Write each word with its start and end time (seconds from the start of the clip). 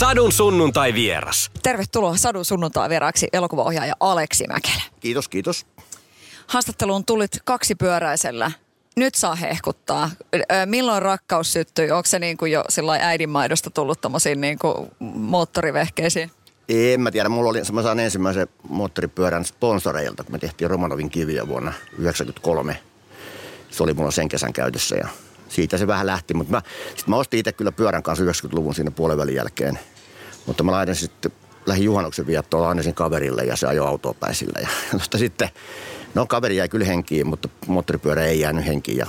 Sadun 0.00 0.32
sunnuntai 0.32 0.94
vieras. 0.94 1.50
Tervetuloa 1.62 2.16
Sadun 2.16 2.44
sunnuntai 2.44 2.88
vieraaksi 2.88 3.28
elokuvaohjaaja 3.32 3.94
Aleksi 4.00 4.44
Mäkelä. 4.46 4.82
Kiitos, 5.00 5.28
kiitos. 5.28 5.66
Haastatteluun 6.46 7.04
tulit 7.04 7.30
kaksipyöräisellä. 7.44 8.52
Nyt 8.96 9.14
saa 9.14 9.34
hehkuttaa. 9.34 10.10
Milloin 10.66 11.02
rakkaus 11.02 11.52
syttyi? 11.52 11.90
Onko 11.90 12.06
se 12.06 12.18
niin 12.18 12.36
kuin 12.36 12.52
jo 12.52 12.64
äidinmaidosta 13.00 13.70
tullut 13.70 14.00
tommosiin 14.00 14.40
niin 14.40 14.58
kuin 14.58 14.90
moottorivehkeisiin? 15.00 16.30
En 16.68 17.00
mä 17.00 17.10
tiedä, 17.10 17.28
mulla 17.28 17.50
oli, 17.50 17.62
mä 17.72 17.82
saan 17.82 18.00
ensimmäisen 18.00 18.48
moottoripyörän 18.68 19.44
sponsoreilta, 19.44 20.24
kun 20.24 20.32
me 20.32 20.38
tehtiin 20.38 20.70
Romanovin 20.70 21.10
kiviä 21.10 21.48
vuonna 21.48 21.70
1993. 21.72 22.80
Se 23.70 23.82
oli 23.82 23.94
mulla 23.94 24.10
sen 24.10 24.28
kesän 24.28 24.52
käytössä 24.52 24.96
ja 24.96 25.08
siitä 25.50 25.78
se 25.78 25.86
vähän 25.86 26.06
lähti. 26.06 26.34
Mutta 26.34 26.50
mä, 26.50 26.62
sit 26.96 27.06
mä 27.06 27.16
ostin 27.16 27.40
itse 27.40 27.52
kyllä 27.52 27.72
pyörän 27.72 28.02
kanssa 28.02 28.24
90-luvun 28.24 28.74
siinä 28.74 28.90
puolivälin 28.90 29.34
jälkeen. 29.34 29.78
Mutta 30.46 30.62
mä 30.62 30.72
laitan 30.72 30.94
sitten 30.94 31.32
lähin 31.66 31.84
juhannuksen 31.84 32.26
viettoon 32.26 32.70
Annesin 32.70 32.94
kaverille 32.94 33.44
ja 33.44 33.56
se 33.56 33.66
ajoi 33.66 33.86
autoa 33.86 34.14
päin 34.14 34.34
sillä. 34.34 34.60
Ja, 34.60 34.68
mutta 34.98 35.18
sitten, 35.18 35.48
no 36.14 36.26
kaveri 36.26 36.56
jäi 36.56 36.68
kyllä 36.68 36.84
henkiin, 36.84 37.26
mutta 37.26 37.48
moottoripyörä 37.66 38.24
ei 38.24 38.40
jäänyt 38.40 38.66
henkiin. 38.66 38.98
Ja, 38.98 39.06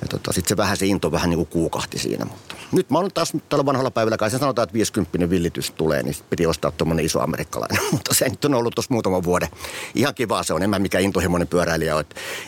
ja 0.00 0.08
tota, 0.08 0.32
sitten 0.32 0.48
se 0.48 0.56
vähän 0.56 0.76
se 0.76 0.86
into 0.86 1.12
vähän 1.12 1.30
niin 1.30 1.38
kuin 1.38 1.48
kuukahti 1.48 1.98
siinä. 1.98 2.24
Mutta 2.24 2.54
nyt 2.72 2.90
mä 2.90 2.98
oon 2.98 3.10
taas 3.14 3.32
tällä 3.48 3.66
vanhalla 3.66 3.90
päivällä, 3.90 4.16
kai 4.16 4.30
se 4.30 4.38
sanotaan, 4.38 4.64
että 4.64 4.74
50 4.74 5.30
villitys 5.30 5.70
tulee, 5.70 6.02
niin 6.02 6.14
piti 6.30 6.46
ostaa 6.46 6.70
tuommoinen 6.70 7.04
iso 7.04 7.20
amerikkalainen. 7.20 7.78
mutta 7.92 8.14
se 8.14 8.28
nyt 8.28 8.44
on 8.44 8.54
ollut 8.54 8.74
tuossa 8.74 8.94
muutaman 8.94 9.24
vuoden. 9.24 9.48
Ihan 9.94 10.14
kiva 10.14 10.42
se 10.42 10.54
on, 10.54 10.62
en 10.62 10.70
mä 10.70 10.78
mikään 10.78 11.04
intohimoinen 11.04 11.48
pyöräilijä 11.48 11.96
ole. 11.96 12.04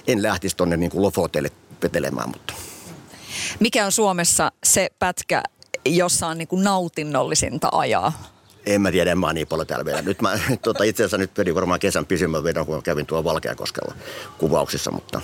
En 0.06 0.22
lähtisi 0.22 0.56
tonne 0.56 0.76
niin 0.76 0.90
kuin 0.90 1.02
Lofoteille 1.02 1.50
vetelemään, 1.82 2.28
mutta 2.28 2.54
Mikä 3.60 3.86
on 3.86 3.92
Suomessa 3.92 4.52
se 4.64 4.90
pätkä, 4.98 5.42
jossa 5.84 6.26
on 6.26 6.38
niin 6.38 6.48
kuin 6.48 6.64
nautinnollisinta 6.64 7.68
ajaa? 7.72 8.12
En 8.66 8.80
mä 8.80 8.92
tiedä, 8.92 9.14
mä 9.14 9.26
oon 9.26 9.34
niin 9.34 9.46
paljon 9.46 9.66
täällä 9.66 9.84
vielä. 9.84 10.02
Nyt 10.02 10.22
mä 10.22 10.38
tota, 10.62 10.84
itse 10.84 11.02
asiassa 11.02 11.18
nyt 11.18 11.38
vedin 11.38 11.54
varmaan 11.54 11.80
kesän 11.80 12.06
pisimmän 12.06 12.44
vedon, 12.44 12.66
kun 12.66 12.82
kävin 12.82 13.06
tuolla 13.06 13.24
Valkeakoskella 13.24 13.94
kuvauksissa, 14.38 14.90
mutta 14.90 15.20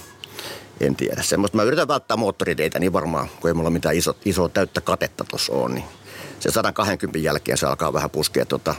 en 0.80 0.96
tiedä. 0.96 1.22
Semmoista 1.22 1.56
mä 1.56 1.62
yritän 1.62 1.88
välttää 1.88 2.16
moottoriteitä 2.16 2.78
niin 2.78 2.92
varmaan, 2.92 3.28
kun 3.40 3.50
ei 3.50 3.54
mulla 3.54 3.70
mitään 3.70 3.96
iso, 3.96 4.16
iso 4.24 4.48
täyttä 4.48 4.80
katetta 4.80 5.24
tuossa 5.24 5.52
on, 5.52 5.74
niin 5.74 5.84
se 6.40 6.50
120 6.50 7.18
jälkeen 7.18 7.58
se 7.58 7.66
alkaa 7.66 7.92
vähän 7.92 8.10
puskea 8.10 8.46
tuota 8.46 8.74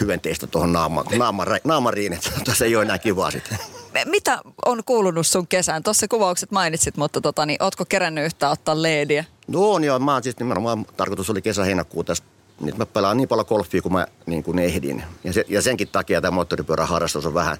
hyventeistä 0.00 0.46
tuohon 0.46 0.72
naama, 0.72 1.04
naama, 1.64 1.92
että 2.12 2.30
tota, 2.38 2.54
se 2.54 2.64
ei 2.64 2.76
ole 2.76 2.84
enää 2.84 2.98
kivaa 2.98 3.30
sitten. 3.30 3.58
Mitä 4.04 4.38
on 4.66 4.84
kuulunut 4.86 5.26
sun 5.26 5.46
kesään? 5.46 5.82
Tuossa 5.82 6.08
kuvaukset 6.08 6.50
mainitsit, 6.50 6.96
mutta 6.96 7.20
tota, 7.20 7.46
niin, 7.46 7.62
ootko 7.62 7.84
kerännyt 7.84 8.24
yhtään 8.24 8.52
ottaa 8.52 8.82
leediä? 8.82 9.24
No 9.48 9.70
on 9.70 9.84
joo, 9.84 9.98
mä 9.98 10.12
oon 10.12 10.22
siis 10.22 10.38
nimenomaan, 10.38 10.86
tarkoitus 10.96 11.30
oli 11.30 11.42
kesä-heinäkuu 11.42 12.04
tässä 12.04 12.24
nyt 12.60 12.78
mä 12.78 12.86
pelaan 12.86 13.16
niin 13.16 13.28
paljon 13.28 13.46
golfia 13.48 13.82
kuin 13.82 13.92
mä 13.92 14.06
niin 14.26 14.42
kuin 14.42 14.58
ehdin. 14.58 15.02
Ja, 15.24 15.32
se, 15.32 15.44
ja 15.48 15.62
senkin 15.62 15.88
takia 15.88 16.20
tämä 16.20 16.30
moottoripyöräharrastus 16.30 17.26
on 17.26 17.34
vähän, 17.34 17.56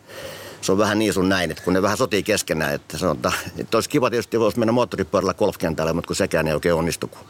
se 0.61 0.73
on 0.73 0.79
vähän 0.79 0.99
niin 0.99 1.13
sun 1.13 1.29
näin, 1.29 1.51
että 1.51 1.63
kun 1.63 1.73
ne 1.73 1.83
vähän 1.83 1.97
sotii 1.97 2.23
keskenään, 2.23 2.75
että 2.75 2.99
sanotaan, 2.99 3.35
että 3.59 3.77
olisi 3.77 3.91
kiva 3.91 4.11
tietysti 4.11 4.41
voisi 4.41 4.59
mennä 4.59 4.73
moottoripyörällä 4.73 5.35
golfkentälle, 5.35 5.93
mutta 5.93 6.07
kun 6.07 6.17
sekään 6.17 6.47
ei 6.47 6.55
oikein 6.55 6.75
onnistu, 6.75 7.09
kun 7.09 7.21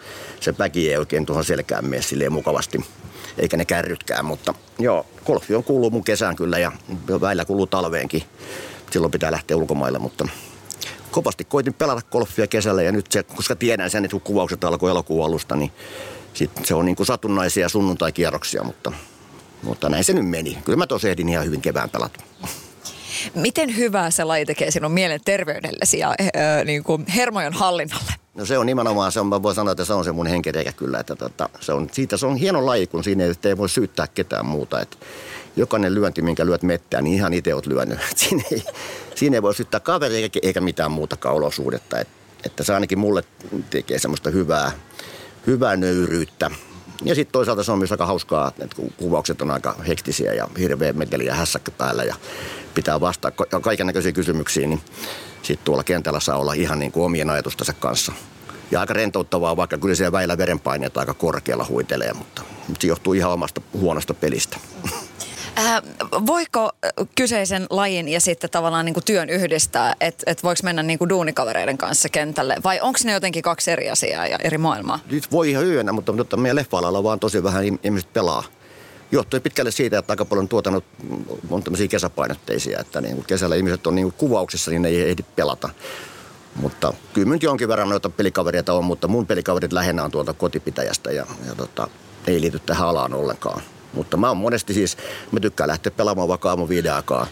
se 0.40 0.52
päki 0.52 0.90
ei 0.90 0.96
oikein 0.96 1.26
tuohon 1.26 1.44
selkään 1.44 1.84
mene 1.84 2.02
silleen 2.02 2.32
mukavasti, 2.32 2.84
eikä 3.38 3.56
ne 3.56 3.64
kärrytkään, 3.64 4.24
mutta 4.24 4.54
joo, 4.78 5.06
golfi 5.26 5.54
on 5.54 5.64
kuuluu 5.64 5.90
mun 5.90 6.04
kesään 6.04 6.36
kyllä 6.36 6.58
ja 6.58 6.72
väillä 7.20 7.44
kuuluu 7.44 7.66
talveenkin. 7.66 8.22
Silloin 8.90 9.10
pitää 9.10 9.32
lähteä 9.32 9.56
ulkomaille, 9.56 9.98
mutta 9.98 10.28
kovasti 11.10 11.44
koitin 11.44 11.74
pelata 11.74 12.02
golfia 12.10 12.46
kesällä 12.46 12.82
ja 12.82 12.92
nyt 12.92 13.06
se, 13.10 13.22
koska 13.22 13.56
tiedän 13.56 13.90
sen, 13.90 14.04
että 14.04 14.12
kun 14.12 14.20
kuvaukset 14.20 14.64
alkoi 14.64 14.90
elokuun 14.90 15.26
alusta, 15.26 15.56
niin 15.56 15.72
sit 16.34 16.50
se 16.64 16.74
on 16.74 16.84
niin 16.84 16.96
kuin 16.96 17.06
satunnaisia 17.06 17.68
sunnuntai-kierroksia, 17.68 18.64
mutta, 18.64 18.92
mutta 19.62 19.88
näin 19.88 20.04
se 20.04 20.12
nyt 20.12 20.28
meni. 20.28 20.58
Kyllä 20.64 20.76
mä 20.76 20.86
tosiaan 20.86 21.10
ehdin 21.10 21.28
ihan 21.28 21.46
hyvin 21.46 21.60
kevään 21.60 21.90
pelata. 21.90 22.20
Miten 23.34 23.76
hyvää 23.76 24.10
se 24.10 24.24
laji 24.24 24.46
tekee 24.46 24.70
sinun 24.70 24.92
mielenterveydellesi 24.92 25.98
ja 25.98 26.14
äh, 26.20 26.64
niin 26.64 26.84
kuin 26.84 27.06
hermojen 27.06 27.52
hallinnalle? 27.52 28.12
No 28.34 28.44
se 28.44 28.58
on 28.58 28.66
nimenomaan, 28.66 29.12
se 29.12 29.20
on, 29.20 29.26
mä 29.26 29.42
voin 29.42 29.54
sanoa, 29.54 29.72
että 29.72 29.84
se 29.84 29.92
on 29.92 30.04
se 30.04 30.12
mun 30.12 30.26
henkireikä 30.26 30.72
kyllä, 30.72 31.00
että 31.00 31.16
tota, 31.16 31.48
se 31.60 31.72
on, 31.72 31.88
siitä 31.92 32.16
se 32.16 32.26
on 32.26 32.36
hieno 32.36 32.66
laji, 32.66 32.86
kun 32.86 33.04
siinä 33.04 33.24
ei, 33.24 33.32
ei 33.44 33.56
voi 33.56 33.68
syyttää 33.68 34.06
ketään 34.06 34.46
muuta. 34.46 34.80
Että 34.80 34.96
jokainen 35.56 35.94
lyönti, 35.94 36.22
minkä 36.22 36.46
lyöt 36.46 36.62
mettään, 36.62 37.04
niin 37.04 37.16
ihan 37.16 37.32
itse 37.32 37.54
oot 37.54 37.66
lyönyt. 37.66 37.98
Siinä 38.16 38.42
ei, 38.52 38.62
siinä 39.14 39.36
ei 39.36 39.42
voi 39.42 39.54
syyttää 39.54 39.80
kaveria 39.80 40.28
eikä, 40.42 40.60
mitään 40.60 40.90
muutakaan 40.90 41.34
olosuudetta. 41.34 41.98
Et, 41.98 42.08
että 42.44 42.64
se 42.64 42.74
ainakin 42.74 42.98
mulle 42.98 43.24
tekee 43.70 43.98
semmoista 43.98 44.30
hyvää, 44.30 44.72
hyvää 45.46 45.76
nöyryyttä. 45.76 46.50
Ja 47.04 47.14
sitten 47.14 47.32
toisaalta 47.32 47.62
se 47.62 47.72
on 47.72 47.78
myös 47.78 47.92
aika 47.92 48.06
hauskaa, 48.06 48.52
että 48.58 48.76
kuvaukset 48.96 49.42
on 49.42 49.50
aika 49.50 49.76
hektisiä 49.88 50.34
ja 50.34 50.48
hirveä 50.58 50.92
meteli 50.92 51.26
ja 51.26 51.34
hässäkkä 51.34 51.70
päällä 51.70 52.04
ja 52.04 52.14
pitää 52.74 53.00
vastata 53.00 53.60
kaiken 53.60 53.86
näköisiin 53.86 54.14
kysymyksiin, 54.14 54.70
niin 54.70 54.80
sitten 55.42 55.64
tuolla 55.64 55.84
kentällä 55.84 56.20
saa 56.20 56.36
olla 56.36 56.52
ihan 56.52 56.78
niin 56.78 56.92
kuin 56.92 57.04
omien 57.04 57.30
ajatustensa 57.30 57.72
kanssa. 57.72 58.12
Ja 58.70 58.80
aika 58.80 58.94
rentouttavaa, 58.94 59.56
vaikka 59.56 59.78
kyllä 59.78 59.94
siellä 59.94 60.12
väillä 60.12 60.38
verenpaineet 60.38 60.96
aika 60.96 61.14
korkealla 61.14 61.66
huitelee, 61.68 62.12
mutta 62.12 62.42
se 62.78 62.86
johtuu 62.86 63.12
ihan 63.12 63.32
omasta 63.32 63.60
huonosta 63.72 64.14
pelistä. 64.14 64.56
Äh, 65.60 65.82
voiko 66.26 66.64
äh, 66.64 66.90
kyseisen 67.14 67.66
lajin 67.70 68.08
ja 68.08 68.20
sitten 68.20 68.50
tavallaan 68.50 68.84
niin 68.84 68.94
kuin 68.94 69.04
työn 69.04 69.30
yhdistää, 69.30 69.96
että 70.00 70.30
et 70.30 70.42
voiko 70.42 70.60
mennä 70.62 70.82
niin 70.82 70.98
kuin 70.98 71.08
duunikavereiden 71.08 71.78
kanssa 71.78 72.08
kentälle? 72.08 72.56
Vai 72.64 72.80
onko 72.80 72.98
ne 73.04 73.12
jotenkin 73.12 73.42
kaksi 73.42 73.70
eri 73.70 73.90
asiaa 73.90 74.26
ja 74.26 74.38
eri 74.44 74.58
maailmaa? 74.58 74.98
Nyt 75.10 75.32
voi 75.32 75.50
ihan 75.50 75.64
hyvänä, 75.64 75.92
mutta, 75.92 76.12
mutta 76.12 76.36
meidän 76.36 76.56
leffa 76.56 77.02
vaan 77.02 77.20
tosi 77.20 77.42
vähän 77.42 77.64
ihmiset 77.84 78.12
pelaa. 78.12 78.44
Johtuen 79.12 79.42
pitkälle 79.42 79.70
siitä, 79.70 79.98
että 79.98 80.12
aika 80.12 80.24
paljon 80.24 80.48
tuotannut 80.48 80.84
on 81.50 81.62
tämmöisiä 81.62 81.88
kesäpainotteisia, 81.88 82.80
että 82.80 83.00
niin 83.00 83.14
kuin 83.14 83.26
kesällä 83.26 83.56
ihmiset 83.56 83.86
on 83.86 83.94
niin 83.94 84.04
kuin 84.04 84.14
kuvauksissa, 84.18 84.70
niin 84.70 84.82
ne 84.82 84.88
ei 84.88 85.10
ehdi 85.10 85.22
pelata. 85.36 85.68
Mutta 86.56 86.94
kyllä 87.12 87.28
nyt 87.32 87.42
jonkin 87.42 87.68
verran 87.68 87.88
noita 87.88 88.10
pelikavereita 88.10 88.74
on, 88.74 88.84
mutta 88.84 89.08
mun 89.08 89.26
pelikaverit 89.26 89.72
lähinnä 89.72 90.04
on 90.04 90.10
tuolta 90.10 90.32
kotipitäjästä 90.32 91.10
ja, 91.10 91.26
ja 91.46 91.54
tota, 91.54 91.88
ei 92.26 92.40
liity 92.40 92.58
tähän 92.58 92.88
alaan 92.88 93.14
ollenkaan. 93.14 93.62
Mutta 93.92 94.16
mä 94.16 94.28
oon 94.28 94.36
monesti 94.36 94.74
siis, 94.74 94.96
mä 95.32 95.40
tykkään 95.40 95.68
lähteä 95.68 95.90
pelaamaan 95.90 96.28
vaikka 96.28 96.48
aamu 96.50 96.68
viiden 96.68 96.94
aikaa. 96.94 97.26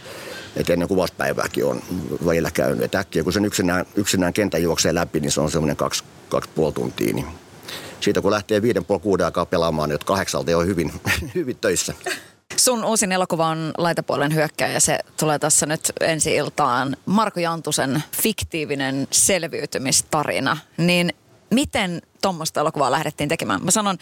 Että 0.57 0.73
ennen 0.73 0.89
kuvauspäivääkin 0.89 1.65
on 1.65 1.83
välillä 2.27 2.51
käynyt. 2.51 2.85
Et 2.85 2.95
äkkiä 2.95 3.25
kun 3.25 3.33
sen 3.33 3.45
yksinään, 3.45 3.87
yksinään 3.95 4.33
kentän 4.33 4.63
juoksee 4.63 4.95
läpi, 4.95 5.21
niin 5.21 5.31
se 5.31 5.41
on 5.41 5.51
semmoinen 5.51 5.77
kaksi, 5.77 6.05
kaksi 6.29 6.51
puoli 6.55 6.73
tuntia. 6.73 7.15
Niin 7.15 7.27
siitä 8.01 8.21
kun 8.21 8.31
lähtee 8.31 8.63
viiden 8.63 8.85
puoli 8.85 9.01
kuuden 9.01 9.27
aikaa 9.27 9.47
pelaamaan, 9.47 9.89
niin 9.89 9.99
kahdeksalta 10.05 10.59
on 10.59 10.67
hyvin, 10.67 10.93
hyvin 11.35 11.57
töissä. 11.57 11.95
Sun 12.57 12.85
uusin 12.85 13.13
elokuva 13.13 13.47
on 13.47 13.73
Laitapuolen 13.79 14.35
hyökkäjä. 14.35 14.81
Se 14.81 14.99
tulee 15.21 15.39
tässä 15.39 15.67
nyt 15.67 15.93
ensi 16.01 16.35
iltaan. 16.35 16.97
Marko 17.07 17.41
Jantusen 17.41 18.03
fiktiivinen 18.23 19.09
selviytymistarina. 19.11 20.57
Niin 20.77 21.13
miten 21.51 22.03
tuommoista 22.23 22.61
elokuvaa 22.61 22.91
lähdettiin 22.91 23.29
tekemään? 23.29 23.65
Mä 23.65 23.71
sanon, 23.71 23.99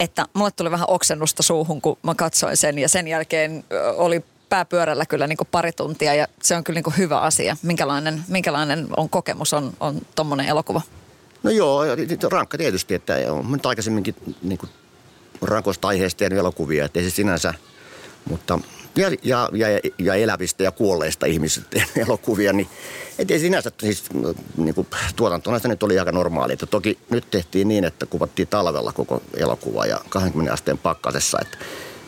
että 0.00 0.26
mulle 0.34 0.50
tuli 0.50 0.70
vähän 0.70 0.90
oksennusta 0.90 1.42
suuhun, 1.42 1.80
kun 1.80 1.98
mä 2.02 2.14
katsoin 2.14 2.56
sen. 2.56 2.78
Ja 2.78 2.88
sen 2.88 3.08
jälkeen 3.08 3.64
oli 3.96 4.24
pääpyörällä 4.48 5.06
kyllä 5.06 5.26
niin 5.26 5.38
pari 5.50 5.72
tuntia 5.72 6.14
ja 6.14 6.28
se 6.42 6.56
on 6.56 6.64
kyllä 6.64 6.80
niin 6.80 6.96
hyvä 6.98 7.20
asia. 7.20 7.56
Minkälainen, 7.62 8.24
minkälainen 8.28 8.88
on 8.96 9.08
kokemus 9.08 9.52
on, 9.52 9.72
on 9.80 10.00
tuommoinen 10.14 10.46
elokuva? 10.46 10.80
No 11.42 11.50
joo, 11.50 11.82
rankka 12.30 12.58
tietysti, 12.58 12.94
että 12.94 13.14
on 13.30 13.52
nyt 13.52 13.66
aikaisemminkin 13.66 14.14
niin 14.42 14.58
rankoista 15.42 15.88
aiheista 15.88 16.18
tehnyt 16.18 16.38
elokuvia, 16.38 16.84
että 16.84 16.98
ei 16.98 17.04
se 17.04 17.10
sinänsä, 17.10 17.54
mutta 18.30 18.58
ja, 18.96 19.10
ja, 19.22 19.48
ja, 19.52 19.68
ja 19.98 20.14
elävistä 20.14 20.62
ja 20.62 20.72
kuolleista 20.72 21.26
ihmisistä 21.26 21.82
elokuvia, 22.06 22.52
niin 22.52 22.68
ei 23.28 23.38
sinänsä 23.38 23.70
siis 23.80 24.04
niin 24.56 24.74
kuin, 24.74 24.86
tuotantona 25.16 25.58
se 25.58 25.68
nyt 25.68 25.82
oli 25.82 25.98
aika 25.98 26.12
normaali. 26.12 26.52
Että 26.52 26.66
toki 26.66 26.98
nyt 27.10 27.30
tehtiin 27.30 27.68
niin, 27.68 27.84
että 27.84 28.06
kuvattiin 28.06 28.48
talvella 28.48 28.92
koko 28.92 29.22
elokuva 29.36 29.86
ja 29.86 30.00
20 30.08 30.52
asteen 30.52 30.78
pakkasessa, 30.78 31.38
että 31.42 31.58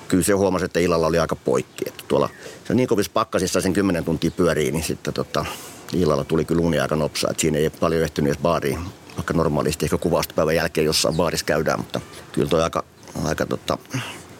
kyllä 0.08 0.24
se 0.24 0.32
huomasi, 0.32 0.64
että 0.64 0.80
illalla 0.80 1.06
oli 1.06 1.18
aika 1.18 1.36
poikki. 1.36 1.84
Että 1.88 2.04
tuolla 2.08 2.28
se 2.64 2.74
niin 2.74 2.88
kovissa 2.88 3.12
pakkasissa 3.14 3.60
sen 3.60 3.72
10 3.72 4.04
tuntia 4.04 4.30
pyörii, 4.30 4.72
niin 4.72 4.84
sitten 4.84 5.14
tota, 5.14 5.44
illalla 5.92 6.24
tuli 6.24 6.44
kyllä 6.44 6.62
uni 6.62 6.80
aika 6.80 6.96
nopsaa. 6.96 7.30
Että 7.30 7.40
siinä 7.40 7.58
ei 7.58 7.70
paljon 7.70 8.02
ehtinyt 8.02 8.28
edes 8.28 8.42
baariin 8.42 8.78
vaikka 9.16 9.34
normaalisti 9.34 9.86
ehkä 9.86 9.98
kuvausta 9.98 10.34
päivän 10.34 10.54
jälkeen 10.54 10.84
jossain 10.84 11.16
baarissa 11.16 11.46
käydään, 11.46 11.78
mutta 11.78 12.00
kyllä 12.32 12.48
toi 12.48 12.62
aika, 12.62 12.84
aika 13.24 13.46
tota, 13.46 13.78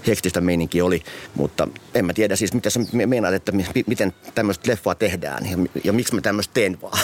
hektistä 0.07 0.41
meininki 0.41 0.83
oli, 0.83 1.03
mutta 1.35 1.69
en 1.95 2.05
mä 2.05 2.13
tiedä 2.13 2.37
siis, 2.37 2.53
mitä 2.53 2.71
sä 2.71 2.81
meinaat, 3.07 3.35
että 3.35 3.53
miten 3.87 4.15
tämmöistä 4.35 4.71
leffaa 4.71 4.95
tehdään 4.95 5.51
ja, 5.51 5.57
ja 5.85 5.93
miksi 5.93 6.15
mä 6.15 6.21
tämmöistä 6.21 6.55
teen 6.55 6.81
vaan. 6.83 6.99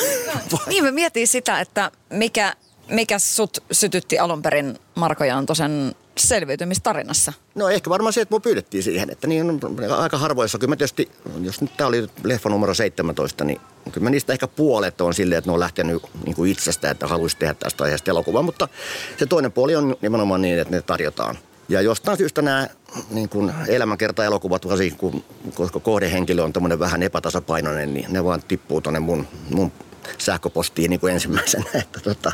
niin, 0.68 0.84
mä 0.84 0.90
mietin 0.90 1.28
sitä, 1.28 1.60
että 1.60 1.90
mikä, 2.10 2.54
mikä 2.88 3.18
sut 3.18 3.64
sytytti 3.72 4.18
alun 4.18 4.42
perin 4.42 4.78
Marko 4.94 5.24
Jantosen 5.24 5.94
selviytymistarinassa? 6.18 7.32
No 7.54 7.68
ehkä 7.68 7.90
varmaan 7.90 8.12
se, 8.12 8.20
että 8.20 8.32
mua 8.32 8.40
pyydettiin 8.40 8.82
siihen, 8.82 9.10
että 9.10 9.26
niin 9.26 9.60
aika 9.98 10.18
harvoissa. 10.18 10.58
Kyllä 10.58 10.72
mä 10.72 10.76
tietysti, 10.76 11.10
jos 11.40 11.60
nyt 11.60 11.76
tämä 11.76 11.88
oli 11.88 12.06
leffa 12.24 12.48
numero 12.48 12.74
17, 12.74 13.44
niin 13.44 13.60
kyllä 13.92 14.04
mä 14.04 14.10
niistä 14.10 14.32
ehkä 14.32 14.46
puolet 14.46 15.00
on 15.00 15.14
silleen, 15.14 15.38
että 15.38 15.48
ne 15.48 15.54
on 15.54 15.60
lähtenyt 15.60 16.02
niin 16.24 16.36
kuin 16.36 16.50
itsestä, 16.50 16.90
että 16.90 17.06
haluaisi 17.06 17.36
tehdä 17.36 17.54
tästä 17.54 17.84
aiheesta 17.84 18.10
elokuvaa. 18.10 18.42
Mutta 18.42 18.68
se 19.16 19.26
toinen 19.26 19.52
puoli 19.52 19.76
on 19.76 19.96
nimenomaan 20.02 20.42
niin, 20.42 20.58
että 20.58 20.74
ne 20.74 20.82
tarjotaan. 20.82 21.38
Ja 21.68 21.80
jostain 21.80 22.18
syystä 22.18 22.42
nämä 22.42 22.68
niin 23.10 23.28
kuin 23.28 23.52
elämänkerta-elokuvat, 23.68 24.68
varsinkin 24.68 24.98
kun, 24.98 25.24
koska 25.54 25.80
kohdehenkilö 25.80 26.42
on 26.42 26.52
tämmöinen 26.52 26.78
vähän 26.78 27.02
epätasapainoinen, 27.02 27.94
niin 27.94 28.06
ne 28.08 28.24
vaan 28.24 28.42
tippuu 28.48 28.80
tuonne 28.80 29.00
mun, 29.00 29.26
mun 29.50 29.72
sähköpostiin 30.18 30.90
niin 30.90 31.00
kuin 31.00 31.12
ensimmäisenä. 31.12 31.64
Että 31.82 32.00
tota, 32.00 32.32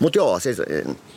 mutta 0.00 0.18
joo, 0.18 0.40
siis 0.40 0.58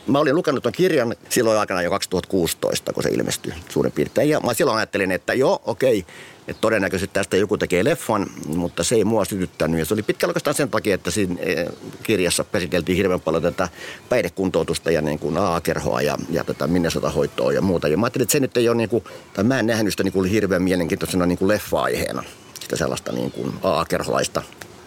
mä 0.06 0.18
olin 0.18 0.34
lukenut 0.34 0.62
tuon 0.62 0.72
kirjan 0.72 1.14
silloin 1.28 1.58
aikana 1.58 1.82
jo 1.82 1.90
2016, 1.90 2.92
kun 2.92 3.02
se 3.02 3.08
ilmestyi 3.08 3.54
suurin 3.68 3.92
piirtein. 3.92 4.28
Ja 4.28 4.40
mä 4.40 4.54
silloin 4.54 4.78
ajattelin, 4.78 5.12
että 5.12 5.34
joo, 5.34 5.62
okei, 5.64 6.06
että 6.48 6.60
todennäköisesti 6.60 7.12
tästä 7.12 7.36
joku 7.36 7.58
tekee 7.58 7.84
leffan, 7.84 8.26
mutta 8.46 8.84
se 8.84 8.94
ei 8.94 9.04
mua 9.04 9.24
sytyttänyt. 9.24 9.78
Ja 9.78 9.84
se 9.84 9.94
oli 9.94 10.02
pitkällä 10.02 10.30
oikeastaan 10.30 10.54
sen 10.54 10.70
takia, 10.70 10.94
että 10.94 11.10
siinä 11.10 11.34
eh, 11.38 11.66
kirjassa 12.02 12.44
käsiteltiin 12.44 12.96
hirveän 12.96 13.20
paljon 13.20 13.42
tätä 13.42 13.68
päihdekuntoutusta 14.08 14.90
ja 14.90 15.02
niin 15.02 15.18
kuin 15.18 15.38
AA-kerhoa 15.38 16.02
ja, 16.02 16.18
ja 16.30 16.44
tätä 16.44 16.66
Minnesota-hoitoa 16.66 17.52
ja 17.52 17.62
muuta. 17.62 17.88
Ja 17.88 17.96
mä 17.96 18.06
ajattelin, 18.06 18.22
että 18.22 18.32
se 18.32 18.40
nyt 18.40 18.56
ei 18.56 18.68
ole 18.68 18.76
niin 18.76 18.88
kuin, 18.88 19.04
tai 19.34 19.44
mä 19.44 19.58
en 19.58 19.66
nähnyt 19.66 19.92
sitä 19.92 20.02
niin 20.02 20.12
kuin 20.12 20.30
hirveän 20.30 20.62
mielenkiintoisena 20.62 21.26
niin 21.26 21.38
kuin 21.38 21.48
leffa-aiheena, 21.48 22.22
sitä 22.60 22.76
sellaista 22.76 23.12
niin 23.12 23.30
kuin 23.30 23.52
AA-kerholaista 23.62 24.42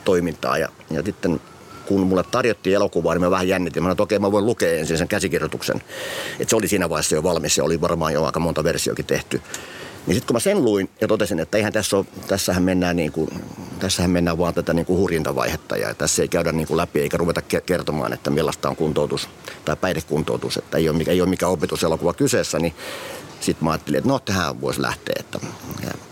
toimintaa. 0.05 0.57
Ja, 0.57 0.69
ja 0.89 1.03
sitten 1.03 1.41
kun 1.85 2.07
mulle 2.07 2.23
tarjottiin 2.31 2.75
elokuvaa, 2.75 3.13
niin 3.13 3.21
mä 3.21 3.31
vähän 3.31 3.47
jännitin. 3.47 3.83
Mä 3.83 3.91
että 3.91 4.03
okei, 4.03 4.19
mä 4.19 4.31
voin 4.31 4.45
lukea 4.45 4.79
ensin 4.79 4.97
sen 4.97 5.07
käsikirjoituksen. 5.07 5.81
Että 6.39 6.49
se 6.49 6.55
oli 6.55 6.67
siinä 6.67 6.89
vaiheessa 6.89 7.15
jo 7.15 7.23
valmis 7.23 7.57
ja 7.57 7.63
oli 7.63 7.81
varmaan 7.81 8.13
jo 8.13 8.23
aika 8.23 8.39
monta 8.39 8.63
versiokin 8.63 9.05
tehty. 9.05 9.41
Niin 10.07 10.15
sitten 10.15 10.27
kun 10.27 10.35
mä 10.35 10.39
sen 10.39 10.63
luin 10.63 10.89
ja 11.01 11.07
totesin, 11.07 11.39
että 11.39 11.57
eihän 11.57 11.73
tässä 11.73 11.97
ole, 11.97 12.05
tässähän 12.27 12.63
mennään, 12.63 12.95
niin 12.95 13.11
kuin, 13.11 13.29
tässähän 13.79 14.11
mennään 14.11 14.37
vaan 14.37 14.53
tätä 14.53 14.73
niin 14.73 14.85
kuin 14.85 14.99
hurjintavaihetta 14.99 15.77
ja 15.77 15.93
tässä 15.93 16.21
ei 16.21 16.27
käydä 16.27 16.51
niin 16.51 16.67
kuin 16.67 16.77
läpi 16.77 16.99
eikä 16.99 17.17
ruveta 17.17 17.41
kertomaan, 17.65 18.13
että 18.13 18.29
millaista 18.29 18.69
on 18.69 18.75
kuntoutus 18.75 19.29
tai 19.65 19.75
päihdekuntoutus, 19.75 20.57
että 20.57 20.77
ei 20.77 20.89
ole, 20.89 21.03
ei 21.07 21.21
ole 21.21 21.29
mikään 21.29 21.51
opetuselokuva 21.51 22.13
kyseessä, 22.13 22.59
niin 22.59 22.73
sitten 23.39 23.65
mä 23.65 23.71
ajattelin, 23.71 23.97
että 23.97 24.09
no 24.09 24.19
tähän 24.19 24.61
voisi 24.61 24.81
lähteä, 24.81 25.15
että, 25.19 25.39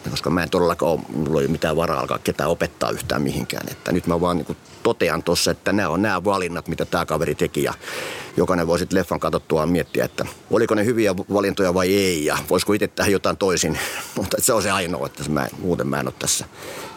koska 0.09 0.29
mä 0.29 0.43
en 0.43 0.49
todellakaan 0.49 0.91
ole, 0.91 1.01
mulla 1.09 1.39
ei 1.39 1.45
ole 1.45 1.51
mitään 1.51 1.75
varaa 1.75 1.99
alkaa 1.99 2.19
ketään 2.19 2.49
opettaa 2.49 2.91
yhtään 2.91 3.21
mihinkään. 3.21 3.67
Että 3.71 3.91
nyt 3.91 4.07
mä 4.07 4.21
vaan 4.21 4.37
niin 4.37 4.57
totean 4.83 5.23
tuossa, 5.23 5.51
että 5.51 5.73
nämä 5.73 5.89
on 5.89 6.01
nämä 6.01 6.23
valinnat, 6.23 6.67
mitä 6.67 6.85
tämä 6.85 7.05
kaveri 7.05 7.35
teki 7.35 7.63
ja 7.63 7.73
jokainen 8.37 8.67
voi 8.67 8.79
sitten 8.79 8.99
leffan 8.99 9.19
katsottua 9.19 9.65
miettiä, 9.65 10.05
että 10.05 10.25
oliko 10.51 10.75
ne 10.75 10.85
hyviä 10.85 11.15
valintoja 11.15 11.73
vai 11.73 11.95
ei 11.95 12.25
ja 12.25 12.37
voisiko 12.49 12.73
itse 12.73 12.87
tehdä 12.87 13.11
jotain 13.11 13.37
toisin. 13.37 13.79
Mutta 14.17 14.37
se 14.39 14.53
on 14.53 14.63
se 14.63 14.71
ainoa, 14.71 15.05
että 15.05 15.23
mä, 15.29 15.47
muuten 15.59 15.87
mä 15.87 15.99
en 15.99 16.07
ole 16.07 16.13
tässä, 16.19 16.45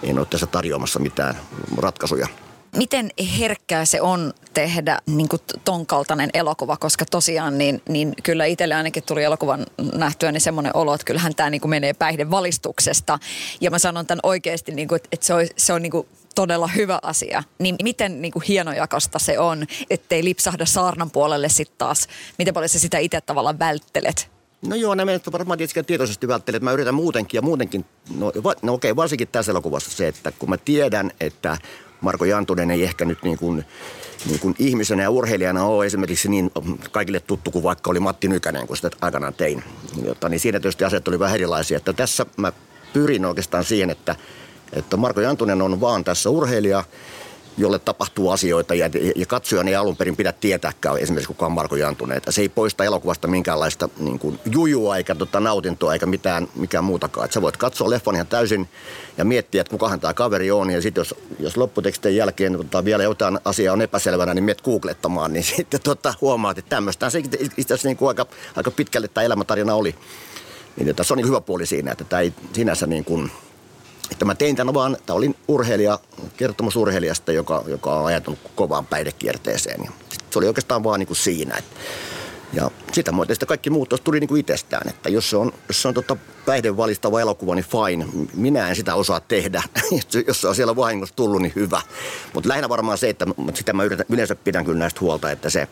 en 0.03 0.19
ole 0.19 0.27
tässä 0.27 0.47
tarjoamassa 0.47 0.99
mitään 0.99 1.37
ratkaisuja 1.77 2.29
miten 2.77 3.11
herkkää 3.39 3.85
se 3.85 4.01
on 4.01 4.35
tehdä 4.55 4.99
niin 5.07 5.29
kuin 5.29 5.43
ton 5.65 5.87
kaltainen 5.87 6.31
elokuva, 6.35 6.77
koska 6.77 7.05
tosiaan 7.05 7.59
niin, 7.59 7.83
niin 7.89 8.15
kyllä 8.23 8.45
itselle 8.45 8.75
ainakin 8.75 9.03
tuli 9.03 9.23
elokuvan 9.23 9.67
nähtyä 9.95 10.33
niin 10.33 10.41
semmoinen 10.41 10.77
olo, 10.77 10.95
että 10.95 11.05
kyllähän 11.05 11.35
tämä 11.35 11.51
niin 11.51 11.61
kuin 11.61 11.71
menee 11.71 11.93
päihdevalistuksesta. 11.93 13.19
Ja 13.61 13.71
mä 13.71 13.79
sanon 13.79 14.07
tämän 14.07 14.21
oikeasti, 14.23 14.73
niin 14.73 14.89
kuin, 14.89 15.01
että 15.13 15.27
se 15.27 15.35
on, 15.35 15.47
se 15.57 15.73
on 15.73 15.83
niin 15.83 15.91
kuin 15.91 16.07
todella 16.37 16.67
hyvä 16.67 16.99
asia. 17.03 17.43
Niin 17.59 17.77
miten 17.83 18.23
niin 18.23 18.33
kuin 18.33 18.43
hienojakasta 18.43 19.19
se 19.19 19.39
on, 19.39 19.67
ettei 19.91 20.25
lipsahda 20.25 20.67
saarnan 20.67 21.11
puolelle 21.11 21.49
sitten 21.49 21.79
taas? 21.79 22.09
Miten 22.39 22.55
paljon 22.55 22.69
sä 22.69 22.79
sitä 22.79 22.99
itse 22.99 23.21
tavallaan 23.21 23.59
välttelet? 23.59 24.31
No 24.67 24.77
joo, 24.77 24.95
nämä 24.95 25.13
varmaan 25.33 25.59
tietysti 25.59 25.83
tietoisesti 25.83 26.29
välttelet. 26.29 26.63
Mä 26.63 26.73
yritän 26.73 26.95
muutenkin 26.95 27.39
ja 27.39 27.43
muutenkin, 27.43 27.85
no, 28.19 28.33
va, 28.45 28.55
no 28.63 28.75
okei, 28.75 28.97
varsinkin 28.97 29.29
tässä 29.29 29.53
elokuvassa 29.53 29.91
se, 29.91 30.09
että 30.09 30.33
kun 30.33 30.51
mä 30.51 30.57
tiedän, 30.57 31.11
että 31.21 31.59
Marko 32.01 32.25
Jantunen 32.25 32.71
ei 32.71 32.83
ehkä 32.83 33.05
nyt 33.05 33.23
niin 33.23 33.39
kuin, 33.39 33.65
niin 34.27 34.41
kuin 34.41 34.55
ihmisenä 34.59 35.03
ja 35.03 35.11
urheilijana 35.11 35.65
ole 35.65 35.87
esimerkiksi 35.87 36.29
niin 36.29 36.51
kaikille 36.91 37.21
tuttu 37.21 37.51
kuin 37.51 37.63
vaikka 37.63 37.91
oli 37.91 38.01
Matti 38.01 38.29
Nykänen, 38.29 38.67
kun 38.67 38.77
sitä 38.77 38.91
aikanaan 39.01 39.35
tein. 39.35 39.65
Jotta, 40.05 40.29
niin 40.29 40.41
siinä 40.41 40.61
tietysti 40.61 40.85
asiat 40.85 41.09
oli 41.09 41.19
vähän 41.19 41.35
erilaisia. 41.35 41.77
Että 41.77 41.93
tässä 41.93 42.27
mä 42.37 42.53
pyrin 42.93 43.25
oikeastaan 43.25 43.65
siihen, 43.65 43.91
että, 43.91 44.17
että 44.73 44.97
Marko 44.97 45.21
Jantunen 45.21 45.63
on 45.63 45.81
vaan 45.81 46.05
tässä 46.05 46.31
urheilija– 46.31 46.85
jolle 47.59 47.79
tapahtuu 47.79 48.31
asioita 48.31 48.75
ja, 48.75 48.91
ja 49.17 49.27
katsojan 49.27 49.69
ei 49.69 49.75
alun 49.75 49.97
perin 49.97 50.17
pidä 50.17 50.33
tietääkään 50.33 50.99
esimerkiksi 50.99 51.29
kukaan 51.29 51.53
Marko 51.53 51.77
Jantunen. 51.77 52.17
Että 52.17 52.33
se 52.33 52.41
ei 52.41 52.49
poista 52.49 52.85
elokuvasta 52.85 53.29
minkäänlaista 53.29 53.89
niin 53.99 54.19
kuin, 54.19 54.41
jujua 54.51 54.97
eikä 54.97 55.15
tota, 55.15 55.41
nautintoa 55.41 55.93
eikä 55.93 56.07
mitään, 56.07 56.49
mikään 56.55 56.85
muutakaan. 56.85 57.25
Että 57.25 57.35
sä 57.35 57.43
voit 57.43 57.57
katsoa 57.57 57.91
leffan 57.91 58.15
ihan 58.15 58.27
täysin 58.27 58.69
ja 59.19 59.25
miettiä, 59.25 59.61
että 59.61 59.71
kukahan 59.71 60.01
tämä 60.01 60.15
kaveri 60.15 60.51
on. 60.51 60.71
Ja 60.71 60.83
sitten 60.83 61.01
jos, 61.01 61.15
jos 61.39 61.57
lopputekstien 61.57 62.17
jälkeen 62.17 62.57
tota, 62.57 62.85
vielä 62.85 63.03
jotain 63.03 63.39
asiaa 63.45 63.73
on 63.73 63.83
epäselvänä, 63.83 64.35
niin 64.35 64.45
miet 64.45 64.61
googlettamaan, 64.61 65.33
niin 65.33 65.45
sitten 65.57 65.81
tota, 65.81 66.15
huomaat, 66.21 66.59
että 66.59 66.69
tämmöistä 66.69 67.11
se 67.11 67.19
itse 67.57 67.75
asiassa 67.75 67.89
niin 67.89 67.97
kuin 67.97 68.09
aika, 68.09 68.27
aika 68.57 68.71
pitkälle 68.71 69.09
tämä 69.09 69.25
elämätarina 69.25 69.75
oli. 69.75 69.95
Niin, 70.77 70.89
että 70.89 71.05
se 71.05 71.13
on 71.13 71.17
niin 71.17 71.29
hyvä 71.29 71.41
puoli 71.41 71.67
siinä, 71.67 71.93
että 71.93 72.05
tämä 72.05 72.21
ei 72.21 72.33
sinänsä 72.53 72.87
niin 72.87 73.05
kuin, 73.05 73.31
että 74.11 74.25
mä 74.25 74.35
tein 74.35 74.57
tämän 74.57 74.75
vaan, 74.75 74.97
tämä 75.07 75.17
oli 75.17 75.31
urheilija, 75.49 75.99
kertomus 76.37 76.77
urheilijasta, 76.77 77.33
joka, 77.33 77.65
joka 77.67 77.95
on 77.95 78.07
ajatunut 78.07 78.39
kovaan 78.55 78.87
päihdekierteeseen. 78.87 79.85
Ja 79.85 79.91
se 80.31 80.39
oli 80.39 80.47
oikeastaan 80.47 80.85
vaan 80.85 81.01
niin 81.01 81.07
kuin 81.07 81.17
siinä. 81.17 81.57
Että, 81.57 81.77
ja 82.53 82.71
sitä 82.93 83.13
muuta 83.13 83.35
sitten 83.35 83.47
kaikki 83.47 83.71
muut 83.71 83.95
tuli 84.05 84.21
niin 84.21 84.29
kuin 84.29 84.41
itsestään, 84.41 84.89
että 84.89 85.09
jos 85.09 85.31
se 85.31 85.37
on, 85.37 85.53
jos 85.69 85.83
se 85.83 85.89
on 85.89 85.95
tota 85.95 86.17
päihden 86.47 86.77
valistava 86.77 87.21
elokuva, 87.21 87.55
niin 87.55 87.65
fine. 87.65 88.07
Minä 88.35 88.69
en 88.69 88.77
sitä 88.77 88.95
osaa 88.95 89.21
tehdä. 89.21 89.63
jos 90.27 90.41
se 90.41 90.49
on 90.49 90.55
siellä 90.55 90.77
vahingossa 90.77 91.17
tullut, 91.17 91.43
niin 91.43 91.53
hyvä. 91.57 91.81
Mutta 92.35 92.49
lähinnä 92.49 92.69
varmaan 92.69 92.99
se, 92.99 93.09
että 93.09 93.27
sitä 93.55 93.73
mä 93.73 93.85
yritän, 93.85 94.07
yleensä 94.09 94.35
pidän 94.35 94.65
kyllä 94.65 94.79
näistä 94.79 95.01
huolta, 95.01 95.31
että 95.31 95.51
se, 95.51 95.69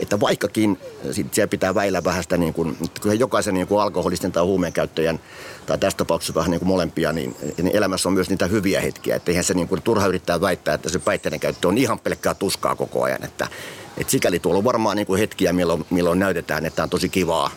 että 0.00 0.20
vaikkakin 0.20 0.78
sit 1.10 1.34
siellä 1.34 1.48
pitää 1.48 1.74
väillä 1.74 2.04
vähän 2.04 2.22
sitä, 2.22 2.36
niin 2.36 2.54
kuin, 2.54 2.76
kyllä 3.00 3.14
jokaisen 3.14 3.54
niin 3.54 3.66
kuin 3.66 3.80
alkoholisten 3.80 4.32
tai 4.32 4.42
huumeen 4.42 4.72
käyttäjän, 4.72 5.20
tai 5.66 5.78
tässä 5.78 5.96
tapauksessa 5.96 6.34
vähän 6.34 6.50
niin 6.50 6.58
kuin 6.58 6.68
molempia, 6.68 7.12
niin, 7.12 7.36
niin 7.56 7.76
elämässä 7.76 8.08
on 8.08 8.12
myös 8.12 8.30
niitä 8.30 8.46
hyviä 8.46 8.80
hetkiä. 8.80 9.16
Että 9.16 9.30
eihän 9.30 9.44
se 9.44 9.54
niin 9.54 9.68
kuin, 9.68 9.82
turha 9.82 10.06
yrittää 10.06 10.40
väittää, 10.40 10.74
että 10.74 10.88
se 10.88 10.98
päihteiden 10.98 11.40
käyttö 11.40 11.68
on 11.68 11.78
ihan 11.78 11.98
pelkkää 11.98 12.34
tuskaa 12.34 12.76
koko 12.76 13.02
ajan. 13.02 13.24
Että, 13.24 13.48
että 13.96 14.10
sikäli 14.10 14.38
tuolla 14.38 14.58
on 14.58 14.64
varmaan 14.64 14.96
niin 14.96 15.06
kuin 15.06 15.20
hetkiä, 15.20 15.52
milloin, 15.52 15.86
milloin 15.90 16.18
näytetään, 16.18 16.66
että 16.66 16.82
on 16.82 16.90
tosi 16.90 17.08
kivaa. 17.08 17.50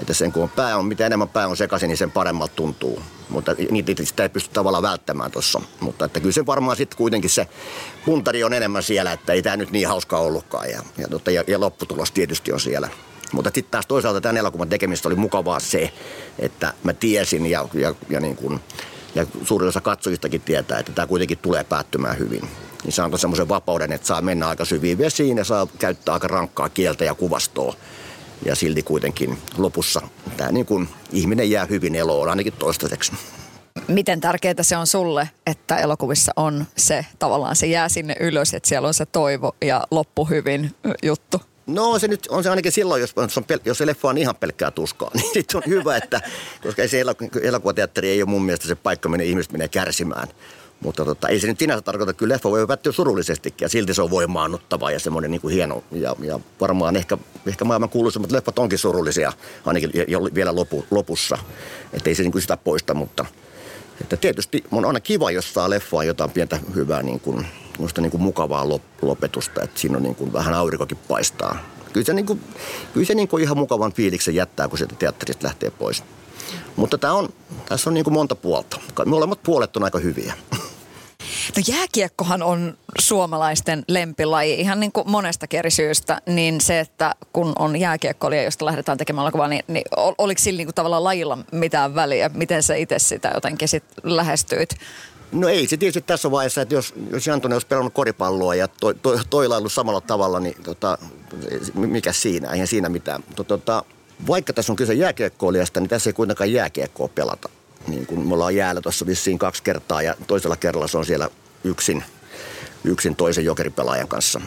Että 0.00 0.14
sen 0.14 0.32
kun 0.32 0.42
on 0.42 0.48
pää 0.48 0.76
on, 0.76 0.84
mitä 0.84 1.06
enemmän 1.06 1.28
pää 1.28 1.48
on 1.48 1.56
sekaisin, 1.56 1.88
niin 1.88 1.96
sen 1.96 2.10
paremmalta 2.10 2.54
tuntuu. 2.54 3.02
Mutta 3.28 3.54
niitä 3.70 4.04
sitä 4.04 4.22
ei 4.22 4.28
pysty 4.28 4.50
tavallaan 4.52 4.82
välttämään 4.82 5.30
tuossa. 5.30 5.60
Mutta 5.80 6.04
että 6.04 6.20
kyllä 6.20 6.32
se 6.32 6.46
varmaan 6.46 6.76
sitten 6.76 6.98
kuitenkin 6.98 7.30
se 7.30 7.48
puntari 8.04 8.44
on 8.44 8.52
enemmän 8.52 8.82
siellä, 8.82 9.12
että 9.12 9.32
ei 9.32 9.42
tämä 9.42 9.56
nyt 9.56 9.70
niin 9.70 9.88
hauska 9.88 10.18
ollutkaan. 10.18 10.70
Ja, 10.70 10.82
ja, 10.98 11.32
ja, 11.32 11.44
ja 11.46 11.60
lopputulos 11.60 12.10
tietysti 12.10 12.52
on 12.52 12.60
siellä. 12.60 12.88
Mutta 13.32 13.50
sitten 13.54 13.70
taas 13.70 13.86
toisaalta 13.86 14.20
tämän 14.20 14.36
elokuvan 14.36 14.68
tekemistä 14.68 15.08
oli 15.08 15.16
mukavaa 15.16 15.60
se, 15.60 15.92
että 16.38 16.74
mä 16.82 16.92
tiesin 16.92 17.46
ja, 17.46 17.68
ja, 17.74 17.94
ja, 18.10 18.20
niin 18.20 18.36
kuin, 18.36 18.60
ja 19.14 19.26
suurin 19.44 19.68
osa 19.68 19.80
katsojistakin 19.80 20.40
tietää, 20.40 20.78
että 20.78 20.92
tämä 20.92 21.06
kuitenkin 21.06 21.38
tulee 21.38 21.64
päättymään 21.64 22.18
hyvin. 22.18 22.48
Niin 22.84 22.92
se 22.92 23.02
antoi 23.02 23.18
semmoisen 23.18 23.48
vapauden, 23.48 23.92
että 23.92 24.06
saa 24.06 24.22
mennä 24.22 24.48
aika 24.48 24.64
syviin 24.64 24.98
vesiin 24.98 25.36
ja 25.36 25.44
saa 25.44 25.66
käyttää 25.78 26.14
aika 26.14 26.28
rankkaa 26.28 26.68
kieltä 26.68 27.04
ja 27.04 27.14
kuvastoa 27.14 27.74
ja 28.44 28.54
silti 28.54 28.82
kuitenkin 28.82 29.38
lopussa 29.58 30.02
tämä 30.36 30.52
niin 30.52 30.66
kuin 30.66 30.88
ihminen 31.12 31.50
jää 31.50 31.66
hyvin 31.66 31.94
eloon, 31.94 32.28
ainakin 32.28 32.52
toistaiseksi. 32.52 33.12
Miten 33.88 34.20
tärkeää 34.20 34.62
se 34.62 34.76
on 34.76 34.86
sulle, 34.86 35.30
että 35.46 35.76
elokuvissa 35.76 36.32
on 36.36 36.66
se 36.76 37.06
tavallaan 37.18 37.56
se 37.56 37.66
jää 37.66 37.88
sinne 37.88 38.16
ylös, 38.20 38.54
että 38.54 38.68
siellä 38.68 38.88
on 38.88 38.94
se 38.94 39.06
toivo 39.06 39.56
ja 39.62 39.86
loppu 39.90 40.24
hyvin 40.24 40.74
juttu? 41.02 41.40
No 41.66 41.98
se 41.98 42.08
nyt 42.08 42.26
on 42.30 42.42
se 42.42 42.50
ainakin 42.50 42.72
silloin, 42.72 43.00
jos, 43.00 43.12
on, 43.16 43.28
jos 43.64 43.78
se 43.78 43.86
leffa 43.86 44.08
on 44.08 44.18
ihan 44.18 44.36
pelkkää 44.36 44.70
tuskaa, 44.70 45.10
niin 45.14 45.32
sitten 45.32 45.56
on 45.56 45.62
hyvä, 45.66 45.96
että 45.96 46.20
koska 46.62 46.82
ei 46.82 46.88
se 46.88 47.04
elokuvateatteri 47.42 48.08
ei 48.08 48.22
ole 48.22 48.30
mun 48.30 48.44
mielestä 48.44 48.68
se 48.68 48.74
paikka, 48.74 49.08
minne 49.08 49.24
ihmiset 49.24 49.52
menee 49.52 49.68
kärsimään. 49.68 50.28
Mutta 50.80 51.04
tota, 51.04 51.28
ei 51.28 51.40
se 51.40 51.46
nyt 51.46 51.58
sinänsä 51.58 51.82
tarkoita, 51.82 52.12
kyllä 52.12 52.34
leffa 52.34 52.50
voi 52.50 52.66
päättyä 52.66 52.92
surullisestikin 52.92 53.64
ja 53.64 53.68
silti 53.68 53.94
se 53.94 54.02
on 54.02 54.10
voimaannuttava 54.10 54.90
ja 54.90 55.00
semmoinen 55.00 55.30
niin 55.30 55.40
kuin 55.40 55.54
hieno. 55.54 55.84
Ja, 55.92 56.16
ja 56.20 56.40
varmaan 56.60 56.96
ehkä, 56.96 57.18
ehkä 57.46 57.64
maailman 57.64 57.88
kuuluisimmat 57.88 58.32
leffat 58.32 58.58
onkin 58.58 58.78
surullisia, 58.78 59.32
ainakin 59.66 59.90
vielä 60.34 60.54
lopu, 60.54 60.84
lopussa. 60.90 61.38
Että 61.92 62.10
ei 62.10 62.14
se 62.14 62.22
niin 62.22 62.32
kuin 62.32 62.42
sitä 62.42 62.56
poista, 62.56 62.94
mutta 62.94 63.26
että 64.00 64.16
tietysti 64.16 64.64
on 64.72 64.84
aina 64.84 65.00
kiva, 65.00 65.30
jos 65.30 65.54
saa 65.54 65.70
leffaa 65.70 66.04
jotain 66.04 66.30
pientä 66.30 66.60
hyvää, 66.74 67.02
niin 67.02 67.20
kuin, 67.20 67.46
niin 67.98 68.10
kuin 68.10 68.22
mukavaa 68.22 68.68
lopetusta, 69.02 69.62
että 69.62 69.80
siinä 69.80 69.96
on 69.96 70.02
niin 70.02 70.14
kuin 70.14 70.32
vähän 70.32 70.54
aurinkokin 70.54 70.98
paistaa. 71.08 71.58
Kyllä 71.92 72.04
se, 72.04 72.12
niin 72.12 72.26
kuin, 72.26 72.40
kyllä 72.94 73.06
se 73.06 73.14
niin 73.14 73.28
kuin 73.28 73.42
ihan 73.42 73.58
mukavan 73.58 73.92
fiiliksen 73.92 74.34
jättää, 74.34 74.68
kun 74.68 74.78
sieltä 74.78 74.94
teatterista 74.98 75.46
lähtee 75.46 75.70
pois. 75.70 76.04
Mutta 76.76 76.98
tämä 76.98 77.12
on, 77.12 77.28
tässä 77.68 77.90
on 77.90 77.94
niin 77.94 78.04
kuin 78.04 78.14
monta 78.14 78.34
puolta. 78.34 78.80
Molemmat 79.06 79.42
puolet 79.42 79.76
on 79.76 79.84
aika 79.84 79.98
hyviä. 79.98 80.34
No 81.56 81.62
jääkiekkohan 81.68 82.42
on 82.42 82.78
suomalaisten 82.98 83.84
lempilaji 83.88 84.60
ihan 84.60 84.80
niin 84.80 84.92
kuin 84.92 85.10
monesta 85.10 85.46
eri 85.52 85.70
syystä, 85.70 86.20
niin 86.26 86.60
se, 86.60 86.80
että 86.80 87.14
kun 87.32 87.52
on 87.58 87.76
jääkiekkoilija, 87.76 88.42
josta 88.42 88.64
lähdetään 88.66 88.98
tekemään 88.98 89.24
elokuvaa, 89.24 89.48
niin, 89.48 89.64
niin 89.68 89.84
oliko 90.18 90.38
sillä 90.38 90.56
niin 90.56 90.66
kuin 90.66 90.74
tavallaan 90.74 91.04
lajilla 91.04 91.38
mitään 91.52 91.94
väliä? 91.94 92.30
Miten 92.34 92.62
sä 92.62 92.74
itse 92.74 92.98
sitä 92.98 93.30
jotenkin 93.34 93.68
sit 93.68 93.84
lähestyit? 94.02 94.70
No 95.32 95.48
ei 95.48 95.66
se 95.66 95.76
tietysti 95.76 96.00
tässä 96.00 96.30
vaiheessa, 96.30 96.62
että 96.62 96.74
jos, 96.74 96.94
jos 97.10 97.26
Jantoni 97.26 97.54
olisi 97.54 97.66
pelannut 97.66 97.94
koripalloa 97.94 98.54
ja 98.54 98.68
to, 98.68 98.94
to, 98.94 99.20
toilaillut 99.30 99.72
samalla 99.72 100.00
tavalla, 100.00 100.40
niin 100.40 100.56
tota, 100.62 100.98
mikä 101.74 102.12
siinä, 102.12 102.50
eihän 102.50 102.66
siinä 102.66 102.88
mitään. 102.88 103.24
Tota, 103.46 103.84
vaikka 104.26 104.52
tässä 104.52 104.72
on 104.72 104.76
kyse 104.76 104.94
jääkiekkoilijasta, 104.94 105.80
niin 105.80 105.88
tässä 105.88 106.10
ei 106.10 106.14
kuitenkaan 106.14 106.52
jääkiekkoa 106.52 107.08
pelata. 107.08 107.48
Niin 107.90 108.06
kun 108.06 108.28
me 108.28 108.34
ollaan 108.34 108.56
jäällä 108.56 108.80
tuossa 108.80 109.06
vissiin 109.06 109.38
kaksi 109.38 109.62
kertaa 109.62 110.02
ja 110.02 110.14
toisella 110.26 110.56
kerralla 110.56 110.88
se 110.88 110.98
on 110.98 111.06
siellä 111.06 111.28
yksin– 111.64 112.04
yksin 112.84 113.16
toisen 113.16 113.44
jokeripelaajan 113.44 114.08
kanssa. 114.08 114.40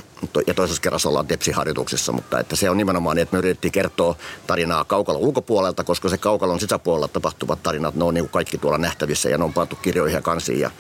Ja 0.48 0.54
toisessa 0.54 0.82
kerrassa 0.82 1.10
ollaan 1.10 1.28
tepsiharjoituksessa, 1.28 2.12
mutta 2.12 2.40
että 2.40 2.56
se 2.56 2.70
on 2.70 2.78
nimenomaan 2.78 3.16
niin, 3.16 3.24
että 3.24 3.36
me 3.36 3.40
yritettiin 3.40 3.72
kertoa 3.72 4.16
tarinaa 4.48 4.84
kaukalon 4.84 5.22
ulkopuolelta, 5.22 5.84
koska 5.84 6.10
se 6.10 6.18
kaukalon 6.18 6.60
sisäpuolella 6.60 7.08
tapahtuvat 7.08 7.64
tarinat, 7.64 7.96
ne 7.96 8.04
on 8.04 8.14
niin 8.14 8.24
kuin 8.24 8.32
kaikki 8.32 8.58
tuolla 8.58 8.78
nähtävissä 8.78 9.30
ja 9.30 9.38
ne 9.38 9.44
on 9.44 9.54
pantu 9.54 9.76
kirjoihin 9.76 10.16
ja 10.16 10.22
kansiin 10.22 10.60
ja 10.60 10.72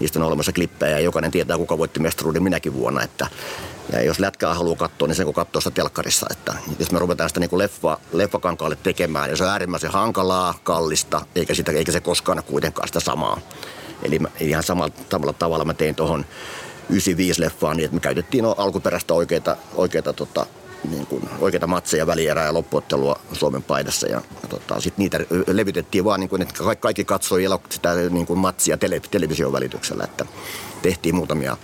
niistä 0.00 0.18
on 0.18 0.26
olemassa 0.26 0.52
klippejä 0.52 0.92
ja 0.92 1.00
jokainen 1.00 1.30
tietää, 1.30 1.56
kuka 1.56 1.78
voitti 1.78 2.00
mestaruuden 2.00 2.42
minäkin 2.42 2.74
vuonna. 2.74 3.02
Että, 3.02 3.26
ja 3.92 4.02
jos 4.02 4.18
lätkää 4.18 4.54
haluaa 4.54 4.76
katsoa, 4.76 5.08
niin 5.08 5.16
se 5.16 5.24
kun 5.24 5.34
katsoo 5.34 5.60
sitä 5.60 5.74
telkkarissa. 5.74 6.26
Että 6.30 6.54
jos 6.78 6.92
me 6.92 6.98
ruvetaan 6.98 7.30
sitä 7.30 7.40
niin 7.40 7.50
kuin 7.50 7.58
leffa, 7.58 7.98
leffakankaalle 8.12 8.76
tekemään, 8.82 9.30
ja 9.30 9.36
se 9.36 9.44
on 9.44 9.50
äärimmäisen 9.50 9.90
hankalaa, 9.90 10.54
kallista, 10.62 11.26
eikä, 11.34 11.54
sitä, 11.54 11.72
eikä 11.72 11.92
se 11.92 12.00
koskaan 12.00 12.42
kuitenkaan 12.46 12.88
sitä 12.88 13.00
samaa. 13.00 13.40
Eli 14.02 14.20
ihan 14.40 14.62
samalla, 14.62 14.94
samalla 15.10 15.32
tavalla 15.32 15.64
mä 15.64 15.74
tein 15.74 15.94
tuohon 15.94 16.24
95-leffaa 16.92 17.74
niin, 17.74 17.84
että 17.84 17.94
me 17.94 18.00
käytettiin 18.00 18.44
no, 18.44 18.54
alkuperäistä 18.58 19.14
oikeita, 19.14 19.56
oikeita, 19.74 20.12
tota, 20.12 20.46
niin 20.90 21.06
kuin, 21.06 21.28
oikeita 21.40 21.66
matseja, 21.66 22.06
välierää 22.06 22.44
ja 22.44 22.54
loppuottelua 22.54 23.20
Suomen 23.32 23.62
paidassa. 23.62 24.06
Ja, 24.06 24.22
ja 24.42 24.48
tota, 24.48 24.80
sitten 24.80 25.02
niitä 25.02 25.18
levitettiin 25.46 26.04
vaan, 26.04 26.20
niin 26.20 26.30
kuin, 26.30 26.42
että 26.42 26.54
kaikki 26.80 27.04
katsoi 27.04 27.44
sitä 27.70 27.94
niin 28.10 28.26
kuin 28.26 28.38
matsia 28.38 28.76
tele, 28.76 29.00
television 29.10 29.52
välityksellä. 29.52 30.04
Että 30.04 30.26
tehtiin 30.82 31.14
muutamia 31.14 31.56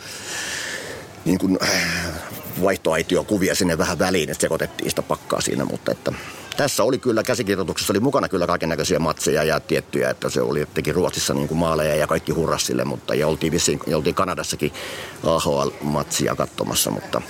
niin 1.24 1.38
kuin, 1.38 1.58
vaihtoaitiokuvia 2.62 3.54
sinne 3.54 3.78
vähän 3.78 3.98
väliin, 3.98 4.30
että 4.30 4.40
sekoitettiin 4.40 4.90
sitä 4.90 5.02
pakkaa 5.02 5.40
siinä, 5.40 5.64
mutta 5.64 5.92
että 5.92 6.12
tässä 6.56 6.84
oli 6.84 6.98
kyllä, 6.98 7.22
käsikirjoituksessa 7.22 7.92
oli 7.92 8.00
mukana 8.00 8.28
kyllä 8.28 8.46
kaiken 8.46 8.68
näköisiä 8.68 8.98
matseja 8.98 9.44
ja 9.44 9.60
tiettyjä, 9.60 10.10
että 10.10 10.30
se 10.30 10.40
oli 10.40 10.66
teki 10.74 10.92
Ruotsissa 10.92 11.34
niin 11.34 11.48
kuin 11.48 11.58
maaleja 11.58 11.94
ja 11.94 12.06
kaikki 12.06 12.32
hurrassille, 12.32 12.84
mutta 12.84 13.14
ja 13.14 13.28
oltiin, 13.28 13.52
vissiin, 13.52 13.80
ja 13.86 13.96
oltiin 13.96 14.14
Kanadassakin 14.14 14.72
AHL-matsia 15.24 16.36
katsomassa, 16.36 16.90
mutta, 16.90 17.22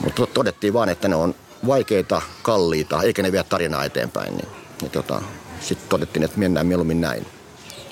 mutta 0.00 0.26
todettiin 0.26 0.72
vaan, 0.72 0.88
että 0.88 1.08
ne 1.08 1.16
on 1.16 1.34
vaikeita, 1.66 2.22
kalliita, 2.42 3.02
eikä 3.02 3.22
ne 3.22 3.32
vie 3.32 3.42
tarinaa 3.42 3.84
eteenpäin, 3.84 4.36
niin, 4.36 4.48
niin 4.80 4.90
tota, 4.90 5.22
sitten 5.60 5.88
todettiin, 5.88 6.22
että 6.22 6.38
mennään 6.38 6.66
mieluummin 6.66 7.00
näin. 7.00 7.26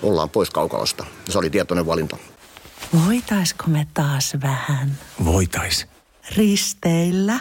Ollaan 0.02 0.30
pois 0.30 0.50
kaukalosta. 0.50 1.06
Se 1.28 1.38
oli 1.38 1.50
tietoinen 1.50 1.86
valinta. 1.86 2.16
Voitaisko 3.06 3.64
me 3.66 3.86
taas 3.94 4.36
vähän? 4.42 4.98
Voitais. 5.25 5.86
Risteillä? 6.36 7.40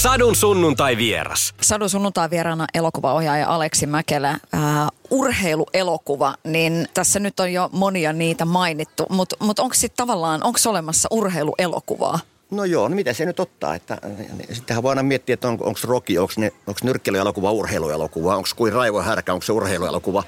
Sadun 0.00 0.36
sunnuntai 0.36 0.96
vieras. 0.96 1.54
Sadun 1.60 1.90
sunnuntai 1.90 2.30
vieraana 2.30 2.66
elokuvaohjaaja 2.74 3.48
Aleksi 3.48 3.86
Mäkelä. 3.86 4.38
Ää, 4.52 4.88
urheiluelokuva, 5.10 6.34
niin 6.44 6.88
tässä 6.94 7.20
nyt 7.20 7.40
on 7.40 7.52
jo 7.52 7.68
monia 7.72 8.12
niitä 8.12 8.44
mainittu, 8.44 9.06
mutta 9.08 9.36
mut 9.40 9.58
onko 9.58 9.74
sitten 9.74 9.96
tavallaan, 9.96 10.42
onko 10.44 10.58
olemassa 10.66 11.08
urheiluelokuvaa? 11.10 12.18
No 12.50 12.64
joo, 12.64 12.88
no 12.88 12.94
mitä 12.94 13.12
se 13.12 13.26
nyt 13.26 13.40
ottaa? 13.40 13.74
Että, 13.74 13.98
sittenhän 14.52 14.82
voi 14.82 14.92
aina 14.92 15.02
miettiä, 15.02 15.34
että 15.34 15.48
on, 15.48 15.58
onko 15.60 15.80
Rocky, 15.84 16.18
onko, 16.18 16.32
ne, 16.36 16.52
onko 16.66 16.80
nyrkkelyelokuva 16.82 17.52
urheiluelokuva, 17.52 18.36
onko 18.36 18.48
kuin 18.56 18.72
Raivo 18.72 19.02
Härkä, 19.02 19.32
onko 19.32 19.46
se 19.46 19.52
urheiluelokuva. 19.52 20.22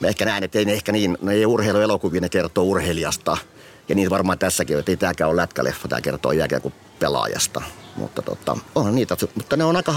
Mä 0.00 0.08
ehkä 0.08 0.24
näen, 0.24 0.44
että 0.44 0.58
ei 0.58 0.64
ne 0.64 0.72
ehkä 0.72 0.92
niin, 0.92 1.18
ne 1.22 1.32
ei 1.32 1.46
urheiluelokuvia, 1.46 2.20
ne 2.20 2.28
kertoo 2.28 2.64
urheilijasta. 2.64 3.36
Ja 3.88 3.94
niin 3.94 4.10
varmaan 4.10 4.38
tässäkin, 4.38 4.78
että 4.78 4.92
ei 4.92 4.96
tämäkään 4.96 5.30
ole 5.30 5.42
lätkäleffa, 5.42 5.88
tämä 5.88 6.00
kertoo 6.00 6.32
kuin 6.62 6.74
pelaajasta. 6.98 7.62
Mutta 7.98 8.22
tota, 8.22 8.56
onhan 8.74 8.94
niitä, 8.94 9.16
mutta 9.34 9.56
ne 9.56 9.64
on 9.64 9.76
aika, 9.76 9.94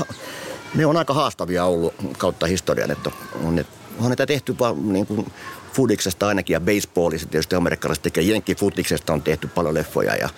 ne 0.75 0.85
on 0.85 0.97
aika 0.97 1.13
haastavia 1.13 1.65
ollut 1.65 1.93
kautta 2.17 2.45
historian, 2.45 2.91
että 2.91 3.11
on, 3.43 3.55
ne, 3.55 3.65
on 3.99 4.09
niitä 4.09 4.25
tehty 4.25 4.59
vaan 4.59 4.93
niin 4.93 5.07
kuin 5.07 5.31
fudiksesta 5.73 6.27
ainakin 6.27 6.53
ja 6.53 6.59
baseballista 6.59 7.29
tietysti 7.29 7.55
amerikkalaiset 7.55 8.03
tekee. 8.03 8.23
Jenkkifutiksesta 8.23 9.13
on 9.13 9.21
tehty 9.21 9.47
paljon 9.47 9.73
leffoja 9.73 10.15
ja, 10.15 10.29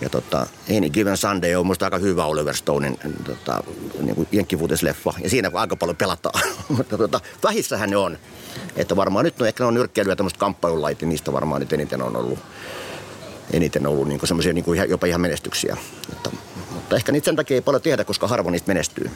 ja 0.00 0.10
tota, 0.10 0.46
Any 0.76 0.90
Given 0.90 1.16
Sunday 1.16 1.54
on 1.54 1.66
musta 1.66 1.86
aika 1.86 1.98
hyvä 1.98 2.24
Oliver 2.24 2.56
Stonein 2.56 2.98
tota, 3.24 3.62
niin 4.00 4.14
kuin 4.14 4.28
jenkkifutisleffa 4.32 5.14
ja 5.22 5.30
siinä 5.30 5.50
aika 5.54 5.76
paljon 5.76 5.96
pelataan, 5.96 6.40
mutta 6.76 6.98
tota, 6.98 7.20
vähissähän 7.44 7.90
ne 7.90 7.96
on, 7.96 8.18
että 8.76 8.96
varmaan 8.96 9.24
nyt 9.24 9.38
no, 9.38 9.46
ehkä 9.46 9.64
ne 9.64 9.68
on 9.68 9.74
nyrkkeilyä 9.74 10.16
tämmöistä 10.16 10.38
kamppailulait, 10.38 11.00
niin 11.00 11.08
niistä 11.08 11.32
varmaan 11.32 11.60
nyt 11.60 11.72
eniten 11.72 12.02
on 12.02 12.16
ollut 12.16 12.38
eniten 13.52 13.86
ollut 13.86 14.08
niin 14.08 14.20
semmoisia 14.24 14.52
niin 14.52 14.64
jopa 14.88 15.06
ihan 15.06 15.20
menestyksiä. 15.20 15.76
Että, 16.12 16.30
mutta 16.74 16.96
ehkä 16.96 17.12
niitä 17.12 17.24
sen 17.24 17.36
takia 17.36 17.54
ei 17.54 17.60
paljon 17.60 17.82
tehdä, 17.82 18.04
koska 18.04 18.28
harvoin 18.28 18.52
niistä 18.52 18.68
menestyy. 18.68 19.10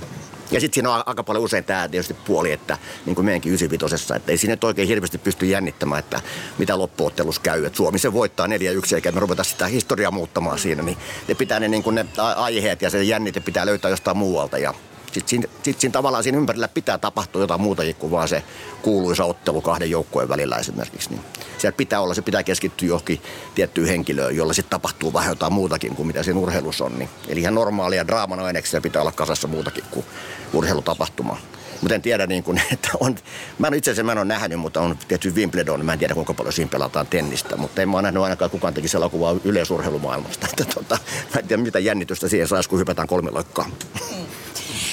Ja 0.50 0.60
sitten 0.60 0.74
siinä 0.74 0.94
on 0.94 1.02
aika 1.06 1.24
paljon 1.24 1.44
usein 1.44 1.64
tämä 1.64 1.88
tietysti 1.88 2.14
puoli, 2.14 2.52
että 2.52 2.78
niin 3.06 3.14
kuin 3.14 3.24
meidänkin 3.24 3.50
95 3.52 4.14
että 4.16 4.32
ei 4.32 4.38
siinä 4.38 4.56
oikein 4.64 4.88
hirveästi 4.88 5.18
pysty 5.18 5.46
jännittämään, 5.46 5.98
että 5.98 6.20
mitä 6.58 6.78
loppuottelussa 6.78 7.42
käy. 7.42 7.64
Että 7.64 7.76
Suomi 7.76 7.98
se 7.98 8.12
voittaa 8.12 8.46
4-1 8.46 8.50
eikä 8.94 9.12
me 9.12 9.20
ruveta 9.20 9.44
sitä 9.44 9.66
historiaa 9.66 10.10
muuttamaan 10.10 10.58
siinä. 10.58 10.82
Niin 10.82 10.98
ne 11.28 11.34
pitää 11.34 11.60
ne, 11.60 11.68
niin 11.68 11.82
kuin 11.82 11.94
ne 11.94 12.06
aiheet 12.36 12.82
ja 12.82 12.90
se 12.90 13.02
jännite 13.02 13.40
pitää 13.40 13.66
löytää 13.66 13.90
jostain 13.90 14.16
muualta. 14.16 14.58
Ja 14.58 14.74
sitten 15.12 15.28
siinä, 15.28 15.46
sit 15.62 15.80
siinä 15.80 15.92
tavallaan 15.92 16.22
siinä 16.22 16.38
ympärillä 16.38 16.68
pitää 16.68 16.98
tapahtua 16.98 17.42
jotain 17.42 17.60
muutakin 17.60 17.94
kuin 17.94 18.10
vaan 18.10 18.28
se 18.28 18.42
kuuluisa 18.82 19.24
ottelu 19.24 19.60
kahden 19.60 19.90
joukkueen 19.90 20.28
välillä 20.28 20.56
esimerkiksi. 20.56 21.10
Niin 21.10 21.20
siellä 21.58 21.76
pitää 21.76 22.00
olla, 22.00 22.14
se 22.14 22.22
pitää 22.22 22.42
keskittyä 22.42 22.88
johonkin 22.88 23.20
tiettyyn 23.54 23.88
henkilöön, 23.88 24.36
jolla 24.36 24.52
sitten 24.52 24.70
tapahtuu 24.70 25.12
vähän 25.12 25.30
jotain 25.30 25.52
muutakin 25.52 25.94
kuin 25.94 26.06
mitä 26.06 26.22
siinä 26.22 26.40
urheilussa 26.40 26.84
on. 26.84 26.98
Niin, 26.98 27.08
eli 27.28 27.40
ihan 27.40 27.54
normaalia 27.54 28.06
draaman 28.06 28.40
aineksia 28.40 28.80
pitää 28.80 29.02
olla 29.02 29.12
kasassa 29.12 29.48
muutakin 29.48 29.84
kuin 29.90 30.06
urheilutapahtuma. 30.52 31.36
Mutta 31.82 31.94
en 31.94 32.02
tiedä, 32.02 32.26
niin 32.26 32.42
kun, 32.42 32.60
että 32.72 32.88
on, 33.00 33.16
mä 33.58 33.66
en 33.66 33.74
itse 33.74 33.90
asiassa 33.90 34.04
mä 34.04 34.12
en 34.12 34.18
ole 34.18 34.24
nähnyt, 34.24 34.60
mutta 34.60 34.80
on 34.80 34.98
tietysti 35.08 35.40
Wimbledon, 35.40 35.84
mä 35.84 35.92
en 35.92 35.98
tiedä 35.98 36.14
kuinka 36.14 36.34
paljon 36.34 36.52
siinä 36.52 36.70
pelataan 36.70 37.06
tennistä. 37.06 37.56
Mutta 37.56 37.82
en 37.82 37.88
mä 37.88 37.96
ole 37.96 38.02
nähnyt 38.02 38.22
ainakaan 38.22 38.50
kukaan 38.50 38.74
tekisi 38.74 38.96
elokuvaa 38.96 39.36
yleisurheilumaailmasta. 39.44 40.46
Että 40.50 40.74
tota, 40.74 40.98
mä 41.34 41.40
en 41.40 41.48
tiedä 41.48 41.62
mitä 41.62 41.78
jännitystä 41.78 42.28
siihen 42.28 42.48
saisi, 42.48 42.68
kun 42.68 42.78
hypätään 42.78 43.08
kolme 43.08 43.30
loikkaa. 43.30 43.70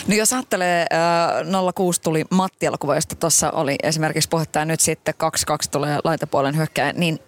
No 0.10 0.16
jos 0.16 0.34
ajattelee, 0.34 0.86
äh, 0.94 1.74
06 1.76 2.02
tuli 2.02 2.26
Matti-elokuva, 2.30 2.96
josta 2.96 3.16
tuossa 3.16 3.52
oli 3.52 3.76
esimerkiksi 3.84 4.30
puhetta 4.30 4.60
ja 4.60 4.66
nyt 4.66 4.80
sitten 4.80 5.14
22 5.18 5.72
tulee 5.72 6.00
laitapuolen 6.04 6.58
hyökkäjä, 6.58 6.94
niin 6.94 7.20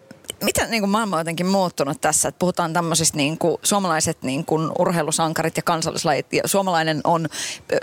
miten 0.44 0.72
niin 0.72 0.82
kuin 0.82 0.90
maailma 0.90 1.16
on 1.16 1.20
jotenkin 1.20 1.46
muuttunut 1.46 2.02
tässä, 2.02 2.30
että 2.30 2.40
puhutaan 2.40 2.74
tämmöisistä 2.74 3.18
niin 3.18 3.38
kuin, 3.38 3.58
suomalaiset 3.64 4.24
niin 4.24 4.46
kuin, 4.46 4.72
urheilusankarit 4.80 5.58
ja 5.58 5.64
kansallislajit 5.64 6.34
ja 6.34 6.42
suomalainen 6.46 7.02
on, 7.04 7.28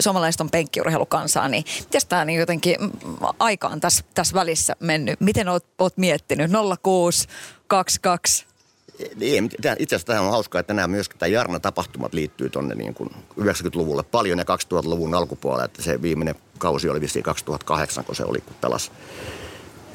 suomalaiset 0.00 0.40
on 0.40 0.50
penkkiurheilukansaa, 0.50 1.49
niin 1.49 1.64
miten 1.85 2.09
tämä 2.09 2.25
niin 2.25 2.40
jotenkin 2.40 2.76
mm, 2.81 2.90
aika 3.38 3.69
on 3.69 3.81
tässä, 3.81 4.05
tässä 4.14 4.35
välissä 4.35 4.76
mennyt? 4.81 5.21
Miten 5.21 5.49
oot, 5.49 5.67
oot 5.78 5.97
miettinyt? 5.97 6.50
06, 6.83 7.28
22, 7.67 8.47
Niin, 9.17 9.50
itse 9.78 9.97
asiassa 9.97 10.07
tähän 10.07 10.25
on 10.25 10.31
hauskaa, 10.31 10.61
että 10.61 10.75
nämä 10.75 10.88
myös 10.88 11.09
tämä 11.09 11.28
Jarna-tapahtumat 11.28 12.14
liittyy 12.14 12.50
tuonne 12.50 12.75
niin 12.75 12.95
kuin 12.95 13.11
90-luvulle 13.40 14.02
paljon 14.02 14.38
ja 14.38 14.45
2000-luvun 14.45 15.14
alkupuolella, 15.14 15.64
että 15.64 15.83
se 15.83 16.02
viimeinen 16.02 16.35
kausi 16.59 16.88
oli 16.88 17.00
vissiin 17.00 17.23
2008, 17.23 18.05
kun 18.05 18.17
se 18.17 18.25
oli, 18.25 18.40
kun 18.40 18.57
pelasi. 18.61 18.90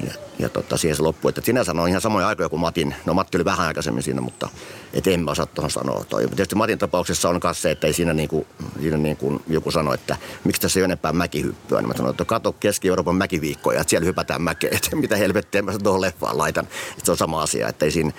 Ja, 0.00 0.12
ja 0.38 0.48
tota, 0.48 0.76
siihen 0.76 0.96
se 0.96 1.02
loppui. 1.02 1.28
Että 1.28 1.40
sinänsä 1.40 1.72
on 1.72 1.88
ihan 1.88 2.00
samoja 2.00 2.28
aikoja 2.28 2.48
kuin 2.48 2.60
Matin. 2.60 2.94
No 3.06 3.14
Matti 3.14 3.36
oli 3.36 3.44
vähän 3.44 3.66
aikaisemmin 3.66 4.02
siinä, 4.02 4.20
mutta 4.20 4.48
et 4.92 5.06
en 5.06 5.20
mä 5.20 5.30
osaa 5.30 5.46
tuohon 5.46 5.70
sanoa. 5.70 6.04
Toi. 6.04 6.26
Tietysti 6.26 6.54
Matin 6.54 6.78
tapauksessa 6.78 7.28
on 7.28 7.40
myös 7.44 7.62
se, 7.62 7.70
että 7.70 7.86
ei 7.86 7.92
siinä, 7.92 8.14
niin 8.14 8.28
kuin, 8.28 8.46
siinä 8.80 8.96
niin 8.96 9.16
kuin 9.16 9.42
joku 9.48 9.70
sanoi, 9.70 9.94
että 9.94 10.16
miksi 10.44 10.62
tässä 10.62 10.80
ei 10.80 10.82
ole 10.82 10.84
enempää 10.84 11.12
mäkihyppyä. 11.12 11.80
Niin 11.80 11.88
mä 11.88 11.94
sanoin, 11.94 12.10
että 12.10 12.24
kato 12.24 12.52
Keski-Euroopan 12.52 13.16
mäkiviikkoja, 13.16 13.80
että 13.80 13.90
siellä 13.90 14.06
hypätään 14.06 14.42
mäkeä. 14.42 14.70
Että 14.76 14.96
mitä 14.96 15.16
helvettiä 15.16 15.62
mä 15.62 15.78
tuohon 15.82 16.00
leffaan 16.00 16.38
laitan. 16.38 16.64
Että 16.90 17.04
se 17.04 17.10
on 17.10 17.16
sama 17.16 17.42
asia, 17.42 17.68
että 17.68 17.84
ei 17.84 17.90
siinä 17.90 18.12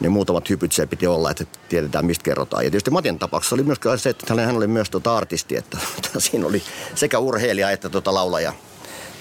ne 0.00 0.08
muutamat 0.08 0.48
hypyt 0.50 0.72
se 0.72 0.86
piti 0.86 1.06
olla, 1.06 1.30
että 1.30 1.44
tiedetään 1.68 2.06
mistä 2.06 2.22
kerrotaan. 2.22 2.64
Ja 2.64 2.70
tietysti 2.70 2.90
Matin 2.90 3.18
tapauksessa 3.18 3.56
oli 3.56 3.62
myös 3.62 3.78
se, 3.96 4.10
että 4.10 4.34
hän 4.34 4.56
oli 4.56 4.66
myös 4.66 4.90
tota 4.90 5.16
artisti, 5.16 5.56
että 5.56 5.78
siinä 6.18 6.46
oli 6.46 6.62
sekä 6.94 7.18
urheilija 7.18 7.70
että 7.70 7.88
tota 7.88 8.14
laulaja 8.14 8.52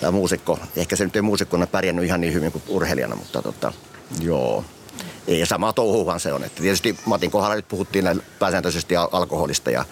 tai 0.01 0.12
muusikko. 0.12 0.59
Ehkä 0.75 0.95
se 0.95 1.05
nyt 1.05 1.15
ei 1.15 1.21
muusikkona 1.21 1.67
pärjännyt 1.67 2.05
ihan 2.05 2.21
niin 2.21 2.33
hyvin 2.33 2.51
kuin 2.51 2.63
urheilijana, 2.67 3.15
mutta 3.15 3.41
tota, 3.41 3.74
joo. 4.21 4.63
Ja 5.27 5.45
sama 5.45 5.74
touhuhan 5.74 6.19
se 6.19 6.33
on. 6.33 6.43
Että 6.43 6.62
tietysti 6.62 6.98
Matin 7.05 7.31
kohdalla 7.31 7.55
nyt 7.55 7.67
puhuttiin 7.67 8.21
pääsääntöisesti 8.39 8.95
al- 8.95 9.09
alkoholista 9.12 9.71
ja 9.71 9.86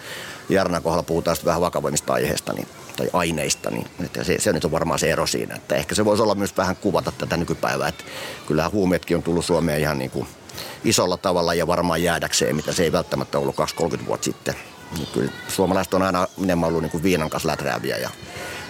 Jarnan 0.48 0.82
kohdalla 0.82 1.02
puhutaan 1.02 1.36
sitten 1.36 1.46
vähän 1.48 1.60
vakavoimmista 1.60 2.12
aiheista 2.12 2.52
niin, 2.52 2.68
tai 2.96 3.10
aineista. 3.12 3.70
Niin, 3.70 3.86
että 4.04 4.24
se, 4.24 4.36
se, 4.38 4.52
nyt 4.52 4.64
on 4.64 4.70
varmaan 4.70 4.98
se 4.98 5.10
ero 5.10 5.26
siinä. 5.26 5.54
Että 5.54 5.74
ehkä 5.74 5.94
se 5.94 6.04
voisi 6.04 6.22
olla 6.22 6.34
myös 6.34 6.56
vähän 6.56 6.76
kuvata 6.76 7.12
tätä 7.18 7.36
nykypäivää. 7.36 7.88
Että 7.88 8.04
kyllähän 8.46 8.72
huumeetkin 8.72 9.16
on 9.16 9.22
tullut 9.22 9.44
Suomeen 9.44 9.80
ihan 9.80 9.98
niin 9.98 10.10
kuin 10.10 10.28
isolla 10.84 11.16
tavalla 11.16 11.54
ja 11.54 11.66
varmaan 11.66 12.02
jäädäkseen, 12.02 12.56
mitä 12.56 12.72
se 12.72 12.82
ei 12.82 12.92
välttämättä 12.92 13.38
ollut 13.38 13.56
20-30 14.02 14.06
vuotta 14.06 14.24
sitten. 14.24 14.54
Kyllä 15.12 15.32
suomalaiset 15.48 15.94
on 15.94 16.02
aina 16.02 16.26
enemmän 16.42 16.68
ollut 16.68 16.82
niin 16.82 16.90
kuin 16.90 17.02
viinan 17.02 17.30
kanssa 17.30 17.48
läträäviä 17.48 17.96
ja 17.96 18.10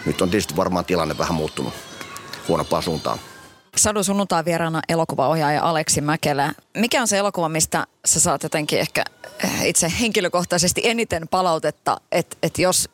nyt 0.07 0.23
on 0.23 0.30
tietysti 0.30 0.57
varmaan 0.57 0.85
tilanne 0.85 1.18
vähän 1.18 1.35
muuttunut 1.35 1.75
huonompaan 2.49 2.83
suuntaan. 2.83 3.18
Sadu 3.76 4.04
sunnuntai 4.04 4.45
vieraana 4.45 4.80
elokuvaohjaaja 4.88 5.62
Aleksi 5.62 6.00
Mäkelä. 6.00 6.52
Mikä 6.76 7.00
on 7.00 7.09
se 7.09 7.18
elokuva, 7.18 7.49
mistä 7.49 7.87
sä 8.04 8.21
saat 8.21 8.42
jotenkin 8.42 8.80
ehkä 8.80 9.04
eh, 9.45 9.66
itse 9.66 9.92
henkilökohtaisesti 10.00 10.80
eniten 10.85 11.28
palautetta, 11.28 12.00
että 12.12 12.37
et 12.42 12.59
jos 12.59 12.88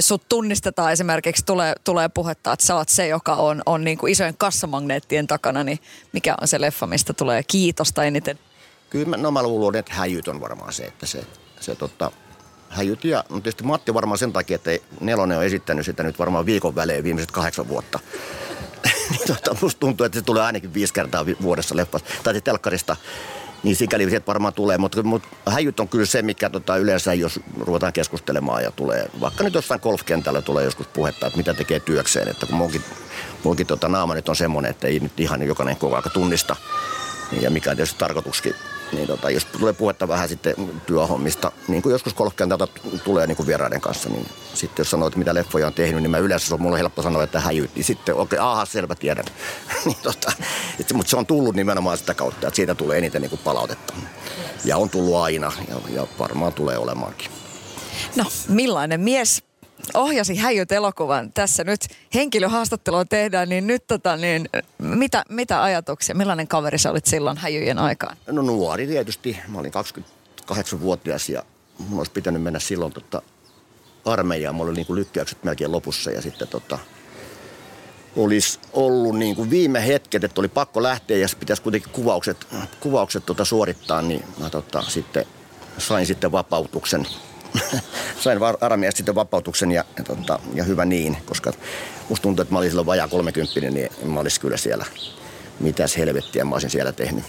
sut 0.00 0.28
tunnistetaan 0.28 0.92
esimerkiksi, 0.92 1.44
tulee, 1.44 1.74
tulee 1.84 2.08
puhetta, 2.08 2.52
että 2.52 2.66
sä 2.66 2.74
oot 2.74 2.88
se, 2.88 3.08
joka 3.08 3.34
on, 3.34 3.62
on 3.66 3.84
niin 3.84 3.98
kuin 3.98 4.12
isojen 4.12 4.34
kassamagneettien 4.38 5.26
takana, 5.26 5.64
niin 5.64 5.78
mikä 6.12 6.34
on 6.40 6.48
se 6.48 6.60
leffa, 6.60 6.86
mistä 6.86 7.12
tulee 7.12 7.42
kiitosta 7.42 8.04
eniten? 8.04 8.38
Kyllä 8.90 9.06
mä, 9.06 9.16
no 9.16 9.30
mä 9.30 9.42
luulen, 9.42 9.78
että 9.78 9.94
häjyt 9.94 10.28
on 10.28 10.40
varmaan 10.40 10.72
se, 10.72 10.84
että 10.84 11.06
se, 11.06 11.24
se 11.60 11.74
tota, 11.74 12.10
häjyt 12.68 13.04
ja 13.04 13.24
no 13.28 13.36
tietysti 13.36 13.64
Matti 13.64 13.94
varmaan 13.94 14.18
sen 14.18 14.32
takia, 14.32 14.54
että 14.54 14.70
Nelonen 15.00 15.38
on 15.38 15.44
esittänyt 15.44 15.86
sitä 15.86 16.02
nyt 16.02 16.18
varmaan 16.18 16.46
viikon 16.46 16.74
välein 16.74 17.04
viimeiset 17.04 17.30
kahdeksan 17.30 17.68
vuotta. 17.68 17.98
tota, 19.26 19.56
musta 19.62 19.80
tuntuu, 19.80 20.06
että 20.06 20.18
se 20.18 20.24
tulee 20.24 20.42
ainakin 20.42 20.74
viisi 20.74 20.94
kertaa 20.94 21.26
vuodessa 21.42 21.76
leffasta, 21.76 22.10
tai 22.22 22.40
telkkarista. 22.40 22.96
Niin 23.62 23.76
sikäli 23.76 24.10
se 24.10 24.22
varmaan 24.26 24.54
tulee, 24.54 24.78
mutta, 24.78 25.02
mutta 25.02 25.28
häjyt 25.50 25.80
on 25.80 25.88
kyllä 25.88 26.06
se, 26.06 26.22
mikä 26.22 26.50
tota, 26.50 26.76
yleensä, 26.76 27.14
jos 27.14 27.40
ruvetaan 27.60 27.92
keskustelemaan 27.92 28.62
ja 28.62 28.70
tulee, 28.70 29.10
vaikka 29.20 29.44
nyt 29.44 29.54
jossain 29.54 29.80
golfkentällä 29.82 30.42
tulee 30.42 30.64
joskus 30.64 30.86
puhetta, 30.86 31.26
että 31.26 31.36
mitä 31.36 31.54
tekee 31.54 31.80
työkseen, 31.80 32.28
että 32.28 32.46
kun 32.46 32.56
munkin, 32.56 32.82
munkin 33.44 33.66
tota, 33.66 33.88
naama 33.88 34.14
nyt 34.14 34.28
on 34.28 34.36
semmoinen, 34.36 34.70
että 34.70 34.86
ei 34.86 35.00
nyt 35.00 35.20
ihan 35.20 35.42
jokainen 35.42 35.76
koko 35.76 35.94
ajan 35.94 36.10
tunnista, 36.12 36.56
niin, 37.30 37.42
ja 37.42 37.50
mikä 37.50 37.70
on 37.70 37.76
tietysti 37.76 37.98
tarkoituskin. 37.98 38.54
Niin 38.92 39.06
tota, 39.06 39.30
jos 39.30 39.44
tulee 39.44 39.72
puhetta 39.72 40.08
vähän 40.08 40.28
sitten 40.28 40.54
työhommista, 40.86 41.52
niin 41.68 41.82
kuin 41.82 41.92
joskus 41.92 42.14
golfkentältä 42.14 42.66
t- 42.66 43.04
tulee 43.04 43.26
niin 43.26 43.36
kuin 43.36 43.46
vieraiden 43.46 43.80
kanssa, 43.80 44.08
niin 44.08 44.26
sitten 44.54 44.80
jos 44.80 44.90
sanoo, 44.90 45.08
että 45.08 45.18
mitä 45.18 45.34
leffoja 45.34 45.66
on 45.66 45.74
tehnyt, 45.74 46.02
niin 46.02 46.10
mä 46.10 46.18
yleensä 46.18 46.46
se 46.46 46.54
on 46.54 46.62
mulle 46.62 46.78
helppo 46.78 47.02
sanoa, 47.02 47.22
että 47.22 47.40
häjyt, 47.40 47.74
niin 47.74 47.84
sitten 47.84 48.14
okei, 48.14 48.38
okay, 48.38 48.50
aha, 48.52 48.64
selvä, 48.64 48.94
tiedän. 48.94 49.24
niin 49.84 49.96
tota, 50.02 50.32
et, 50.80 50.92
mutta 50.92 51.10
se 51.10 51.16
on 51.16 51.26
tullut 51.26 51.54
nimenomaan 51.54 51.98
sitä 51.98 52.14
kautta, 52.14 52.46
että 52.46 52.56
siitä 52.56 52.74
tulee 52.74 52.98
eniten 52.98 53.22
niin 53.22 53.30
kuin 53.30 53.40
palautetta. 53.44 53.94
Ja 54.64 54.76
on 54.76 54.90
tullut 54.90 55.16
aina, 55.16 55.52
ja, 55.68 55.76
ja 55.94 56.06
varmaan 56.18 56.52
tulee 56.52 56.78
olemaankin. 56.78 57.30
No, 58.16 58.24
millainen 58.48 59.00
mies 59.00 59.47
ohjasi 59.94 60.36
Häijyt 60.36 60.72
elokuvan. 60.72 61.32
Tässä 61.32 61.64
nyt 61.64 61.80
henkilöhaastattelua 62.14 63.04
tehdään, 63.04 63.48
niin 63.48 63.66
nyt 63.66 63.86
tota, 63.86 64.16
niin, 64.16 64.48
mitä, 64.78 65.24
mitä 65.28 65.62
ajatuksia, 65.62 66.14
millainen 66.14 66.48
kaveri 66.48 66.78
sä 66.78 66.90
olit 66.90 67.06
silloin 67.06 67.36
Häijyjen 67.36 67.78
aikaan? 67.78 68.16
No 68.26 68.42
nuori 68.42 68.86
tietysti. 68.86 69.36
Mä 69.48 69.58
olin 69.58 69.72
28-vuotias 70.50 71.28
ja 71.28 71.42
mun 71.78 71.98
olisi 71.98 72.12
pitänyt 72.12 72.42
mennä 72.42 72.58
silloin 72.58 72.92
tota 72.92 73.22
armeijaan. 74.04 74.54
Mulla 74.54 74.70
oli 74.70 74.76
niin 74.76 74.96
lykkäykset 74.96 75.44
melkein 75.44 75.72
lopussa 75.72 76.10
ja 76.10 76.22
sitten 76.22 76.48
tota, 76.48 76.78
olisi 78.16 78.58
ollut 78.72 79.16
niin 79.16 79.36
kuin 79.36 79.50
viime 79.50 79.86
hetket, 79.86 80.24
että 80.24 80.40
oli 80.40 80.48
pakko 80.48 80.82
lähteä 80.82 81.16
ja 81.16 81.28
pitäisi 81.40 81.62
kuitenkin 81.62 81.92
kuvaukset, 81.92 82.46
kuvaukset 82.80 83.26
tota 83.26 83.44
suorittaa, 83.44 84.02
niin 84.02 84.24
mä 84.38 84.50
tota, 84.50 84.82
sitten 84.82 85.24
sain 85.78 86.06
sitten 86.06 86.32
vapautuksen. 86.32 87.06
sain 88.22 88.38
armeijasta 88.60 88.96
sitten 88.96 89.14
vapautuksen 89.14 89.70
ja, 89.70 89.84
ja, 89.98 90.04
tota, 90.04 90.38
ja 90.54 90.64
hyvä 90.64 90.84
niin, 90.84 91.16
koska 91.26 91.52
musta 92.08 92.22
tuntuu, 92.22 92.42
että 92.42 92.54
mä 92.54 92.58
olin 92.58 92.70
silloin 92.70 92.86
vajaa 92.86 93.08
30, 93.08 93.60
niin 93.60 93.88
mä 94.04 94.20
olisin 94.20 94.40
kyllä 94.40 94.56
siellä, 94.56 94.84
mitäs 95.60 95.96
helvettiä 95.96 96.44
mä 96.44 96.54
olisin 96.54 96.70
siellä 96.70 96.92
tehnyt. 96.92 97.24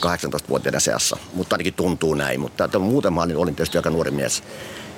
18-vuotiaiden 0.00 0.80
seassa, 0.80 1.16
mutta 1.34 1.54
ainakin 1.54 1.74
tuntuu 1.74 2.14
näin. 2.14 2.40
Mutta 2.40 2.64
että 2.64 2.78
muuten 2.78 3.12
mä 3.12 3.22
olin 3.22 3.36
olin 3.36 3.54
tietysti 3.56 3.78
aika 3.78 3.90
nuori 3.90 4.10
mies. 4.10 4.42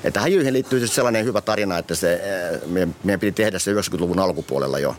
Että 0.05 0.21
häjyihin 0.21 0.53
liittyy 0.53 0.79
siis 0.79 0.95
sellainen 0.95 1.25
hyvä 1.25 1.41
tarina, 1.41 1.79
että 1.79 1.95
se, 1.95 2.15
eh, 2.15 2.61
meidän, 2.67 2.97
meidän 3.05 3.21
piti 3.21 3.33
tehdä 3.33 3.59
se 3.59 3.73
90-luvun 3.73 4.19
alkupuolella 4.19 4.79
jo 4.79 4.97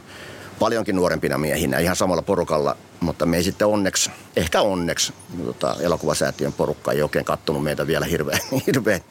paljonkin 0.60 0.96
nuorempina 0.96 1.38
miehinä, 1.38 1.80
ihan 1.80 1.96
samalla 1.96 2.22
porukalla, 2.22 2.78
mutta 3.00 3.26
me 3.26 3.38
ei 3.38 3.44
sitten 3.44 3.68
onneksi, 3.68 4.12
ehkä 4.36 4.62
onneksi, 4.62 5.14
tota, 5.46 5.76
elokuvasäätiön 5.80 6.54
porukka 6.54 6.92
ei 6.92 7.02
oikein 7.02 7.26
kattonut 7.26 7.64
meitä 7.64 7.88
vielä 7.88 8.06
hirveän, 8.06 8.40
hirveän 8.68 9.02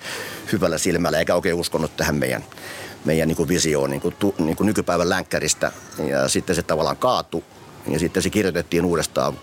hyvällä 0.52 0.78
silmällä, 0.78 1.18
eikä 1.18 1.35
oikein 1.35 1.54
uskonut 1.54 1.96
tähän 1.96 2.16
meidän, 2.16 2.44
meidän 3.04 3.28
niin 3.28 3.37
kuin 3.37 3.48
visioon 3.48 3.90
niin 3.90 4.00
kuin, 4.00 4.14
niin 4.38 4.56
kuin 4.56 4.66
nykypäivän 4.66 5.09
länkkäristä. 5.09 5.72
Ja 6.09 6.28
sitten 6.28 6.56
se 6.56 6.62
tavallaan 6.62 6.96
kaatui, 6.96 7.42
ja 7.88 7.98
sitten 7.98 8.22
se 8.22 8.30
kirjoitettiin 8.30 8.85
uudestaan 8.85 9.35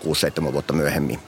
6-7 0.48 0.52
vuotta 0.52 0.72
myöhemmin. 0.72 1.20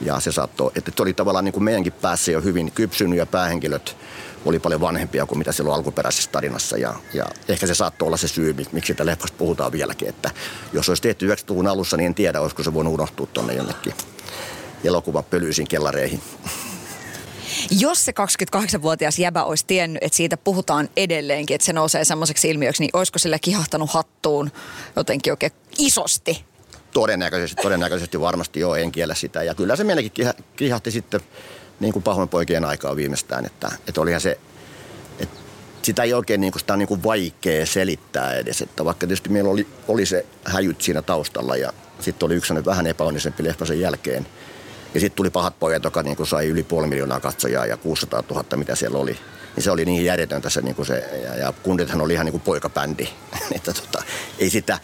Ja 0.00 0.20
se 0.20 0.32
saattoi, 0.32 0.72
että 0.74 0.92
se 0.96 1.02
oli 1.02 1.12
tavallaan 1.12 1.44
niin 1.44 1.52
kuin 1.52 1.64
meidänkin 1.64 1.92
päässä 1.92 2.32
jo 2.32 2.40
hyvin 2.40 2.72
kypsynyt 2.72 3.18
ja 3.18 3.26
päähenkilöt 3.26 3.96
oli 4.44 4.58
paljon 4.58 4.80
vanhempia 4.80 5.26
kuin 5.26 5.38
mitä 5.38 5.52
silloin 5.52 5.76
alkuperäisessä 5.76 6.30
tarinassa. 6.30 6.76
Ja, 6.76 6.94
ja 7.14 7.26
ehkä 7.48 7.66
se 7.66 7.74
saattoi 7.74 8.06
olla 8.06 8.16
se 8.16 8.28
syy, 8.28 8.52
mik- 8.52 8.68
miksi 8.72 8.92
sitä 8.92 9.06
leffasta 9.06 9.36
puhutaan 9.38 9.72
vieläkin. 9.72 10.08
Että 10.08 10.30
jos 10.72 10.88
olisi 10.88 11.02
tehty 11.02 11.34
90-luvun 11.34 11.66
alussa, 11.66 11.96
niin 11.96 12.06
en 12.06 12.14
tiedä, 12.14 12.40
olisiko 12.40 12.62
se 12.62 12.74
voinut 12.74 12.94
unohtua 12.94 13.26
tuonne 13.26 13.54
jonnekin 13.54 13.94
elokuvan 14.84 15.24
pölyisiin 15.24 15.68
kellareihin. 15.68 16.22
Jos 17.70 18.04
se 18.04 18.12
28-vuotias 18.56 19.18
jäbä 19.18 19.44
olisi 19.44 19.64
tiennyt, 19.66 20.02
että 20.02 20.16
siitä 20.16 20.36
puhutaan 20.36 20.88
edelleenkin, 20.96 21.54
että 21.54 21.64
se 21.64 21.72
nousee 21.72 22.04
semmoiseksi 22.04 22.50
ilmiöksi, 22.50 22.82
niin 22.82 22.90
olisiko 22.92 23.18
sille 23.18 23.38
kihahtanut 23.38 23.90
hattuun 23.90 24.52
jotenkin 24.96 25.32
oikein 25.32 25.52
isosti? 25.78 26.44
Todennäköisesti, 26.92 27.62
todennäköisesti 27.62 28.20
varmasti 28.20 28.60
joo, 28.60 28.74
en 28.74 28.92
kiellä 28.92 29.14
sitä. 29.14 29.42
Ja 29.42 29.54
kyllä 29.54 29.76
se 29.76 29.84
meillekin 29.84 30.12
kiha- 30.12 30.42
kihahti 30.56 30.90
sitten 30.90 31.20
niin 31.80 31.92
kuin 31.92 32.02
pahoin 32.02 32.28
poikien 32.28 32.64
aikaa 32.64 32.96
viimeistään, 32.96 33.46
että, 33.46 33.72
että 33.88 34.00
olihan 34.00 34.20
se, 34.20 34.38
että 35.18 35.40
sitä 35.82 36.02
ei 36.02 36.14
oikein 36.14 36.40
niin 36.40 36.52
kuin, 36.52 36.60
sitä 36.60 36.72
on 36.72 36.78
niin 36.78 36.88
kuin 36.88 37.02
vaikea 37.02 37.66
selittää 37.66 38.34
edes, 38.34 38.62
että 38.62 38.84
vaikka 38.84 39.06
tietysti 39.06 39.28
meillä 39.28 39.50
oli, 39.50 39.66
oli 39.88 40.06
se 40.06 40.26
häjyt 40.44 40.82
siinä 40.82 41.02
taustalla 41.02 41.56
ja 41.56 41.72
sitten 42.00 42.26
oli 42.26 42.34
yksi 42.34 42.54
vähän 42.64 42.86
epäonnisempi 42.86 43.44
leffa 43.44 43.66
sen 43.66 43.80
jälkeen. 43.80 44.26
Ja 44.94 45.00
sitten 45.00 45.16
tuli 45.16 45.30
pahat 45.30 45.58
pojat, 45.58 45.84
joka 45.84 46.02
niin 46.02 46.16
kuin 46.16 46.26
sai 46.26 46.46
yli 46.46 46.62
puoli 46.62 46.86
miljoonaa 46.86 47.20
katsojaa 47.20 47.66
ja 47.66 47.76
600 47.76 48.22
000, 48.30 48.44
mitä 48.56 48.74
siellä 48.74 48.98
oli. 48.98 49.18
Niin 49.56 49.64
se 49.64 49.70
oli 49.70 49.84
niin 49.84 50.04
järjetöntä 50.04 50.50
se, 50.50 50.60
niin 50.60 50.74
kuin 50.74 50.86
se 50.86 51.04
ja, 51.24 51.34
ja 51.36 51.52
kundithan 51.62 52.00
oli 52.00 52.12
ihan 52.12 52.26
niin 52.26 52.32
kuin 52.32 52.42
poikabändi. 52.42 53.08
että 53.56 53.72
tota, 53.72 54.02
ei 54.38 54.50
sitä, 54.50 54.78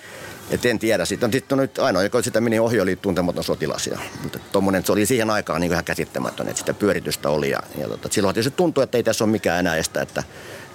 Et 0.50 0.66
en 0.66 0.78
tiedä. 0.78 1.04
Sitten 1.04 1.26
on, 1.26 1.32
sit 1.32 1.52
on 1.52 1.58
nyt 1.58 1.78
ainoa, 1.78 2.02
joka 2.02 2.22
sitä 2.22 2.40
meni 2.40 2.58
ohi, 2.58 2.80
oli 2.80 2.96
tuntematon 2.96 3.44
sotilas. 3.44 3.90
Mutta 4.22 4.38
tommonen, 4.52 4.84
se 4.84 4.92
oli 4.92 5.06
siihen 5.06 5.30
aikaan 5.30 5.60
niin 5.60 5.72
ihan 5.72 5.84
käsittämätön, 5.84 6.48
että 6.48 6.58
sitä 6.58 6.74
pyöritystä 6.74 7.30
oli. 7.30 7.50
Ja, 7.50 7.60
ja 7.78 7.88
tota, 7.88 8.08
silloin 8.12 8.34
tietysti 8.34 8.56
tuntui, 8.56 8.84
että 8.84 8.98
ei 8.98 9.02
tässä 9.02 9.24
ole 9.24 9.30
mikään 9.30 9.60
enää 9.60 9.76
estä, 9.76 10.02
että 10.02 10.22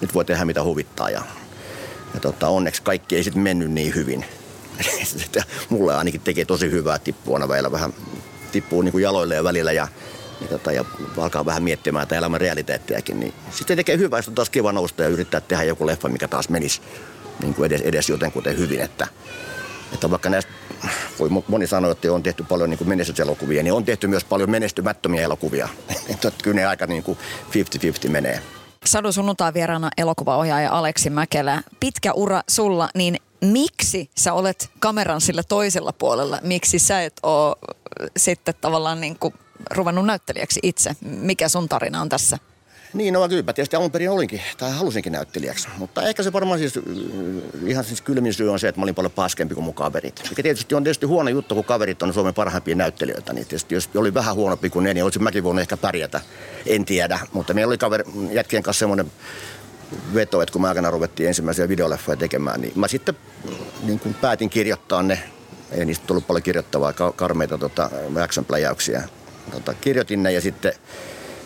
nyt 0.00 0.14
voi 0.14 0.24
tehdä 0.24 0.44
mitä 0.44 0.62
huvittaa. 0.62 1.10
Ja, 1.10 1.22
ja 2.14 2.20
tota, 2.20 2.48
onneksi 2.48 2.82
kaikki 2.82 3.16
ei 3.16 3.24
sitten 3.24 3.42
mennyt 3.42 3.70
niin 3.70 3.94
hyvin. 3.94 4.24
Mulle 5.68 5.94
ainakin 5.94 6.20
tekee 6.20 6.44
tosi 6.44 6.70
hyvää 6.70 6.98
tippuuna 6.98 7.48
vielä 7.48 7.72
vähän 7.72 7.94
tippuu 8.52 8.82
niin 8.82 9.00
jaloille 9.00 9.34
ja 9.34 9.44
välillä 9.44 9.72
ja, 9.72 9.88
ja, 10.40 10.48
tota, 10.48 10.72
ja 10.72 10.84
alkaa 11.16 11.44
vähän 11.44 11.62
miettimään 11.62 12.06
tätä 12.06 12.18
elämän 12.18 12.40
realiteettiakin. 12.40 13.20
Niin 13.20 13.34
sitten 13.50 13.76
tekee 13.76 13.98
hyvää, 13.98 14.18
jos 14.18 14.28
on 14.28 14.34
taas 14.34 14.50
kiva 14.50 14.72
nousta 14.72 15.02
ja 15.02 15.08
yrittää 15.08 15.40
tehdä 15.40 15.64
joku 15.64 15.86
leffa, 15.86 16.08
mikä 16.08 16.28
taas 16.28 16.48
menisi 16.48 16.80
niin 17.42 17.54
kuin 17.54 17.66
edes, 17.66 17.80
edes 17.80 18.08
jotenkuten 18.08 18.58
hyvin. 18.58 18.80
Että, 18.80 19.06
että 19.92 20.10
vaikka 20.10 20.30
näistä, 20.30 20.52
voi 21.18 21.28
moni 21.48 21.66
sanoa, 21.66 21.92
että 21.92 22.12
on 22.12 22.22
tehty 22.22 22.42
paljon 22.42 22.70
niin 22.70 22.88
menestyselokuvia, 22.88 23.62
niin 23.62 23.72
on 23.72 23.84
tehty 23.84 24.06
myös 24.06 24.24
paljon 24.24 24.50
menestymättömiä 24.50 25.22
elokuvia. 25.22 25.68
että 26.08 26.32
kyllä 26.42 26.54
ne 26.54 26.66
aika 26.66 26.86
niin 26.86 27.02
kuin 27.02 27.18
50-50 28.06 28.08
menee. 28.08 28.42
Sadu 28.84 29.12
sunnuntai 29.12 29.54
vieraana 29.54 29.90
elokuvaohjaaja 29.96 30.72
Aleksi 30.72 31.10
Mäkelä. 31.10 31.62
Pitkä 31.80 32.12
ura 32.12 32.42
sulla, 32.48 32.88
niin 32.94 33.16
miksi 33.40 34.10
sä 34.16 34.32
olet 34.32 34.70
kameran 34.78 35.20
sillä 35.20 35.42
toisella 35.42 35.92
puolella? 35.92 36.38
Miksi 36.42 36.78
sä 36.78 37.02
et 37.02 37.20
ole 37.22 37.56
sitten 38.16 38.54
tavallaan 38.60 39.00
niin 39.00 39.18
kuin 39.18 39.34
ruvennut 39.70 40.06
näyttelijäksi 40.06 40.60
itse? 40.62 40.96
Mikä 41.00 41.48
sun 41.48 41.68
tarina 41.68 42.00
on 42.00 42.08
tässä? 42.08 42.38
Niin, 42.94 43.14
no 43.14 43.28
kyllä 43.28 43.52
tietysti 43.52 43.76
alun 43.76 43.90
perin 43.90 44.10
olinkin, 44.10 44.40
tai 44.58 44.72
halusinkin 44.72 45.12
näyttelijäksi. 45.12 45.68
Mutta 45.78 46.02
ehkä 46.02 46.22
se 46.22 46.32
varmaan 46.32 46.58
siis, 46.58 46.80
ihan 47.66 47.84
siis 47.84 48.00
kylmin 48.00 48.34
syy 48.34 48.50
on 48.52 48.58
se, 48.58 48.68
että 48.68 48.80
mä 48.80 48.82
olin 48.82 48.94
paljon 48.94 49.12
paskempi 49.12 49.54
kuin 49.54 49.64
mun 49.64 49.74
kaverit. 49.74 50.22
Mikä 50.30 50.42
tietysti 50.42 50.74
on 50.74 50.84
tietysti 50.84 51.06
huono 51.06 51.30
juttu, 51.30 51.54
kun 51.54 51.64
kaverit 51.64 52.02
on 52.02 52.14
Suomen 52.14 52.34
parhaimpia 52.34 52.74
näyttelijöitä. 52.74 53.32
Niin 53.32 53.46
tietysti 53.46 53.74
jos 53.74 53.90
oli 53.94 54.14
vähän 54.14 54.34
huonompi 54.34 54.70
kuin 54.70 54.84
ne, 54.84 54.94
niin 54.94 55.04
olisin 55.04 55.22
mäkin 55.22 55.44
voinut 55.44 55.60
ehkä 55.60 55.76
pärjätä. 55.76 56.20
En 56.66 56.84
tiedä, 56.84 57.18
mutta 57.32 57.54
meillä 57.54 57.70
oli 57.70 57.78
kaveri, 57.78 58.04
jätkien 58.32 58.62
kanssa 58.62 58.78
semmoinen 58.78 59.12
veto, 60.14 60.42
että 60.42 60.52
kun 60.52 60.60
mä 60.60 60.68
aikana 60.68 60.90
ruvettiin 60.90 61.28
ensimmäisiä 61.28 61.68
videoleffoja 61.68 62.16
tekemään, 62.16 62.60
niin 62.60 62.72
mä 62.76 62.88
sitten 62.88 63.14
niin 63.82 63.98
kun 63.98 64.14
päätin 64.14 64.50
kirjoittaa 64.50 65.02
ne. 65.02 65.18
Ei 65.70 65.84
niistä 65.84 66.06
tullut 66.06 66.26
paljon 66.26 66.42
kirjoittavaa, 66.42 66.92
karmeita 66.92 67.58
tota, 67.58 67.90
action-pläjäyksiä. 68.22 69.02
Tota, 69.50 69.74
kirjoitin 69.74 70.22
ne 70.22 70.32
ja 70.32 70.40
sitten 70.40 70.72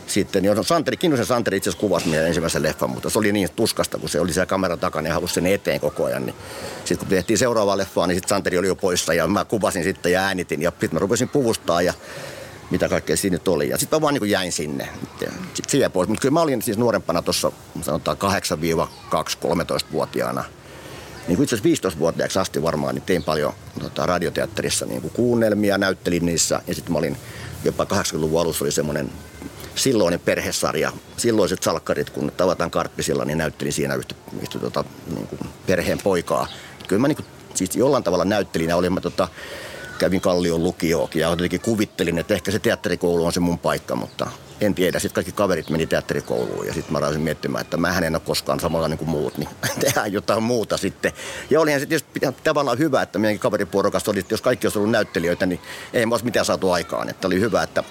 sitten, 0.09 0.43
niin 0.43 0.65
Santeri, 0.65 0.97
Kinnusen 0.97 1.27
Santeri 1.27 1.57
itse 1.57 1.71
asiassa 1.71 1.81
kuvasi 1.81 2.09
meidän 2.09 2.27
ensimmäisen 2.27 2.63
leffan, 2.63 2.91
mutta 2.91 3.11
se 3.11 3.19
oli 3.19 3.33
niin 3.33 3.49
tuskasta, 3.57 3.99
kun 3.99 4.09
se 4.09 4.21
oli 4.21 4.33
siellä 4.33 4.47
kameran 4.47 4.79
takana 4.79 5.09
ja 5.09 5.15
halusi 5.15 5.35
sen 5.35 5.47
eteen 5.47 5.81
koko 5.81 6.05
ajan. 6.05 6.27
Niin 6.27 6.37
sitten 6.85 6.99
kun 6.99 7.09
tehtiin 7.09 7.39
seuraavaa 7.39 7.79
leffaa, 7.79 8.07
niin 8.07 8.17
sitten 8.17 8.29
Santeri 8.29 8.59
oli 8.59 8.67
jo 8.67 8.77
poissa 8.77 9.15
ja 9.15 9.27
mä 9.27 9.45
kuvasin 9.45 9.85
sitten 9.85 10.13
ja 10.13 10.21
äänitin 10.21 10.63
ja 10.63 10.71
sitten 10.71 10.91
mä 10.93 10.99
rupesin 10.99 11.29
puvustaa 11.29 11.83
ja 11.83 11.95
mitä 12.71 12.89
kaikkea 12.89 13.17
siinä 13.17 13.35
nyt 13.35 13.49
oli. 13.49 13.69
Ja 13.69 13.79
sitten 13.79 13.97
mä 13.97 14.01
vaan 14.01 14.15
niin 14.15 14.31
jäin 14.31 14.53
sinne. 14.53 14.89
Sitten 15.19 15.69
siihen 15.69 15.93
pois. 15.93 16.09
Mutta 16.09 16.23
kyllä 16.23 16.33
mä 16.33 16.41
olin 16.41 16.63
siis 16.63 16.79
nuorempana 16.79 17.23
tuossa 17.23 17.53
sanotaan 17.83 18.17
8-2-13-vuotiaana. 18.17 20.45
Niin 21.29 21.43
itse 21.43 21.57
asiassa 21.57 21.89
15-vuotiaaksi 21.89 22.39
asti 22.39 22.63
varmaan, 22.63 22.95
niin 22.95 23.03
tein 23.03 23.23
paljon 23.23 23.53
tota, 23.81 24.07
radioteatterissa 24.07 24.87
niin 24.87 25.01
kuin 25.01 25.13
kuunnelmia, 25.13 25.79
näyttelin 25.79 26.27
niissä. 26.27 26.63
Ja 26.67 26.75
sitten 26.75 26.93
mä 26.93 26.99
olin 26.99 27.17
jopa 27.65 27.85
80-luvun 27.85 28.41
alussa 28.41 28.65
oli 28.65 28.73
semmoinen 28.73 29.13
silloinen 29.75 30.21
perhesarja, 30.21 30.93
silloiset 31.17 31.63
salkkarit, 31.63 32.11
kun 32.11 32.33
tavataan 32.37 32.71
Karppisilla, 32.71 33.25
niin 33.25 33.39
näyttelin 33.39 33.73
siinä 33.73 33.95
yhtä, 33.95 34.15
yhtä 34.43 34.59
tota, 34.59 34.85
niin 35.15 35.27
kuin 35.27 35.41
perheen 35.67 35.99
poikaa. 35.99 36.49
Kyllä 36.89 37.01
mä 37.01 37.09
niin 37.09 37.17
kuin, 37.17 37.27
siis 37.55 37.77
jollain 37.77 38.05
tavalla 38.05 38.25
näyttelin 38.25 38.69
ja 38.69 38.77
olin 38.77 38.93
mä 38.93 39.01
tota, 39.01 39.29
kävin 39.99 40.21
Kallion 40.21 40.63
lukioonkin 40.63 41.21
ja 41.21 41.31
jotenkin 41.31 41.61
kuvittelin, 41.61 42.19
että 42.19 42.35
ehkä 42.35 42.51
se 42.51 42.59
teatterikoulu 42.59 43.27
on 43.27 43.33
se 43.33 43.41
mun 43.41 43.59
paikka, 43.59 43.97
mutta 43.97 44.31
en 44.61 44.75
tiedä. 44.75 44.99
Sitten 44.99 45.15
kaikki 45.15 45.33
kaverit 45.33 45.71
meni 45.71 45.87
teatterikouluun 45.87 46.67
ja 46.67 46.75
sitten 46.75 46.93
mä 46.93 47.01
raisin 47.01 47.23
miettimään, 47.23 47.61
että 47.61 47.77
mä 47.77 47.99
en 47.99 48.15
ole 48.15 48.23
koskaan 48.27 48.61
samalla 48.61 48.89
niin 48.89 48.99
kuin 48.99 49.09
muut, 49.11 49.39
niin 49.39 49.49
tehdään 49.81 50.13
jotain 50.13 50.43
muuta 50.43 50.77
sitten. 50.77 51.13
Ja 51.51 51.61
olihan 51.61 51.81
se 51.81 51.87
tietysti 51.87 52.21
tavallaan 52.45 52.79
hyvä, 52.79 53.03
että 53.03 53.19
meidänkin 53.19 53.41
kaveripuorokas 53.41 54.09
oli, 54.09 54.19
että 54.19 54.35
jos 54.35 54.43
kaikki 54.43 54.67
olisi 54.67 54.79
ollut 54.79 54.93
näyttelijöitä, 54.93 55.47
niin 55.47 55.61
ei 55.93 56.07
mä 56.07 56.15
olisi 56.15 56.25
mitään 56.25 56.47
saatu 56.47 56.71
aikaan. 56.71 57.09
Että 57.09 57.27
oli 57.27 57.41
hyvä, 57.41 57.63
että 57.63 57.85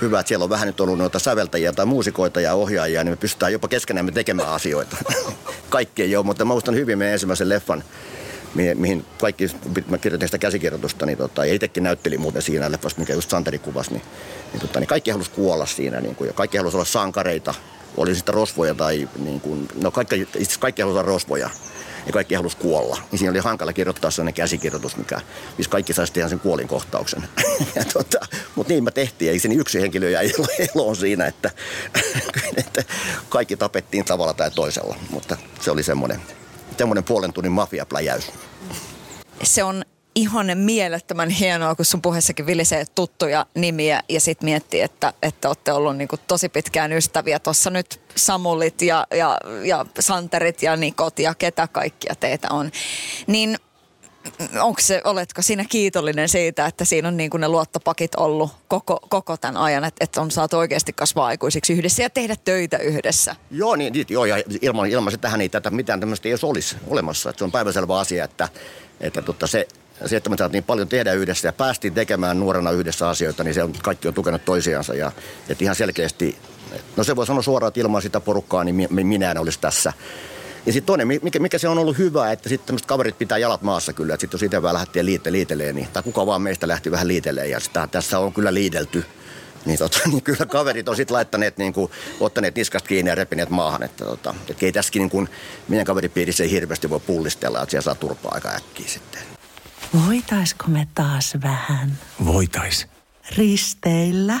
hyvä, 0.00 0.20
että 0.20 0.28
siellä 0.28 0.44
on 0.44 0.50
vähän 0.50 0.66
nyt 0.66 0.80
ollut 0.80 0.98
noita 0.98 1.18
säveltäjiä 1.18 1.72
tai 1.72 1.86
muusikoita 1.86 2.40
ja 2.40 2.54
ohjaajia, 2.54 3.04
niin 3.04 3.12
me 3.12 3.16
pystytään 3.16 3.52
jopa 3.52 3.68
keskenään 3.68 4.14
tekemään 4.14 4.48
asioita. 4.48 4.96
Kaikki 5.68 6.02
ei 6.02 6.16
ole, 6.16 6.26
mutta 6.26 6.44
mä 6.44 6.52
muistan 6.52 6.74
hyvin 6.74 6.98
meidän 6.98 7.12
ensimmäisen 7.12 7.48
leffan, 7.48 7.84
mihin, 8.54 8.78
mihin 8.78 9.04
kaikki, 9.20 9.46
mä 9.88 9.98
kirjoitin 9.98 10.28
sitä 10.28 10.38
käsikirjoitusta, 10.38 11.06
niin 11.06 11.18
tota, 11.18 11.44
ja 11.44 11.54
itsekin 11.54 11.82
näytteli 11.82 12.18
muuten 12.18 12.42
siinä 12.42 12.72
leffassa, 12.72 12.98
mikä 12.98 13.12
just 13.12 13.30
Santeri 13.30 13.58
kuvasi, 13.58 13.90
niin, 13.90 14.02
niin, 14.52 14.60
tota, 14.60 14.80
niin 14.80 14.88
kaikki 14.88 15.10
halusi 15.10 15.30
kuolla 15.30 15.66
siinä, 15.66 16.00
niin 16.00 16.14
kuin, 16.14 16.28
ja 16.28 16.34
kaikki 16.34 16.58
halusi 16.58 16.76
olla 16.76 16.84
sankareita, 16.84 17.54
oli 17.96 18.14
sitten 18.14 18.34
rosvoja 18.34 18.74
tai 18.74 19.08
niin 19.18 19.40
kuin, 19.40 19.68
no 19.82 19.90
kaikki, 19.90 20.28
itse 20.38 20.58
kaikki 20.58 20.82
halusi 20.82 20.98
olla 20.98 21.08
rosvoja 21.08 21.50
ja 22.06 22.12
kaikki 22.12 22.34
halusi 22.34 22.56
kuolla. 22.56 22.98
Niin 23.10 23.18
siinä 23.18 23.30
oli 23.30 23.38
hankala 23.38 23.72
kirjoittaa 23.72 24.10
sellainen 24.10 24.34
käsikirjoitus, 24.34 24.96
mikä, 24.96 25.20
missä 25.58 25.70
kaikki 25.70 25.92
saisi 25.92 26.12
tehdä 26.12 26.28
sen 26.28 26.40
kuolinkohtauksen. 26.40 27.22
tota, 27.92 28.26
Mutta 28.54 28.72
niin 28.72 28.84
mä 28.84 28.90
tehtiin, 28.90 29.30
ei 29.30 29.38
sen 29.38 29.52
yksi 29.52 29.80
henkilö 29.80 30.10
jäi 30.10 30.32
eloon 30.74 30.96
siinä, 30.96 31.26
että, 31.26 31.50
että 32.56 32.84
kaikki 33.28 33.56
tapettiin 33.56 34.04
tavalla 34.04 34.34
tai 34.34 34.50
toisella. 34.50 34.96
Mutta 35.10 35.36
se 35.60 35.70
oli 35.70 35.82
semmoinen, 35.82 36.20
semmoinen 36.78 37.04
puolen 37.04 37.32
tunnin 37.32 37.52
mafiapläjäys. 37.52 38.32
Se 39.42 39.64
on 39.64 39.84
ihan 40.14 40.46
mielettömän 40.54 41.30
hienoa, 41.30 41.74
kun 41.74 41.84
sun 41.84 42.02
puheessakin 42.02 42.46
vilisee 42.46 42.84
tuttuja 42.94 43.46
nimiä 43.54 44.02
ja 44.08 44.20
sitten 44.20 44.44
miettii, 44.46 44.80
että, 44.80 45.12
että 45.22 45.48
olette 45.48 45.72
ollut 45.72 45.96
niin 45.96 46.08
tosi 46.26 46.48
pitkään 46.48 46.92
ystäviä. 46.92 47.38
Tuossa 47.38 47.70
nyt 47.70 48.00
Samulit 48.16 48.82
ja, 48.82 49.06
ja, 49.10 49.38
ja 49.64 49.86
Santerit 50.00 50.62
ja 50.62 50.76
Nikot 50.76 51.18
ja 51.18 51.34
ketä 51.34 51.68
kaikkia 51.68 52.14
teitä 52.20 52.48
on. 52.50 52.70
Niin 53.26 53.58
onko 54.60 54.80
se, 54.80 55.00
oletko 55.04 55.42
siinä 55.42 55.64
kiitollinen 55.68 56.28
siitä, 56.28 56.66
että 56.66 56.84
siinä 56.84 57.08
on 57.08 57.16
niin 57.16 57.30
kuin 57.30 57.40
ne 57.40 57.48
luottopakit 57.48 58.14
ollut 58.14 58.50
koko, 58.68 59.00
koko 59.08 59.36
tämän 59.36 59.56
ajan, 59.56 59.84
että, 59.84 60.04
että 60.04 60.20
on 60.20 60.30
saatu 60.30 60.58
oikeasti 60.58 60.92
kasvaa 60.92 61.26
aikuisiksi 61.26 61.72
yhdessä 61.72 62.02
ja 62.02 62.10
tehdä 62.10 62.36
töitä 62.44 62.78
yhdessä? 62.78 63.36
Joo, 63.50 63.76
niin, 63.76 63.92
niin 63.92 64.06
joo 64.08 64.24
ja 64.24 64.36
ilman, 64.62 64.88
ilman 64.88 65.12
tähän 65.20 65.40
ei 65.40 65.48
tätä 65.48 65.70
mitään 65.70 66.00
tämmöistä 66.00 66.28
ei 66.28 66.34
olisi 66.42 66.76
olemassa. 66.88 67.30
Että 67.30 67.38
se 67.38 67.44
on 67.44 67.52
päiväselvä 67.52 67.98
asia, 67.98 68.24
että, 68.24 68.48
että 69.00 69.22
tota, 69.22 69.46
se 69.46 69.68
se, 70.06 70.16
että 70.16 70.30
me 70.30 70.36
saatiin 70.36 70.64
paljon 70.64 70.88
tehdä 70.88 71.12
yhdessä 71.12 71.48
ja 71.48 71.52
päästiin 71.52 71.94
tekemään 71.94 72.40
nuorena 72.40 72.70
yhdessä 72.70 73.08
asioita, 73.08 73.44
niin 73.44 73.54
se 73.54 73.62
on, 73.62 73.72
kaikki 73.82 74.08
on 74.08 74.14
tukenut 74.14 74.44
toisiansa. 74.44 74.94
Ja 74.94 75.12
että 75.48 75.64
ihan 75.64 75.76
selkeästi, 75.76 76.38
no 76.96 77.04
se 77.04 77.16
voi 77.16 77.26
sanoa 77.26 77.42
suoraan, 77.42 77.68
että 77.68 77.80
ilman 77.80 78.02
sitä 78.02 78.20
porukkaa, 78.20 78.64
niin 78.64 78.88
minä 78.90 79.30
en 79.30 79.38
olisi 79.38 79.60
tässä. 79.60 79.92
Ja 80.66 80.72
sitten 80.72 80.86
toinen, 80.86 81.08
mikä, 81.22 81.38
mikä, 81.38 81.58
se 81.58 81.68
on 81.68 81.78
ollut 81.78 81.98
hyvä, 81.98 82.32
että 82.32 82.48
sitten 82.48 82.66
tämmöiset 82.66 82.86
kaverit 82.86 83.18
pitää 83.18 83.38
jalat 83.38 83.62
maassa 83.62 83.92
kyllä. 83.92 84.14
Että 84.14 84.20
sitten 84.20 84.38
jos 84.38 84.42
itse 84.42 84.62
vähän 84.62 84.74
lähtee 84.74 85.04
liite, 85.04 85.32
liiteleen, 85.32 85.74
niin, 85.74 85.88
tai 85.92 86.02
kuka 86.02 86.26
vaan 86.26 86.42
meistä 86.42 86.68
lähti 86.68 86.90
vähän 86.90 87.08
liiteleen 87.08 87.50
ja 87.50 87.60
sitä, 87.60 87.86
tässä 87.86 88.18
on 88.18 88.32
kyllä 88.32 88.54
liidelty. 88.54 89.04
Niin, 89.64 89.78
tota, 89.78 89.98
niin 90.10 90.22
kyllä 90.22 90.46
kaverit 90.46 90.88
on 90.88 90.96
sitten 90.96 91.14
laittaneet, 91.14 91.58
niin 91.58 91.72
kuin, 91.72 91.90
ottaneet 92.20 92.56
niskasta 92.56 92.88
kiinni 92.88 93.10
ja 93.10 93.14
repineet 93.14 93.50
maahan. 93.50 93.82
Että, 93.82 94.04
tota, 94.04 94.34
että 94.48 94.66
ei 94.66 94.72
tässäkin 94.72 95.00
niin 95.00 95.10
kuin, 95.10 95.28
meidän 95.68 95.86
kaveripiirissä 95.86 96.44
ei 96.44 96.50
hirveästi 96.50 96.90
voi 96.90 97.00
pullistella, 97.00 97.62
että 97.62 97.70
siellä 97.70 97.84
saa 97.84 97.94
turpaa 97.94 98.32
aika 98.34 98.48
äkkiä 98.48 98.88
sitten. 98.88 99.22
Voitaisko 100.06 100.64
me 100.68 100.88
taas 100.94 101.36
vähän? 101.42 101.98
Voitais. 102.24 102.86
Risteillä? 103.36 104.40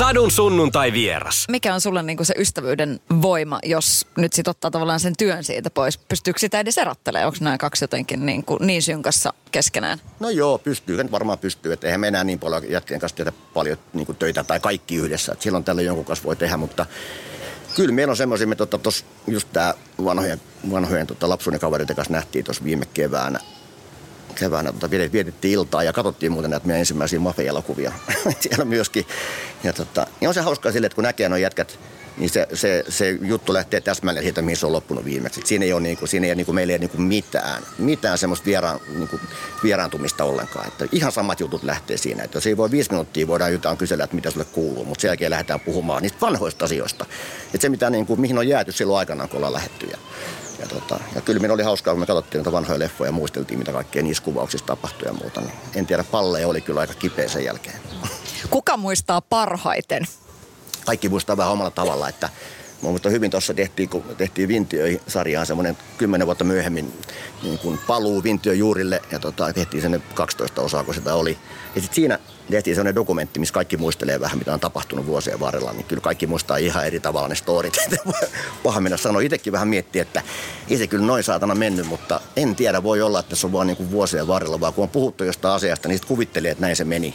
Sadun 0.00 0.30
sunnuntai 0.30 0.92
vieras. 0.92 1.44
Mikä 1.48 1.74
on 1.74 1.80
sulle 1.80 2.02
niinku 2.02 2.24
se 2.24 2.34
ystävyyden 2.38 3.00
voima, 3.22 3.58
jos 3.64 4.06
nyt 4.16 4.32
sit 4.32 4.48
ottaa 4.48 4.70
tavallaan 4.70 5.00
sen 5.00 5.16
työn 5.18 5.44
siitä 5.44 5.70
pois? 5.70 5.98
Pystyykö 5.98 6.40
sitä 6.40 6.60
edes 6.60 6.78
erottelemaan? 6.78 7.26
Onko 7.26 7.38
nämä 7.40 7.58
kaksi 7.58 7.84
jotenkin 7.84 8.26
niin, 8.26 8.44
kuin 8.44 8.66
niin 8.66 8.82
synkassa 8.82 9.32
keskenään? 9.50 9.98
No 10.20 10.30
joo, 10.30 10.58
pystyy, 10.58 10.96
nyt 10.96 11.12
varmaan 11.12 11.38
pystyy. 11.38 11.72
Että 11.72 11.86
eihän 11.86 12.00
me 12.00 12.08
enää 12.08 12.24
niin 12.24 12.38
paljon 12.38 12.70
jätkien 12.70 13.00
kanssa 13.00 13.16
tehdä 13.16 13.32
paljon 13.54 13.78
niin 13.92 14.06
kuin 14.06 14.16
töitä 14.16 14.44
tai 14.44 14.60
kaikki 14.60 14.96
yhdessä. 14.96 15.32
Et 15.32 15.42
silloin 15.42 15.64
tällä 15.64 15.82
jonkun 15.82 16.04
kanssa 16.04 16.24
voi 16.24 16.36
tehdä, 16.36 16.56
mutta 16.56 16.86
kyllä 17.76 17.94
meillä 17.94 18.10
on 18.10 18.16
semmoisia, 18.16 18.46
me 18.46 18.56
tota, 18.56 18.78
tos, 18.78 19.04
just 19.26 19.48
tämä 19.52 19.74
vanhojen, 20.04 20.40
vanhojen 20.70 21.06
tota, 21.06 21.28
lapsuuden 21.28 21.60
kavereiden 21.60 21.96
kanssa 21.96 22.12
nähtiin 22.12 22.44
tuossa 22.44 22.64
viime 22.64 22.86
keväänä. 22.94 23.40
Keväänä 24.34 24.72
tota, 24.72 24.86
vietet- 24.90 25.12
vietettiin 25.12 25.54
iltaa 25.54 25.82
ja 25.82 25.92
katsottiin 25.92 26.32
muuten 26.32 26.50
näitä 26.50 26.66
meidän 26.66 26.80
ensimmäisiä 26.80 27.20
mafia-elokuvia 27.20 27.92
siellä 28.40 28.64
myöskin. 28.64 29.06
Ja 29.64 29.72
tota, 29.72 30.06
niin 30.20 30.28
on 30.28 30.34
se 30.34 30.40
hauskaa 30.40 30.72
sille, 30.72 30.86
että 30.86 30.94
kun 30.94 31.04
näkee 31.04 31.28
nuo 31.28 31.38
jätkät, 31.38 31.78
niin 32.16 32.30
se, 32.30 32.48
se, 32.54 32.84
se, 32.88 33.18
juttu 33.22 33.52
lähtee 33.52 33.80
täsmälleen 33.80 34.24
siitä, 34.24 34.42
mihin 34.42 34.56
se 34.56 34.66
on 34.66 34.72
loppunut 34.72 35.04
viimeksi. 35.04 35.40
Siinä 35.44 35.64
ei 35.64 35.72
ole, 35.72 35.80
niinku, 35.80 36.06
siinä 36.06 36.26
ei 36.26 36.30
ole 36.30 36.36
niinku, 36.36 36.52
meillä 36.52 36.70
ei 36.70 36.74
ole 36.74 36.78
niinku 36.78 36.98
mitään, 36.98 37.62
mitään 37.78 38.18
semmoista 38.18 38.46
vieraan, 38.46 38.80
niinku, 38.96 39.20
vieraantumista 39.62 40.24
ollenkaan. 40.24 40.68
Että 40.68 40.86
ihan 40.92 41.12
samat 41.12 41.40
jutut 41.40 41.62
lähtee 41.62 41.96
siinä. 41.96 42.22
Että 42.22 42.36
jos 42.36 42.46
ei 42.46 42.56
voi 42.56 42.70
viisi 42.70 42.90
minuuttia, 42.90 43.26
voidaan 43.26 43.52
jotain 43.52 43.76
kysellä, 43.76 44.04
että 44.04 44.16
mitä 44.16 44.30
sulle 44.30 44.46
kuuluu, 44.52 44.84
mutta 44.84 45.02
sen 45.02 45.08
jälkeen 45.08 45.30
lähdetään 45.30 45.60
puhumaan 45.60 46.02
niistä 46.02 46.20
vanhoista 46.20 46.64
asioista. 46.64 47.06
Että 47.46 47.62
se, 47.62 47.68
mitä, 47.68 47.90
niinku, 47.90 48.16
mihin 48.16 48.38
on 48.38 48.48
jääty 48.48 48.72
silloin 48.72 48.98
aikanaan, 48.98 49.28
kun 49.28 49.36
ollaan 49.36 49.52
lähetty. 49.52 49.90
Ja, 50.60 50.66
tota, 50.66 51.00
ja 51.14 51.20
kyllä 51.20 51.40
meillä 51.40 51.54
oli 51.54 51.62
hauskaa, 51.62 51.94
kun 51.94 52.00
me 52.00 52.06
katsottiin 52.06 52.38
näitä 52.38 52.52
vanhoja 52.52 52.78
leffoja 52.78 53.08
ja 53.08 53.12
muisteltiin, 53.12 53.58
mitä 53.58 53.72
kaikkea 53.72 54.02
niissä 54.02 54.22
kuvauksissa 54.22 54.66
tapahtui 54.66 55.08
ja 55.08 55.12
muuta. 55.12 55.40
Niin 55.40 55.52
en 55.74 55.86
tiedä, 55.86 56.04
palleja 56.04 56.48
oli 56.48 56.60
kyllä 56.60 56.80
aika 56.80 56.94
kipeä 56.94 57.28
sen 57.28 57.44
jälkeen. 57.44 57.76
Kuka 58.50 58.76
muistaa 58.76 59.20
parhaiten? 59.20 60.06
kaikki 60.90 61.08
muistaa 61.08 61.36
vähän 61.36 61.52
omalla 61.52 61.70
tavalla, 61.70 62.08
että 62.08 62.28
mielestä 62.82 63.10
hyvin 63.10 63.30
tuossa 63.30 63.54
tehtiin, 63.54 63.88
kun 63.88 64.04
tehtiin 64.18 64.48
Vintiöi-sarjaan 64.48 65.46
semmoinen 65.46 65.76
kymmenen 65.98 66.26
vuotta 66.26 66.44
myöhemmin 66.44 66.92
niin 67.42 67.58
kuin 67.58 67.78
paluu 67.86 68.22
Vintiön 68.22 68.58
juurille 68.58 69.02
ja 69.10 69.18
tota, 69.18 69.52
tehtiin 69.52 69.82
sen 69.82 70.02
12 70.14 70.62
osaa, 70.62 70.84
kun 70.84 70.94
sitä 70.94 71.14
oli. 71.14 71.38
Ja 71.74 71.80
sitten 71.80 71.94
siinä 71.94 72.18
tehtiin 72.50 72.74
semmoinen 72.74 72.94
dokumentti, 72.94 73.40
missä 73.40 73.54
kaikki 73.54 73.76
muistelee 73.76 74.20
vähän, 74.20 74.38
mitä 74.38 74.54
on 74.54 74.60
tapahtunut 74.60 75.06
vuosien 75.06 75.40
varrella, 75.40 75.72
niin 75.72 75.84
kyllä 75.84 76.00
kaikki 76.00 76.26
muistaa 76.26 76.56
ihan 76.56 76.86
eri 76.86 77.00
tavalla 77.00 77.28
ne 77.28 77.34
storit. 77.34 77.76
Paha 78.62 78.80
mennä 78.80 78.96
sanoa. 78.96 79.22
Itsekin 79.22 79.52
vähän 79.52 79.68
miettiä, 79.68 80.02
että 80.02 80.22
ei 80.70 80.78
se 80.78 80.86
kyllä 80.86 81.06
noin 81.06 81.24
saatana 81.24 81.54
mennyt, 81.54 81.86
mutta 81.86 82.20
en 82.36 82.56
tiedä, 82.56 82.82
voi 82.82 83.02
olla, 83.02 83.20
että 83.20 83.36
se 83.36 83.46
on 83.46 83.52
vaan 83.52 83.66
niin 83.66 83.76
kuin 83.76 83.90
vuosien 83.90 84.26
varrella, 84.26 84.60
vaan 84.60 84.74
kun 84.74 84.82
on 84.82 84.88
puhuttu 84.88 85.24
jostain 85.24 85.54
asiasta, 85.54 85.88
niin 85.88 85.98
sitten 85.98 86.08
kuvittelee, 86.08 86.50
että 86.50 86.62
näin 86.62 86.76
se 86.76 86.84
meni. 86.84 87.14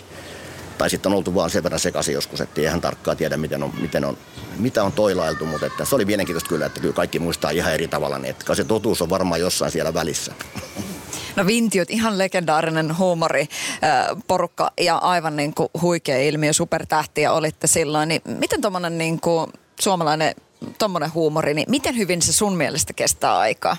Tai 0.77 0.89
sitten 0.89 1.11
on 1.11 1.17
oltu 1.17 1.35
vaan 1.35 1.49
sen 1.49 1.63
verran 1.63 1.79
sekaisin 1.79 2.13
joskus, 2.13 2.41
että 2.41 2.61
ei 2.61 2.67
ihan 2.67 2.81
tarkkaan 2.81 3.17
tiedä, 3.17 3.37
miten 3.37 3.63
on, 3.63 3.73
miten 3.81 4.05
on, 4.05 4.17
mitä 4.57 4.83
on 4.83 4.91
toilailtu. 4.91 5.45
Mutta 5.45 5.65
että 5.65 5.85
se 5.85 5.95
oli 5.95 6.05
mielenkiintoista 6.05 6.49
kyllä, 6.49 6.65
että 6.65 6.81
kyllä 6.81 6.93
kaikki 6.93 7.19
muistaa 7.19 7.51
ihan 7.51 7.73
eri 7.73 7.87
tavalla. 7.87 8.19
Niin 8.19 8.29
että 8.29 8.55
se 8.55 8.63
totuus 8.63 9.01
on 9.01 9.09
varmaan 9.09 9.39
jossain 9.39 9.71
siellä 9.71 9.93
välissä. 9.93 10.33
No 11.35 11.45
Vintiöt, 11.47 11.89
ihan 11.89 12.17
legendaarinen 12.17 12.97
huumoriporukka 12.97 14.71
ja 14.81 14.97
aivan 14.97 15.35
niin 15.35 15.53
kuin 15.53 15.69
huikea 15.81 16.17
ilmiö, 16.17 16.53
supertähtiä 16.53 17.31
olitte 17.31 17.67
silloin. 17.67 18.09
Niin 18.09 18.21
miten 18.25 18.61
tuommoinen 18.61 18.97
niin 18.97 19.21
kuin 19.21 19.51
suomalainen 19.79 20.35
tommonen 20.77 21.13
huumori, 21.13 21.53
niin 21.53 21.69
miten 21.69 21.97
hyvin 21.97 22.21
se 22.21 22.33
sun 22.33 22.57
mielestä 22.57 22.93
kestää 22.93 23.37
aikaa? 23.37 23.77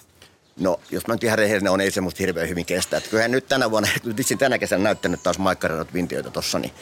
No, 0.61 0.81
jos 0.91 1.07
mä 1.07 1.15
nyt 1.15 1.25
ihan 1.25 1.39
rehellinen 1.39 1.73
on, 1.73 1.81
ei 1.81 1.91
se 1.91 2.01
musta 2.01 2.19
hirveän 2.19 2.49
hyvin 2.49 2.67
kestää. 2.67 2.97
Että 2.97 3.11
kyllähän 3.11 3.31
nyt 3.31 3.49
tänä 3.49 3.71
vuonna, 3.71 3.89
vitsin 4.17 4.39
tänä 4.39 4.59
kesänä 4.59 4.83
näyttänyt 4.83 5.23
taas 5.23 5.39
maikkarinot 5.39 5.95
vintioita 5.95 6.31
tossa, 6.31 6.59
niin 6.59 6.73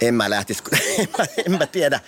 en 0.00 0.14
mä 0.14 0.30
lähtisi, 0.30 0.62
en 0.98 1.08
mä, 1.18 1.24
en 1.46 1.52
mä 1.52 1.66
tiedä, 1.66 2.00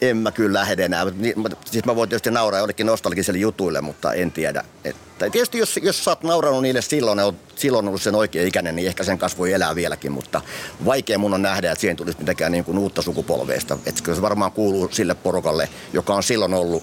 en 0.00 0.16
mä 0.16 0.32
kyllä 0.32 0.58
lähde 0.58 0.84
enää. 0.84 1.04
Niin, 1.04 1.34
siis 1.64 1.84
mä 1.84 1.96
voin 1.96 2.08
tietysti 2.08 2.30
nauraa 2.30 2.60
jollekin 2.60 2.86
nostalgiselle 2.86 3.38
jutuille, 3.38 3.80
mutta 3.80 4.12
en 4.12 4.32
tiedä. 4.32 4.64
Että 4.84 5.30
tietysti 5.30 5.58
jos, 5.58 5.80
jos 5.82 6.04
sä 6.04 6.10
oot 6.10 6.22
nauranut 6.22 6.62
niille 6.62 6.82
silloin, 6.82 7.18
oot 7.18 7.34
silloin 7.56 7.88
ollut 7.88 8.02
sen 8.02 8.14
oikea 8.14 8.46
ikäinen, 8.46 8.76
niin 8.76 8.88
ehkä 8.88 9.04
sen 9.04 9.18
voi 9.38 9.52
elää 9.52 9.74
vieläkin, 9.74 10.12
mutta 10.12 10.40
vaikea 10.84 11.18
mun 11.18 11.34
on 11.34 11.42
nähdä, 11.42 11.72
että 11.72 11.80
siihen 11.80 11.96
tulisi 11.96 12.18
mitenkään 12.18 12.52
niin 12.52 12.64
kuin 12.64 12.78
uutta 12.78 13.02
sukupolveista. 13.02 13.78
Että 13.86 14.14
se 14.14 14.22
varmaan 14.22 14.52
kuuluu 14.52 14.88
sille 14.92 15.14
porukalle, 15.14 15.68
joka 15.92 16.14
on 16.14 16.22
silloin 16.22 16.54
ollut 16.54 16.82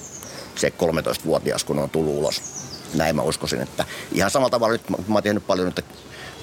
se 0.56 0.70
13-vuotias, 0.70 1.64
kun 1.64 1.80
on 1.80 1.90
tullut 1.90 2.14
ulos. 2.14 2.42
Näin 2.94 3.16
mä 3.16 3.22
uskoisin, 3.22 3.62
että 3.62 3.86
ihan 4.12 4.32
samalla 4.32 4.50
tavalla 4.50 4.74
nyt 4.74 4.90
mä, 4.90 4.98
mä 5.08 5.14
oon 5.14 5.24
tehnyt 5.24 5.48
paljon 5.48 5.66
nyt 5.68 5.86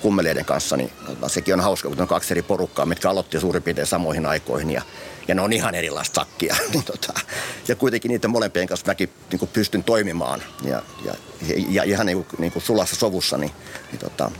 kummeleiden 0.03 0.45
kanssa, 0.45 0.77
niin 0.77 0.91
tota, 1.07 1.29
sekin 1.29 1.55
on 1.55 1.61
hauska, 1.61 1.89
kun 1.89 2.01
on 2.01 2.09
kaksi 2.09 2.35
eri 2.35 2.43
porukkaa, 2.43 2.87
mitkä 2.87 3.11
aloitti 3.11 3.41
suurin 3.41 3.63
piirtein 3.63 3.87
samoihin 3.87 4.27
aikoihin 4.27 4.71
ja, 4.71 4.83
ja 5.31 5.35
ne 5.35 5.43
on 5.43 5.53
ihan 5.53 5.75
erilaista 5.75 6.21
sakkia. 6.21 6.57
Niin 6.73 6.85
tota, 6.85 7.13
ja 7.69 7.77
kuitenkin 7.77 8.09
niiden 8.09 8.31
molempien 8.31 8.67
kanssa 8.67 8.87
mäkin 8.87 9.11
niin 9.31 9.39
kuin 9.39 9.51
pystyn 9.53 9.85
toimimaan 9.85 10.43
ja, 10.65 10.83
ja, 11.05 11.15
ja 11.71 11.83
ihan 11.83 12.07
niin 12.07 12.25
kuin, 12.25 12.41
niin 12.41 12.53
kuin 12.53 12.63
sulassa 12.63 12.97
sovussa, 12.97 13.39
niin, 13.39 13.53
niin 13.91 13.99
tota, 13.99 14.31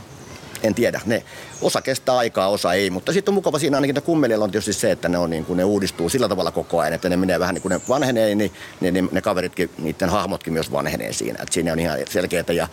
en 0.63 0.75
tiedä. 0.75 1.01
Ne, 1.05 1.23
osa 1.61 1.81
kestää 1.81 2.17
aikaa, 2.17 2.47
osa 2.47 2.73
ei, 2.73 2.89
mutta 2.89 3.13
sitten 3.13 3.31
on 3.31 3.35
mukava 3.35 3.59
siinä 3.59 3.77
ainakin, 3.77 3.97
että 3.97 4.05
kummeleilla 4.05 4.45
on 4.45 4.51
tietysti 4.51 4.73
se, 4.73 4.91
että 4.91 5.09
ne, 5.09 5.17
on, 5.17 5.29
niin 5.29 5.45
kuin, 5.45 5.57
ne 5.57 5.63
uudistuu 5.63 6.09
sillä 6.09 6.29
tavalla 6.29 6.51
koko 6.51 6.79
ajan, 6.79 6.93
että 6.93 7.09
ne 7.09 7.17
menee 7.17 7.39
vähän 7.39 7.55
niin 7.55 7.61
kuin 7.61 7.69
ne 7.69 7.81
vanhenee, 7.89 8.35
niin, 8.35 8.51
niin, 8.81 8.93
niin 8.93 9.09
ne 9.11 9.21
kaveritkin, 9.21 9.69
niiden 9.77 10.09
hahmotkin 10.09 10.53
myös 10.53 10.71
vanhenee 10.71 11.13
siinä. 11.13 11.39
Että 11.43 11.53
siinä 11.53 11.73
on 11.73 11.79
ihan 11.79 11.99
selkeää 12.09 12.43
ja, 12.47 12.53
ja 12.53 12.67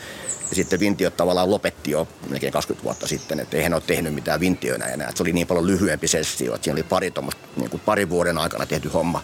sitten 0.53 0.81
Vintiöt 0.81 1.17
tavallaan 1.17 1.51
lopetti 1.51 1.91
jo 1.91 2.09
melkein 2.29 2.53
20 2.53 2.85
vuotta 2.85 3.07
sitten, 3.07 3.41
että 3.41 3.57
eihän 3.57 3.75
ole 3.75 3.83
tehnyt 3.87 4.15
mitään 4.15 4.41
Vintiöinä 4.41 4.87
enää. 4.87 5.09
Että 5.09 5.17
se 5.17 5.23
oli 5.23 5.33
niin 5.33 5.47
paljon 5.47 5.67
lyhyempi 5.67 6.09
sessio, 6.09 6.55
että 6.55 6.65
siinä 6.65 6.75
oli 6.75 6.83
pari, 6.83 7.11
tommoista, 7.11 7.43
niin 7.57 7.71
kuin 7.71 7.81
pari 7.81 8.11
vuoden 8.11 8.39
aikana 8.39 8.67
tehty 8.67 8.89
homma. 8.89 9.23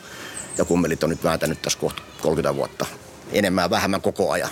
Ja 0.58 0.64
kummelit 0.64 1.04
on 1.04 1.10
nyt 1.10 1.24
vääntänyt 1.24 1.62
tässä 1.62 1.78
kohta 1.78 2.02
30 2.22 2.56
vuotta 2.56 2.86
enemmän 3.32 3.70
vähemmän 3.70 4.00
koko 4.00 4.30
ajan. 4.30 4.50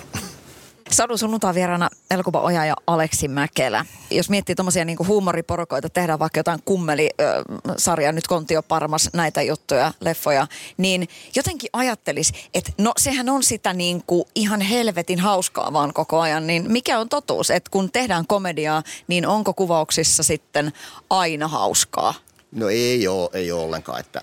Sadu 0.91 1.17
sunnuntai 1.17 1.55
vieraana 1.55 1.89
elokuva 2.11 2.41
Oja 2.41 2.65
ja 2.65 2.75
Aleksi 2.87 3.29
Mäkelä. 3.29 3.87
Jos 4.11 4.31
miettii 4.31 4.55
tuommoisia 4.55 4.85
niinku 4.85 5.07
huumoriporukoita, 5.07 5.91
tehdään 5.91 6.19
vaikka 6.19 6.39
jotain 6.39 6.63
kummelisarjaa, 6.65 8.13
nyt 8.13 8.27
Kontio 8.27 8.63
Parmas, 8.63 9.11
näitä 9.13 9.43
juttuja, 9.43 9.93
leffoja, 10.01 10.47
niin 10.77 11.09
jotenkin 11.37 11.71
ajattelis, 11.73 12.33
että 12.55 12.73
no 12.79 12.93
sehän 12.99 13.29
on 13.29 13.43
sitä 13.43 13.73
niinku 13.73 14.29
ihan 14.35 14.61
helvetin 14.61 15.21
hauskaa 15.21 15.73
vaan 15.73 15.93
koko 15.93 16.21
ajan, 16.21 16.47
niin 16.47 16.73
mikä 16.73 16.99
on 16.99 17.09
totuus, 17.09 17.51
että 17.51 17.71
kun 17.71 17.93
tehdään 17.93 18.27
komediaa, 18.27 18.83
niin 19.09 19.27
onko 19.27 19.55
kuvauksissa 19.55 20.23
sitten 20.23 20.73
aina 21.11 21.49
hauskaa? 21.49 22.15
No 22.53 22.69
ei 22.69 23.09
ole, 23.09 23.31
ei 23.33 23.53
ole 23.53 23.65
ollenkaan, 23.65 24.01
että 24.01 24.23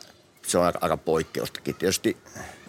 se 0.51 0.57
on 0.57 0.65
aika, 0.65 0.79
aika 0.81 0.97
poikkeustakin. 0.97 1.75
Tietysti 1.75 2.17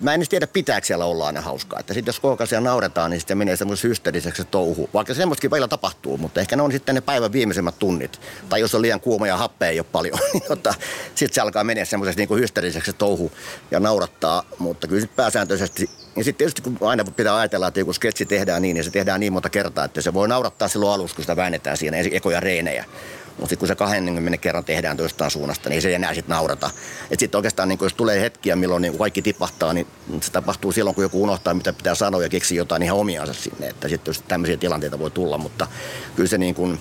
mä 0.00 0.14
en 0.14 0.18
edes 0.18 0.28
tiedä, 0.28 0.46
pitääkö 0.46 0.86
siellä 0.86 1.04
olla 1.04 1.26
aina 1.26 1.40
hauskaa. 1.40 1.80
Että 1.80 1.94
sitten 1.94 2.14
jos 2.40 2.48
siellä 2.48 2.68
nauretaan, 2.68 3.10
niin 3.10 3.20
sitten 3.20 3.38
menee 3.38 3.56
semmoisen 3.56 3.90
hysteriseksi 3.90 4.42
se 4.42 4.48
touhu. 4.48 4.90
Vaikka 4.94 5.14
semmoistakin 5.14 5.50
välillä 5.50 5.68
tapahtuu, 5.68 6.18
mutta 6.18 6.40
ehkä 6.40 6.56
ne 6.56 6.62
on 6.62 6.72
sitten 6.72 6.94
ne 6.94 7.00
päivän 7.00 7.32
viimeisimmät 7.32 7.78
tunnit. 7.78 8.20
Tai 8.48 8.60
jos 8.60 8.74
on 8.74 8.82
liian 8.82 9.00
kuuma 9.00 9.26
ja 9.26 9.36
happea 9.36 9.68
ei 9.68 9.80
ole 9.80 9.86
paljon, 9.92 10.18
niin 10.32 10.42
tota, 10.48 10.74
sitten 11.14 11.34
se 11.34 11.40
alkaa 11.40 11.64
mennä 11.64 11.84
semmoiseksi 11.84 12.26
niin 12.26 12.40
hysteriseksi 12.40 12.90
se 12.90 12.96
touhu 12.96 13.32
ja 13.70 13.80
naurattaa. 13.80 14.42
Mutta 14.58 14.86
kyllä 14.86 15.00
sitten 15.00 15.16
pääsääntöisesti 15.16 15.90
ja 16.16 16.24
sitten 16.24 16.38
tietysti 16.38 16.62
kun 16.62 16.76
aina 16.80 17.04
pitää 17.16 17.36
ajatella, 17.36 17.68
että 17.68 17.80
joku 17.80 17.92
sketsi 17.92 18.26
tehdään 18.26 18.62
niin, 18.62 18.76
ja 18.76 18.82
se 18.82 18.90
tehdään 18.90 19.20
niin 19.20 19.32
monta 19.32 19.50
kertaa, 19.50 19.84
että 19.84 20.00
se 20.00 20.14
voi 20.14 20.28
naurattaa 20.28 20.68
silloin 20.68 20.92
alussa, 20.92 21.14
kun 21.14 21.22
sitä 21.22 21.36
väännetään 21.36 21.76
siinä 21.76 21.96
ekoja 21.96 22.40
reenejä. 22.40 22.84
Mutta 23.40 23.48
sitten 23.48 23.58
kun 23.58 23.68
se 23.68 23.74
20 23.74 24.38
kerran 24.38 24.64
tehdään 24.64 24.98
jostain 24.98 25.30
suunnasta, 25.30 25.68
niin 25.68 25.82
se 25.82 25.88
ei 25.88 25.94
enää 25.94 26.14
sitten 26.14 26.34
naurata. 26.34 26.70
Että 27.10 27.20
sitten 27.20 27.38
oikeastaan, 27.38 27.68
niin 27.68 27.78
kun 27.78 27.86
jos 27.86 27.94
tulee 27.94 28.20
hetkiä, 28.20 28.56
milloin 28.56 28.82
niin 28.82 28.98
kaikki 28.98 29.22
tipahtaa, 29.22 29.72
niin 29.72 29.86
se 30.20 30.32
tapahtuu 30.32 30.72
silloin, 30.72 30.94
kun 30.94 31.04
joku 31.04 31.22
unohtaa, 31.22 31.54
mitä 31.54 31.72
pitää 31.72 31.94
sanoa 31.94 32.22
ja 32.22 32.28
keksii 32.28 32.58
jotain 32.58 32.82
ihan 32.82 32.98
omiansa 32.98 33.34
sinne. 33.34 33.68
Että 33.68 33.88
sitten 33.88 34.14
tämmöisiä 34.28 34.56
tilanteita 34.56 34.98
voi 34.98 35.10
tulla, 35.10 35.38
mutta 35.38 35.66
kyllä 36.16 36.28
se 36.28 36.38
niin 36.38 36.54
kuin, 36.54 36.80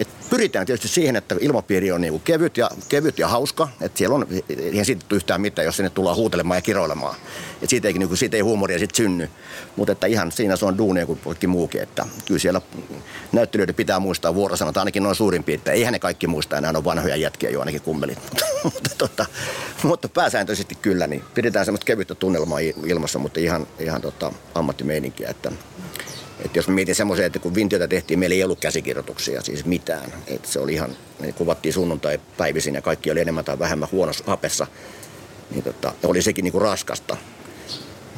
et 0.00 0.08
pyritään 0.30 0.66
tietysti 0.66 0.88
siihen, 0.88 1.16
että 1.16 1.36
ilmapiiri 1.40 1.92
on 1.92 2.00
niinku 2.00 2.18
kevyt, 2.18 2.56
ja, 2.56 2.70
kevyt 2.88 3.18
ja 3.18 3.28
hauska. 3.28 3.68
Että 3.80 3.98
siellä 3.98 4.14
on, 4.14 4.26
eihän 4.48 4.84
siitä 4.84 5.06
yhtään 5.12 5.40
mitään, 5.40 5.66
jos 5.66 5.76
sinne 5.76 5.90
tullaan 5.90 6.16
huutelemaan 6.16 6.58
ja 6.58 6.62
kiroilemaan. 6.62 7.16
Et 7.62 7.70
siitä, 7.70 7.88
ei, 7.88 7.94
niinku, 7.94 8.16
siitä 8.16 8.36
ei 8.36 8.40
huumoria 8.40 8.78
sit 8.78 8.94
synny. 8.94 9.30
Mutta 9.76 9.92
että 9.92 10.06
ihan 10.06 10.32
siinä 10.32 10.56
se 10.56 10.64
on 10.64 10.78
duunia 10.78 11.06
kuin 11.06 11.18
kaikki 11.18 11.46
muukin. 11.46 11.82
Että 11.82 12.06
kyllä 12.26 12.40
siellä 12.40 12.60
näyttelijöiden 13.32 13.74
pitää 13.74 14.00
muistaa 14.00 14.34
vuorosanat, 14.34 14.76
ainakin 14.76 15.02
noin 15.02 15.16
suurin 15.16 15.44
piirtein. 15.44 15.76
Eihän 15.76 15.92
ne 15.92 15.98
kaikki 15.98 16.26
muista 16.26 16.58
enää, 16.58 16.72
on 16.76 16.84
vanhoja 16.84 17.16
jätkiä 17.16 17.50
jo 17.50 17.60
ainakin 17.60 17.82
kummelit. 17.82 18.18
mutta, 18.64 18.90
tota, 18.98 19.26
mutta 19.82 20.08
pääsääntöisesti 20.08 20.74
kyllä, 20.74 21.06
niin 21.06 21.24
pidetään 21.34 21.64
semmoista 21.64 21.84
kevyttä 21.84 22.14
tunnelmaa 22.14 22.58
ilmassa, 22.86 23.18
mutta 23.18 23.40
ihan, 23.40 23.66
ihan 23.78 24.00
tota, 24.00 24.32
ammattimeininkiä. 24.54 25.30
Että 25.30 25.52
että 26.44 26.58
jos 26.58 26.68
mietin 26.68 26.94
semmoisen, 26.94 27.26
että 27.26 27.38
kun 27.38 27.54
Vintiötä 27.54 27.88
tehtiin, 27.88 28.18
meillä 28.18 28.34
ei 28.34 28.44
ollut 28.44 28.60
käsikirjoituksia, 28.60 29.42
siis 29.42 29.64
mitään. 29.64 30.12
Että 30.26 30.48
se 30.48 30.60
oli 30.60 30.72
ihan, 30.72 30.96
me 31.20 31.32
kuvattiin 31.32 31.72
sunnuntai 31.72 32.20
päivisin 32.36 32.74
ja 32.74 32.82
kaikki 32.82 33.10
oli 33.10 33.20
enemmän 33.20 33.44
tai 33.44 33.58
vähemmän 33.58 33.88
huonossa 33.92 34.24
hapessa. 34.26 34.66
Niin 35.50 35.64
tota, 35.64 35.92
oli 36.02 36.22
sekin 36.22 36.42
niinku 36.42 36.58
raskasta. 36.58 37.16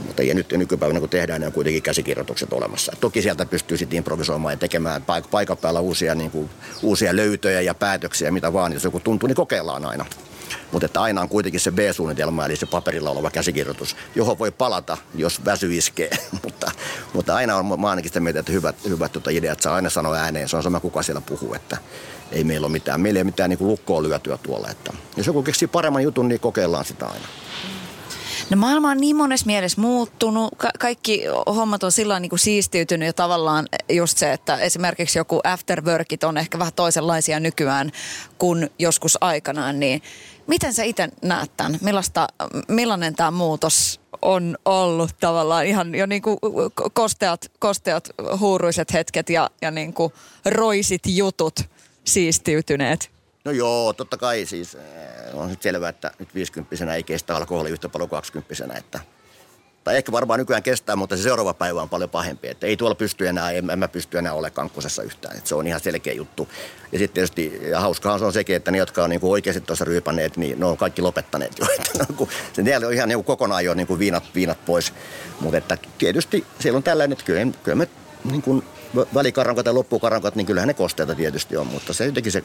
Mutta 0.06 0.22
ei 0.22 0.34
nyt 0.34 0.52
nykypäivänä, 0.52 1.00
kun 1.00 1.08
tehdään, 1.08 1.40
niin 1.40 1.46
on 1.46 1.52
kuitenkin 1.52 1.82
käsikirjoitukset 1.82 2.52
olemassa. 2.52 2.92
Toki 3.00 3.22
sieltä 3.22 3.46
pystyy 3.46 3.76
sitten 3.76 3.96
improvisoimaan 3.96 4.52
ja 4.52 4.56
tekemään 4.56 5.02
paik- 5.02 5.30
paikan 5.30 5.56
päällä 5.56 5.80
uusia, 5.80 6.14
niin 6.14 6.30
kuin, 6.30 6.50
uusia 6.82 7.16
löytöjä 7.16 7.60
ja 7.60 7.74
päätöksiä, 7.74 8.30
mitä 8.30 8.52
vaan. 8.52 8.72
Jos 8.72 8.84
joku 8.84 9.00
tuntuu, 9.00 9.26
niin 9.26 9.36
kokeillaan 9.36 9.84
aina. 9.84 10.06
Mutta 10.72 10.86
että 10.86 11.00
aina 11.00 11.20
on 11.20 11.28
kuitenkin 11.28 11.60
se 11.60 11.70
B-suunnitelma, 11.70 12.46
eli 12.46 12.56
se 12.56 12.66
paperilla 12.66 13.10
oleva 13.10 13.30
käsikirjoitus, 13.30 13.96
johon 14.14 14.38
voi 14.38 14.50
palata, 14.50 14.98
jos 15.14 15.44
väsy 15.44 15.76
iskee. 15.76 16.10
mutta, 16.44 16.70
mutta 17.12 17.34
aina 17.34 17.56
on, 17.56 17.80
mä 17.80 17.90
ainakin 17.90 18.08
sitä 18.08 18.20
mieltä, 18.20 18.40
että 18.40 18.52
hyvät, 18.52 18.76
hyvät 18.88 19.12
tuota 19.12 19.30
ideat 19.30 19.60
saa 19.60 19.74
aina 19.74 19.90
sanoa 19.90 20.16
ääneen. 20.16 20.48
Se 20.48 20.56
on 20.56 20.62
sama, 20.62 20.80
kuka 20.80 21.02
siellä 21.02 21.20
puhuu, 21.20 21.54
että 21.54 21.76
ei 22.32 22.44
meillä 22.44 22.64
ole 22.64 22.72
mitään, 22.72 23.00
meillä 23.00 23.18
ei 23.18 23.22
ole 23.22 23.30
mitään 23.30 23.50
niin 23.50 23.66
lukkoa 23.66 24.02
lyötyä 24.02 24.38
tuolla. 24.42 24.68
Että 24.68 24.92
jos 25.16 25.26
joku 25.26 25.42
keksii 25.42 25.68
paremman 25.68 26.02
jutun, 26.02 26.28
niin 26.28 26.40
kokeillaan 26.40 26.84
sitä 26.84 27.06
aina. 27.06 27.26
No 28.50 28.56
maailma 28.56 28.90
on 28.90 28.98
niin 28.98 29.16
monessa 29.16 29.46
mielessä 29.46 29.80
muuttunut. 29.80 30.54
Ka- 30.56 30.70
kaikki 30.78 31.24
hommat 31.46 31.82
on 31.82 31.92
sillä 31.92 32.20
niin 32.20 32.30
kuin 32.30 32.38
siistiytynyt 32.38 33.06
ja 33.06 33.12
tavallaan 33.12 33.66
just 33.88 34.18
se, 34.18 34.32
että 34.32 34.56
esimerkiksi 34.56 35.18
joku 35.18 35.40
afterworkit 35.44 36.24
on 36.24 36.36
ehkä 36.36 36.58
vähän 36.58 36.72
toisenlaisia 36.76 37.40
nykyään 37.40 37.92
kuin 38.38 38.70
joskus 38.78 39.18
aikanaan. 39.20 39.80
Niin 39.80 40.02
miten 40.50 40.74
sä 40.74 40.82
itse 40.82 41.08
näet 41.22 41.56
tämän? 41.56 41.78
Millaista, 41.80 42.28
millainen 42.68 43.14
tämä 43.14 43.30
muutos 43.30 44.00
on 44.22 44.58
ollut 44.64 45.10
tavallaan 45.20 45.66
ihan 45.66 45.94
jo 45.94 46.06
niin 46.06 46.22
kuin 46.22 46.38
kosteat, 46.92 47.50
kosteat 47.58 48.10
huuruiset 48.38 48.92
hetket 48.92 49.30
ja, 49.30 49.50
ja 49.62 49.70
niin 49.70 49.94
kuin 49.94 50.12
roisit 50.44 51.02
jutut 51.06 51.60
siistiytyneet? 52.04 53.10
No 53.44 53.50
joo, 53.50 53.92
totta 53.92 54.16
kai 54.16 54.46
siis 54.46 54.74
äh, 54.74 54.82
on 55.34 55.48
nyt 55.48 55.62
selvää, 55.62 55.88
että 55.88 56.10
nyt 56.18 56.34
50 56.34 56.94
ei 56.94 57.02
kestä 57.02 57.36
alkoholi 57.36 57.70
yhtä 57.70 57.88
paljon 57.88 58.08
kuin 58.08 58.18
20 58.18 58.78
että 58.78 59.00
tai 59.90 59.96
ehkä 59.96 60.12
varmaan 60.12 60.38
nykyään 60.38 60.62
kestää, 60.62 60.96
mutta 60.96 61.16
se 61.16 61.22
seuraava 61.22 61.54
päivä 61.54 61.82
on 61.82 61.88
paljon 61.88 62.10
pahempi. 62.10 62.48
Että 62.48 62.66
ei 62.66 62.76
tuolla 62.76 62.94
pysty 62.94 63.28
enää, 63.28 63.50
en, 63.50 63.70
en 63.70 63.78
mä 63.78 63.88
pysty 63.88 64.18
enää 64.18 64.32
olemaan 64.32 64.52
kankkosessa 64.52 65.02
yhtään. 65.02 65.36
Että 65.36 65.48
se 65.48 65.54
on 65.54 65.66
ihan 65.66 65.80
selkeä 65.80 66.12
juttu. 66.12 66.48
Ja 66.92 66.98
sitten 66.98 67.14
tietysti, 67.14 67.60
ja 67.70 67.80
hauskahan 67.80 68.18
se 68.18 68.24
on 68.24 68.32
sekin, 68.32 68.56
että 68.56 68.70
ne, 68.70 68.78
jotka 68.78 69.04
on 69.04 69.10
niinku 69.10 69.32
oikeasti 69.32 69.60
tuossa 69.60 69.84
ryypäneet, 69.84 70.36
niin 70.36 70.60
ne 70.60 70.66
on 70.66 70.76
kaikki 70.76 71.02
lopettaneet 71.02 71.52
jo. 71.58 71.66
Se 72.52 72.62
neljä 72.62 72.86
on 72.86 72.94
ihan 72.94 73.08
niinku 73.08 73.22
kokonaan 73.22 73.64
jo 73.64 73.74
niinku 73.74 73.98
viinat, 73.98 74.24
viinat 74.34 74.64
pois. 74.64 74.92
Mutta 75.40 75.58
että 75.58 75.78
tietysti 75.98 76.46
siellä 76.58 76.76
on 76.76 76.82
tällainen, 76.82 77.12
että 77.12 77.24
kyllä, 77.24 77.52
kyllä 77.62 77.76
me 77.76 77.88
niin 78.24 78.42
kuin 78.42 78.62
välikarrankat 79.14 79.66
ja 79.66 79.74
loppukarrankat, 79.74 80.36
niin 80.36 80.46
kyllähän 80.46 80.68
ne 80.68 80.74
kosteita 80.74 81.14
tietysti 81.14 81.56
on, 81.56 81.66
mutta 81.66 81.92
se 81.92 82.06
jotenkin 82.06 82.32
se, 82.32 82.42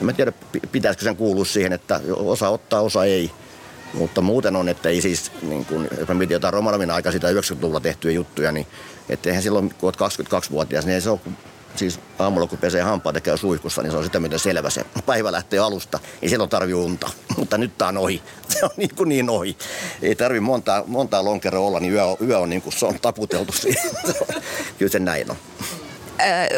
en 0.00 0.06
mä 0.06 0.12
tiedä 0.12 0.32
pitäisikö 0.72 1.04
sen 1.04 1.16
kuulua 1.16 1.44
siihen, 1.44 1.72
että 1.72 2.00
osa 2.16 2.48
ottaa, 2.48 2.80
osa 2.80 3.04
ei. 3.04 3.30
Mutta 3.94 4.20
muuten 4.20 4.56
on, 4.56 4.68
että 4.68 4.88
ei 4.88 5.00
siis, 5.00 5.32
niin 5.42 5.64
kun, 5.64 5.88
jos 5.98 6.08
mä 6.08 6.14
mietin 6.14 6.34
jotain 6.34 6.54
Romanovin 6.54 6.90
aika 6.90 7.12
sitä 7.12 7.28
90-luvulla 7.30 7.80
tehtyjä 7.80 8.14
juttuja, 8.14 8.52
niin 8.52 8.66
että 9.08 9.28
eihän 9.28 9.42
silloin, 9.42 9.74
kun 9.78 9.92
olet 10.00 10.12
22-vuotias, 10.12 10.86
niin 10.86 10.94
ei 10.94 11.00
se 11.00 11.10
ole 11.10 11.20
siis 11.76 12.00
aamulla 12.18 12.46
kun 12.46 12.58
pesee 12.58 12.82
hampaat 12.82 13.14
ja 13.14 13.20
käy 13.20 13.36
suihkussa, 13.36 13.82
niin 13.82 13.90
se 13.90 13.96
on 13.96 14.04
sitä 14.04 14.20
miten 14.20 14.38
selvä 14.38 14.70
se 14.70 14.84
päivä 15.06 15.32
lähtee 15.32 15.58
alusta. 15.58 15.98
Ei 16.22 16.28
silloin 16.28 16.50
tarvi 16.50 16.74
unta, 16.74 17.10
mutta 17.36 17.58
nyt 17.58 17.78
tää 17.78 17.88
on 17.88 17.98
ohi. 17.98 18.22
Se 18.48 18.64
on 18.64 18.70
niin 18.76 18.94
kuin 18.96 19.08
niin 19.08 19.30
ohi. 19.30 19.56
Ei 20.02 20.14
tarvi 20.14 20.40
montaa, 20.40 20.84
montaa 20.86 21.24
lonkeroa 21.24 21.66
olla, 21.66 21.80
niin 21.80 21.92
yö, 21.92 22.02
yö 22.26 22.38
on 22.38 22.50
niin 22.50 22.62
kuin 22.62 22.72
se 22.72 22.86
on 22.86 23.00
taputeltu 23.02 23.52
siihen. 23.56 23.90
Kyllä 24.78 24.92
se 24.92 24.98
näin 24.98 25.30
on. 25.30 25.36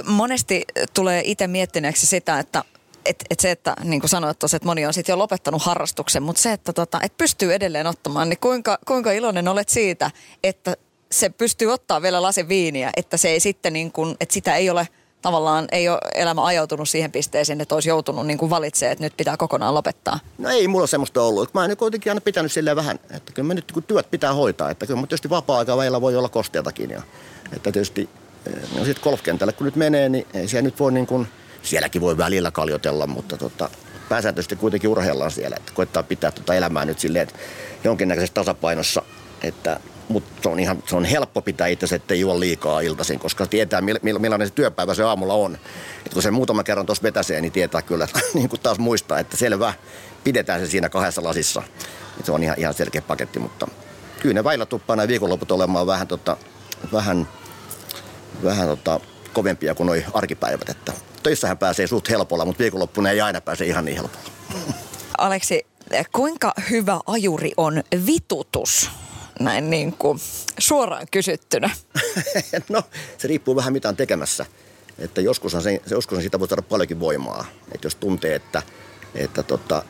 monesti 0.04 0.64
tulee 0.94 1.22
itse 1.24 1.46
miettineeksi 1.46 2.06
sitä, 2.06 2.38
että 2.38 2.64
et, 3.04 3.24
et 3.30 3.40
se, 3.40 3.50
että 3.50 3.76
niin 3.84 4.00
kuin 4.00 4.10
sanoit 4.10 4.38
tuossa, 4.38 4.56
että 4.56 4.66
moni 4.66 4.86
on 4.86 4.94
sitten 4.94 5.12
jo 5.12 5.18
lopettanut 5.18 5.62
harrastuksen, 5.62 6.22
mutta 6.22 6.42
se, 6.42 6.52
että 6.52 6.72
tota, 6.72 7.00
et 7.02 7.16
pystyy 7.16 7.54
edelleen 7.54 7.86
ottamaan, 7.86 8.28
niin 8.28 8.38
kuinka, 8.38 8.78
kuinka 8.86 9.12
iloinen 9.12 9.48
olet 9.48 9.68
siitä, 9.68 10.10
että 10.42 10.76
se 11.12 11.30
pystyy 11.30 11.72
ottaa 11.72 12.02
vielä 12.02 12.22
lasin 12.22 12.48
viiniä, 12.48 12.90
että 12.96 13.16
se 13.16 13.28
ei 13.28 13.40
sitten 13.40 13.72
niin 13.72 13.92
kuin, 13.92 14.16
että 14.20 14.32
sitä 14.32 14.56
ei 14.56 14.70
ole 14.70 14.88
tavallaan, 15.22 15.68
ei 15.72 15.88
ole 15.88 15.98
elämä 16.14 16.44
ajautunut 16.44 16.88
siihen 16.88 17.12
pisteeseen, 17.12 17.60
että 17.60 17.74
olisi 17.74 17.88
joutunut 17.88 18.26
niin 18.26 18.50
valitsemaan, 18.50 18.92
että 18.92 19.04
nyt 19.04 19.16
pitää 19.16 19.36
kokonaan 19.36 19.74
lopettaa? 19.74 20.18
No 20.38 20.48
ei 20.48 20.68
mulla 20.68 20.86
semmoista 20.86 21.22
ollut. 21.22 21.54
Mä 21.54 21.60
oon 21.60 21.76
kuitenkin 21.76 22.10
aina 22.10 22.20
pitänyt 22.20 22.52
silleen 22.52 22.76
vähän, 22.76 22.98
että 23.10 23.32
kyllä 23.32 23.46
me 23.46 23.54
nyt 23.54 23.72
kun 23.72 23.82
työt 23.82 24.10
pitää 24.10 24.34
hoitaa, 24.34 24.70
että 24.70 24.86
kyllä 24.86 25.00
tietysti 25.00 25.30
vapaa-aika 25.30 25.76
välillä 25.76 26.00
voi 26.00 26.16
olla 26.16 26.28
kosteatakin. 26.28 26.90
Ja, 26.90 27.02
että 27.52 27.72
tietysti 27.72 28.08
no 28.78 28.84
sitten 28.84 29.02
golfkentälle 29.02 29.52
kun 29.52 29.64
nyt 29.64 29.76
menee, 29.76 30.08
niin 30.08 30.26
ei 30.34 30.48
siellä 30.48 30.64
nyt 30.64 30.80
voi 30.80 30.92
niin 30.92 31.06
kuin, 31.06 31.28
sielläkin 31.62 32.02
voi 32.02 32.18
välillä 32.18 32.50
kaljotella, 32.50 33.06
mutta 33.06 33.36
tota, 33.36 33.70
pääsääntöisesti 34.08 34.56
kuitenkin 34.56 34.90
urheillaan 34.90 35.30
siellä, 35.30 35.56
että 35.56 35.72
koittaa 35.74 36.02
pitää 36.02 36.30
tota 36.30 36.54
elämää 36.54 36.84
nyt 36.84 36.98
silleen, 36.98 37.22
että 37.22 37.38
jonkinnäköisessä 37.84 38.34
tasapainossa, 38.34 39.02
että 39.42 39.80
mutta 40.08 40.42
se 40.42 40.48
on, 40.48 40.60
ihan, 40.60 40.82
se 40.86 40.96
on 40.96 41.04
helppo 41.04 41.42
pitää 41.42 41.66
itse, 41.66 41.94
ettei 41.94 42.20
juo 42.20 42.40
liikaa 42.40 42.80
iltaisin, 42.80 43.18
koska 43.18 43.46
tietää 43.46 43.80
millainen 44.02 44.48
se 44.48 44.54
työpäivä 44.54 44.94
se 44.94 45.02
aamulla 45.02 45.34
on. 45.34 45.58
Et 46.06 46.12
kun 46.12 46.22
se 46.22 46.30
muutama 46.30 46.64
kerran 46.64 46.86
tuossa 46.86 47.02
vetäsee, 47.02 47.40
niin 47.40 47.52
tietää 47.52 47.82
kyllä, 47.82 48.04
että 48.04 48.20
niin 48.34 48.48
kuin 48.48 48.60
taas 48.60 48.78
muistaa, 48.78 49.18
että 49.18 49.36
selvä, 49.36 49.74
pidetään 50.24 50.60
se 50.60 50.66
siinä 50.66 50.88
kahdessa 50.88 51.24
lasissa. 51.24 51.62
Et 52.20 52.26
se 52.26 52.32
on 52.32 52.42
ihan, 52.42 52.58
ihan 52.58 52.74
selkeä 52.74 53.02
paketti, 53.02 53.38
mutta 53.38 53.68
kyllä 54.20 54.34
ne 54.34 54.44
väillä 54.44 54.66
tuppaa 54.66 54.96
nämä 54.96 55.08
viikonloput 55.08 55.52
olemaan 55.52 55.86
vähän, 55.86 56.08
tota, 56.08 56.36
vähän, 56.92 57.28
vähän 58.44 58.68
tota, 58.68 59.00
kovempia 59.32 59.74
kuin 59.74 59.86
noi 59.86 60.04
arkipäivät. 60.14 60.68
Että 60.68 60.92
töissähän 61.22 61.58
pääsee 61.58 61.86
suht 61.86 62.10
helpolla, 62.10 62.44
mutta 62.44 62.60
viikonloppuna 62.60 63.10
ei 63.10 63.20
aina 63.20 63.40
pääse 63.40 63.66
ihan 63.66 63.84
niin 63.84 63.96
helpolla. 63.96 64.30
Aleksi, 65.18 65.66
kuinka 66.12 66.54
hyvä 66.70 67.00
ajuri 67.06 67.52
on 67.56 67.82
vitutus? 68.06 68.90
näin 69.40 69.70
niin 69.70 69.92
kuin 69.92 70.18
suoraan 70.58 71.06
kysyttynä? 71.10 71.70
no, 72.68 72.82
se 73.18 73.28
riippuu 73.28 73.56
vähän 73.56 73.72
mitä 73.72 73.88
on 73.88 73.96
tekemässä. 73.96 74.46
Että 74.98 75.20
joskus 75.20 75.54
on 75.54 75.62
se, 75.62 75.80
joskus 75.90 76.16
on 76.16 76.22
siitä 76.22 76.40
voi 76.40 76.48
saada 76.48 76.62
paljonkin 76.62 77.00
voimaa. 77.00 77.44
Että 77.74 77.86
jos 77.86 77.94
tuntee, 77.94 78.34
että, 78.34 78.62
että 79.14 79.42
tota, 79.42 79.82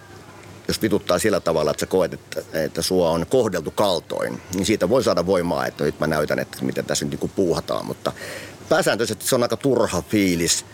jos 0.68 0.82
vituttaa 0.82 1.18
sillä 1.18 1.40
tavalla, 1.40 1.70
että 1.70 1.80
sä 1.80 1.86
koet, 1.86 2.12
että, 2.12 2.42
että 2.52 2.82
sua 2.82 3.10
on 3.10 3.26
kohdeltu 3.26 3.70
kaltoin, 3.70 4.42
niin 4.54 4.66
siitä 4.66 4.88
voi 4.88 5.04
saada 5.04 5.26
voimaa, 5.26 5.66
että 5.66 5.84
nyt 5.84 6.00
mä 6.00 6.06
näytän, 6.06 6.38
että 6.38 6.64
miten 6.64 6.84
tässä 6.84 7.04
nyt 7.04 7.20
niin 7.20 7.32
puuhataan. 7.36 7.86
Mutta 7.86 8.12
pääsääntöisesti 8.68 9.26
se 9.26 9.34
on 9.34 9.42
aika 9.42 9.56
turha 9.56 10.02
fiilis, 10.02 10.64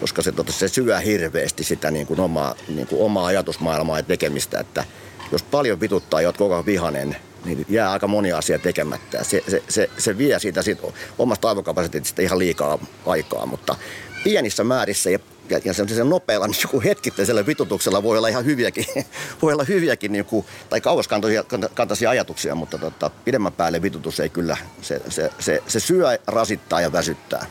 koska 0.00 0.22
se, 0.22 0.32
tota, 0.32 0.52
se 0.52 0.68
syö 0.68 0.98
hirveästi 0.98 1.64
sitä 1.64 1.90
niin 1.90 2.06
kuin 2.06 2.20
omaa, 2.20 2.54
niin 2.68 2.86
kuin 2.86 3.02
omaa 3.02 3.26
ajatusmaailmaa 3.26 3.98
ja 3.98 4.02
tekemistä, 4.02 4.60
että 4.60 4.84
jos 5.32 5.42
paljon 5.42 5.80
vituttaa 5.80 6.20
ja 6.20 6.28
oot 6.28 6.36
koko 6.36 6.54
ajan 6.54 6.66
vihanen, 6.66 7.16
niin 7.44 7.66
jää 7.68 7.92
aika 7.92 8.06
moni 8.06 8.32
asia 8.32 8.58
tekemättä. 8.58 9.24
Se, 9.24 9.44
se, 9.48 9.62
se, 9.68 9.90
se 9.98 10.18
vie 10.18 10.38
siitä, 10.38 10.62
siitä 10.62 10.82
omasta 11.18 11.48
aivokapasiteetista 11.48 12.22
ihan 12.22 12.38
liikaa 12.38 12.78
aikaa, 13.06 13.46
mutta 13.46 13.76
pienissä 14.24 14.64
määrissä 14.64 15.10
ja 15.10 15.18
ja, 15.50 15.60
ja 15.64 15.74
se 15.74 16.04
nopealla 16.04 16.46
niin 16.48 16.60
joku 16.62 16.80
hetkittäisellä 16.80 17.46
vitutuksella 17.46 18.02
voi 18.02 18.18
olla 18.18 18.28
ihan 18.28 18.44
hyviäkin, 18.44 18.84
voi 19.42 19.52
olla 19.52 19.64
hyviäkin 19.64 20.12
niin 20.12 20.24
kuin, 20.24 20.46
tai 20.70 20.80
kauaskantoisia 20.80 22.10
ajatuksia, 22.10 22.54
mutta 22.54 22.78
tota, 22.78 23.10
pidemmän 23.24 23.52
päälle 23.52 23.82
vitutus 23.82 24.20
ei 24.20 24.28
kyllä, 24.28 24.56
se, 24.82 25.02
se, 25.08 25.30
se, 25.38 25.62
se 25.66 25.80
syö, 25.80 26.18
rasittaa 26.26 26.80
ja 26.80 26.92
väsyttää. 26.92 27.46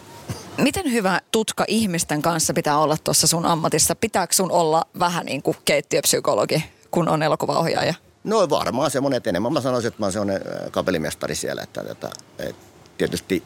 Miten 0.64 0.92
hyvä 0.92 1.22
tutka 1.32 1.66
ihmisten 1.68 2.22
kanssa 2.22 2.54
pitää 2.54 2.80
olla 2.80 2.98
tuossa 3.04 3.28
sun 3.28 3.46
ammatissa? 3.46 3.96
Pitääkö 3.96 4.34
sun 4.34 4.52
olla 4.52 4.86
vähän 5.00 5.26
niin 5.26 5.42
kuin 5.42 5.58
keittiöpsykologi, 5.66 6.64
kun 6.92 7.10
on 7.10 7.24
elokuvaohjaaja? 7.24 7.94
No 8.24 8.50
varmaan 8.50 8.92
semmoinen 8.92 9.22
enemmän. 9.26 9.54
Mä 9.54 9.62
sanoisin, 9.62 9.88
että 9.88 10.00
mä 10.00 10.06
oon 10.06 10.14
semmoinen 10.14 10.42
kapelimestari 10.72 11.36
siellä. 11.36 11.62
Että, 11.64 11.84
että, 11.92 12.10
että 12.40 12.62
tietysti 12.98 13.44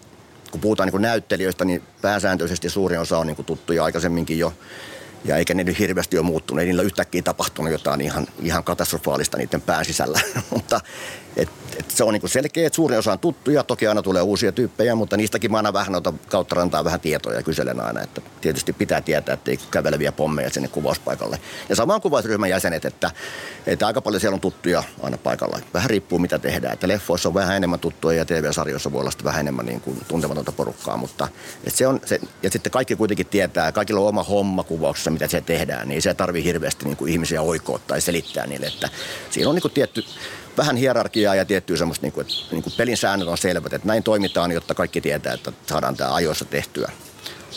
kun 0.52 0.62
puhutaan 0.62 0.90
niin 0.90 1.02
näyttelijöistä, 1.02 1.66
niin 1.66 1.84
pääsääntöisesti 2.02 2.70
suurin 2.70 3.00
osa 3.00 3.18
on 3.18 3.28
niin 3.28 3.46
tuttuja 3.46 3.84
aikaisemminkin 3.84 4.40
jo. 4.40 4.54
Ja 5.26 5.38
eikä 5.38 5.54
ne 5.54 5.64
nyt 5.64 5.80
hirveästi 5.80 6.18
ole 6.18 6.26
muuttunut. 6.26 6.60
Ei 6.60 6.66
niillä 6.66 6.82
yhtäkkiä 6.82 7.22
tapahtunut 7.22 7.72
jotain 7.72 8.02
ihan, 8.02 8.28
ihan 8.42 8.64
katastrofaalista 8.64 9.38
niiden 9.38 9.62
pään 9.62 9.86
sisällä. 9.86 10.20
mutta 10.54 10.82
et, 11.38 11.50
et 11.80 11.92
se 11.92 12.04
on 12.04 12.14
niin 12.14 12.30
selkeä, 12.30 12.68
että 12.68 12.76
suurin 12.76 13.00
osa 13.00 13.12
on 13.12 13.20
tuttuja. 13.20 13.64
Toki 13.64 13.88
aina 13.88 14.02
tulee 14.02 14.22
uusia 14.22 14.52
tyyppejä, 14.52 14.96
mutta 14.96 15.18
niistäkin 15.18 15.52
mä 15.52 15.58
aina 15.58 15.74
vähän 15.74 15.96
otan 15.96 16.20
kautta 16.30 16.56
rantaa 16.56 16.84
vähän 16.84 17.00
tietoja 17.00 17.38
ja 17.38 17.44
kyselen 17.44 17.80
aina. 17.80 18.02
Että 18.02 18.22
tietysti 18.42 18.74
pitää 18.74 19.02
tietää, 19.02 19.34
että 19.34 19.52
ei 19.52 19.60
käveleviä 19.72 20.12
pommeja 20.12 20.50
sinne 20.50 20.68
kuvauspaikalle. 20.68 21.40
Ja 21.70 21.76
samaan 21.76 22.02
kuvausryhmän 22.02 22.50
jäsenet, 22.50 22.86
että, 22.86 23.12
että 23.68 23.88
aika 23.88 24.02
paljon 24.02 24.22
siellä 24.22 24.36
on 24.36 24.42
tuttuja 24.42 24.84
aina 25.04 25.18
paikalla. 25.18 25.60
Vähän 25.74 25.90
riippuu 25.90 26.20
mitä 26.20 26.40
tehdään. 26.40 26.74
Että 26.74 26.88
leffoissa 26.88 27.30
on 27.30 27.34
vähän 27.34 27.58
enemmän 27.58 27.80
tuttuja 27.80 28.18
ja 28.18 28.26
TV-sarjoissa 28.26 28.92
voi 28.92 29.02
olla 29.02 29.12
vähän 29.24 29.40
enemmän 29.40 29.66
niin 29.66 29.82
kuin 29.82 29.98
tuntematonta 30.08 30.52
porukkaa. 30.52 30.98
Mutta 30.98 31.28
se 31.68 31.88
on 31.88 32.02
se, 32.06 32.20
ja 32.44 32.50
sitten 32.50 32.72
kaikki 32.72 32.96
kuitenkin 32.96 33.26
tietää, 33.26 33.72
kaikilla 33.72 34.02
on 34.02 34.08
oma 34.08 34.24
homma 34.24 34.64
kuvauksessa, 34.64 35.12
mitä 35.12 35.28
se 35.28 35.42
tehdään, 35.42 35.88
niin 35.88 36.02
se 36.02 36.14
tarvii 36.14 36.44
hirveästi 36.44 36.86
niin 36.86 36.98
kuin 36.98 37.12
ihmisiä 37.12 37.42
oikoa 37.42 37.80
tai 37.88 38.02
selittää 38.02 38.48
niille, 38.48 38.66
että 38.66 38.90
siinä 39.30 39.50
on 39.50 39.56
niin 39.56 39.62
kuin 39.62 39.74
tietty 39.74 40.04
vähän 40.58 40.76
hierarkiaa 40.76 41.36
ja 41.36 41.46
tiettyä 41.46 41.78
semmoista, 41.78 42.06
niin 42.06 42.14
kuin, 42.14 42.28
että 42.28 42.34
niin 42.52 42.64
kuin 42.64 42.74
pelin 42.78 42.98
säännöt 42.98 43.28
on 43.28 43.38
selvät, 43.38 43.74
että 43.74 43.88
näin 43.88 44.04
toimitaan, 44.04 44.52
jotta 44.52 44.76
kaikki 44.76 45.02
tietää, 45.02 45.34
että 45.34 45.54
saadaan 45.68 45.98
tämä 45.98 46.14
ajoissa 46.14 46.46
tehtyä. 46.46 46.92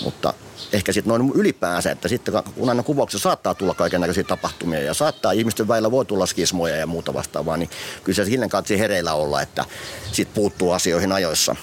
Mutta 0.05 0.35
ehkä 0.73 0.93
sitten 0.93 1.09
noin 1.09 1.33
ylipäänsä, 1.35 1.91
että 1.91 2.09
sitten 2.09 2.35
kun 2.55 2.69
aina 2.69 2.83
kuvauksessa 2.83 3.23
saattaa 3.23 3.55
tulla 3.55 3.75
kaiken 3.75 4.01
näköisiä 4.01 4.25
tapahtumia 4.25 4.83
ja 4.83 4.95
saattaa 4.95 5.33
ihmisten 5.33 5.69
väillä 5.69 5.91
voi 5.91 6.05
tulla 6.05 6.27
skismoja 6.27 6.77
ja 6.77 6.87
muuta 6.87 7.15
vastaavaa, 7.15 7.57
niin 7.57 7.71
kyllä 8.05 8.17
se 8.17 8.25
silleen 8.25 8.51
katsi 8.51 8.79
hereillä 8.79 9.15
olla, 9.15 9.43
että 9.43 9.65
sitten 10.13 10.35
puuttuu 10.35 10.73
asioihin 10.73 11.13
ajoissa 11.13 11.57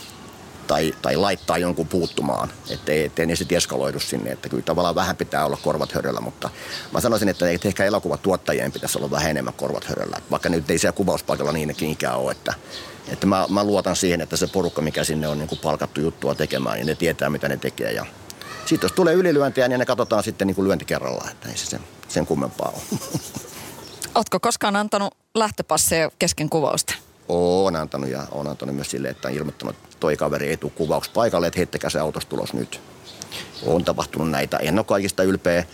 tai, 0.63 0.93
tai 1.01 1.15
laittaa 1.15 1.57
jonkun 1.57 1.87
puuttumaan, 1.87 2.49
ettei, 2.69 3.05
ettei 3.05 3.25
ne 3.25 3.35
sitten 3.35 3.57
eskaloidu 3.57 3.99
sinne. 3.99 4.31
Että 4.31 4.49
kyllä 4.49 4.63
tavallaan 4.63 4.95
vähän 4.95 5.15
pitää 5.15 5.45
olla 5.45 5.57
korvat 5.57 5.91
höröllä, 5.91 6.21
mutta 6.21 6.49
mä 6.91 7.01
sanoisin, 7.01 7.29
että 7.29 7.45
ehkä 7.65 7.85
elokuvatuottajien 7.85 8.71
pitäisi 8.71 8.97
olla 8.97 9.11
vähän 9.11 9.31
enemmän 9.31 9.53
korvat 9.53 9.85
höröllä. 9.85 10.17
Vaikka 10.31 10.49
nyt 10.49 10.71
ei 10.71 10.77
siellä 10.77 10.95
kuvauspaikalla 10.95 11.51
niinkin 11.51 11.89
ikään 11.89 12.17
ole, 12.17 12.31
että, 12.31 12.53
että 13.07 13.27
mä, 13.27 13.45
mä, 13.49 13.63
luotan 13.63 13.95
siihen, 13.95 14.21
että 14.21 14.37
se 14.37 14.47
porukka, 14.47 14.81
mikä 14.81 15.03
sinne 15.03 15.27
on 15.27 15.37
niin 15.37 15.49
kuin 15.49 15.59
palkattu 15.59 16.01
juttua 16.01 16.35
tekemään, 16.35 16.75
niin 16.75 16.87
ne 16.87 16.95
tietää, 16.95 17.29
mitä 17.29 17.49
ne 17.49 17.57
tekee. 17.57 17.91
Ja 17.91 18.05
sitten 18.65 18.85
jos 18.85 18.91
tulee 18.91 19.13
ylilyöntiä, 19.13 19.67
niin 19.67 19.79
ne 19.79 19.85
katsotaan 19.85 20.23
sitten 20.23 20.47
niin 20.47 20.55
kuin 20.55 20.67
lyönti 20.67 20.85
kerrallaan, 20.85 21.31
että 21.31 21.49
ei 21.49 21.57
se 21.57 21.65
sen, 21.65 21.79
sen 22.07 22.25
kummempaa 22.25 22.73
ole. 22.75 22.99
Ootko 24.15 24.39
koskaan 24.39 24.75
antanut 24.75 25.17
lähtöpasseja 25.35 26.11
kesken 26.19 26.49
kuvausta? 26.49 26.93
Oon 27.27 27.75
antanut 27.75 28.09
ja 28.09 28.23
on 28.31 28.47
antanut 28.47 28.75
myös 28.75 28.91
sille, 28.91 29.07
että 29.07 29.27
on 29.27 29.33
ilmoittanut, 29.33 29.75
toi 29.99 30.17
kaveri 30.17 30.47
ei 30.47 30.59
paikalle, 31.13 31.47
että 31.47 31.59
heittäkää 31.59 31.89
se 31.89 31.99
autosta 31.99 32.29
tulos 32.29 32.53
nyt. 32.53 32.81
On 33.65 33.85
tapahtunut 33.85 34.29
näitä. 34.29 34.57
En 34.57 34.79
ole 34.79 34.85
kaikista 34.85 35.23
ylpeä, 35.23 35.65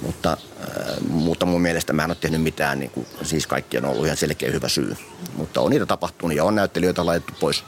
mutta, 0.00 0.32
äh, 0.32 1.00
mutta 1.08 1.46
mun 1.46 1.62
mielestä 1.62 1.92
mä 1.92 2.04
en 2.04 2.10
ole 2.10 2.16
tehnyt 2.20 2.42
mitään, 2.42 2.78
niin 2.78 2.90
kuin, 2.90 3.06
siis 3.22 3.46
kaikki 3.46 3.78
on 3.78 3.84
ollut 3.84 4.04
ihan 4.04 4.16
selkeä 4.16 4.50
hyvä 4.50 4.68
syy. 4.68 4.96
Mutta 5.36 5.60
on 5.60 5.70
niitä 5.70 5.86
tapahtunut 5.86 6.36
ja 6.36 6.44
on 6.44 6.54
näyttelijöitä 6.54 7.06
laitettu 7.06 7.32
pois 7.40 7.64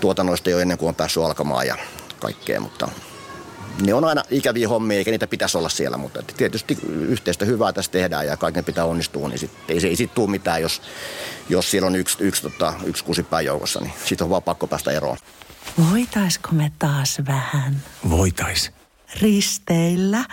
tuotannoista 0.00 0.50
jo 0.50 0.58
ennen 0.58 0.78
kuin 0.78 0.88
on 0.88 0.94
päässyt 0.94 1.22
alkamaan 1.22 1.66
ja 1.66 1.76
kaikkea, 2.20 2.60
mutta 2.60 2.88
ne 3.82 3.94
on 3.94 4.04
aina 4.04 4.22
ikäviä 4.30 4.68
hommia, 4.68 4.98
eikä 4.98 5.10
niitä 5.10 5.26
pitäisi 5.26 5.58
olla 5.58 5.68
siellä, 5.68 5.96
mutta 5.96 6.22
tietysti 6.36 6.78
yhteistä 6.88 7.44
hyvää 7.44 7.72
tässä 7.72 7.90
tehdään 7.90 8.26
ja 8.26 8.36
kaiken 8.36 8.64
pitää 8.64 8.84
onnistua, 8.84 9.28
niin 9.28 9.38
sit, 9.38 9.50
ei 9.68 9.80
se 9.80 9.88
ei 9.88 9.96
sit 9.96 10.14
tule 10.14 10.30
mitään, 10.30 10.62
jos, 10.62 10.82
jos 11.48 11.70
siellä 11.70 11.86
on 11.86 11.96
yksi, 11.96 12.16
yksi, 12.20 12.42
tota, 12.42 12.74
yksi 12.84 13.04
kusipää 13.04 13.40
joukossa, 13.40 13.80
niin 13.80 13.92
sitten 14.04 14.24
on 14.24 14.30
vaan 14.30 14.42
pakko 14.42 14.66
päästä 14.66 14.90
eroon. 14.90 15.16
Voitaisko 15.90 16.48
me 16.52 16.72
taas 16.78 17.18
vähän 17.26 17.82
Voitais. 18.10 18.70
risteillä? 19.20 20.24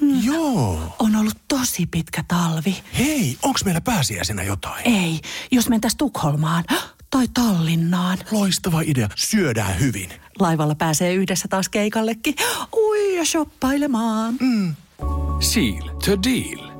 Mm. 0.00 0.20
Joo. 0.24 0.96
On 0.98 1.16
ollut 1.16 1.36
tosi 1.48 1.86
pitkä 1.86 2.24
talvi. 2.28 2.82
Hei, 2.98 3.36
onks 3.42 3.64
meillä 3.64 3.80
pääsiäisenä 3.80 4.42
jotain? 4.42 4.88
Ei, 4.88 5.20
jos 5.50 5.68
mentäis 5.68 5.96
Tukholmaan 5.96 6.64
tai 7.10 7.28
Tallinnaan. 7.34 8.18
Loistava 8.30 8.80
idea. 8.80 9.08
Syödään 9.16 9.80
hyvin. 9.80 10.10
Laivalla 10.38 10.74
pääsee 10.74 11.14
yhdessä 11.14 11.48
taas 11.48 11.68
keikallekin. 11.68 12.34
Ui 12.76 13.16
ja 13.16 13.24
shoppailemaan. 13.24 14.34
Mm. 14.40 14.74
Seal 15.40 15.88
to 16.04 16.22
deal. 16.22 16.70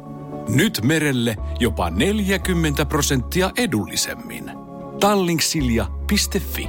Nyt 0.48 0.80
merelle 0.82 1.36
jopa 1.60 1.90
40 1.90 2.84
prosenttia 2.84 3.50
edullisemmin. 3.56 4.50
Tallingsilja.fi 5.00 6.68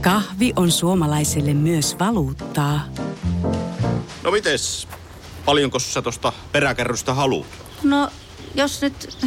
Kahvi 0.00 0.52
on 0.56 0.70
suomalaiselle 0.70 1.54
myös 1.54 1.96
valuuttaa. 1.98 2.80
No 4.22 4.30
mites? 4.30 4.88
Paljonko 5.44 5.78
sä 5.78 6.02
tosta 6.02 6.32
peräkärrystä 6.52 7.14
haluat? 7.14 7.46
No, 7.82 8.10
jos 8.54 8.82
nyt 8.82 9.18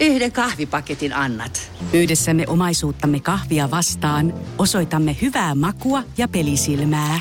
yhden 0.00 0.32
kahvipaketin 0.32 1.12
annat. 1.12 1.70
Yhdessämme 1.92 2.44
omaisuuttamme 2.46 3.20
kahvia 3.20 3.70
vastaan 3.70 4.34
osoitamme 4.58 5.16
hyvää 5.22 5.54
makua 5.54 6.02
ja 6.18 6.28
pelisilmää. 6.28 7.20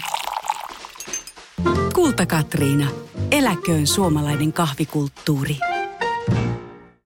Kulta 1.96 2.26
Katriina. 2.26 2.88
Eläköön 3.32 3.88
suomalainen 3.88 4.54
kahvikulttuuri. 4.54 5.58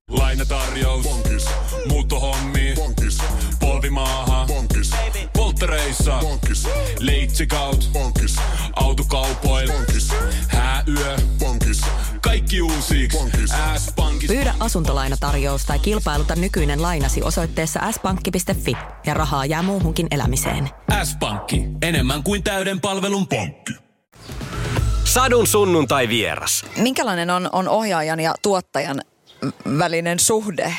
Lainatarjous. 0.09 1.03
Bonkis. 1.03 1.45
Muuttohommi. 1.87 2.73
Bonkis. 2.75 3.17
Polvimaaha. 3.59 4.45
Bonkis. 4.47 4.91
Polttereissa. 5.33 6.17
Bonkis. 6.21 6.67
Leitsikaut. 6.99 7.89
Bonkis. 7.93 8.35
Autokaupoil. 8.75 9.71
Bonkis. 9.71 10.09
Hääyö. 10.47 11.17
Bonkis. 11.39 11.52
Kaikki 12.33 12.61
uusi. 12.61 13.07
S-pankki. 13.77 14.27
Pyydä 14.27 14.53
asuntolainatarjous 14.59 15.65
tai 15.65 15.79
kilpailuta 15.79 16.35
nykyinen 16.35 16.81
lainasi 16.81 17.21
osoitteessa 17.23 17.91
s-pankki.fi 17.91 18.77
ja 19.05 19.13
rahaa 19.13 19.45
jää 19.45 19.63
muuhunkin 19.63 20.07
elämiseen. 20.11 20.69
S-pankki. 21.03 21.63
Enemmän 21.81 22.23
kuin 22.23 22.43
täyden 22.43 22.81
palvelun 22.81 23.27
pankki. 23.27 23.73
Sadun 25.03 25.47
sunnuntai 25.47 26.07
vieras. 26.07 26.65
Minkälainen 26.77 27.29
on, 27.29 27.49
on 27.51 27.67
ohjaajan 27.67 28.19
ja 28.19 28.35
tuottajan 28.41 29.01
välinen 29.79 30.19
suhde? 30.19 30.73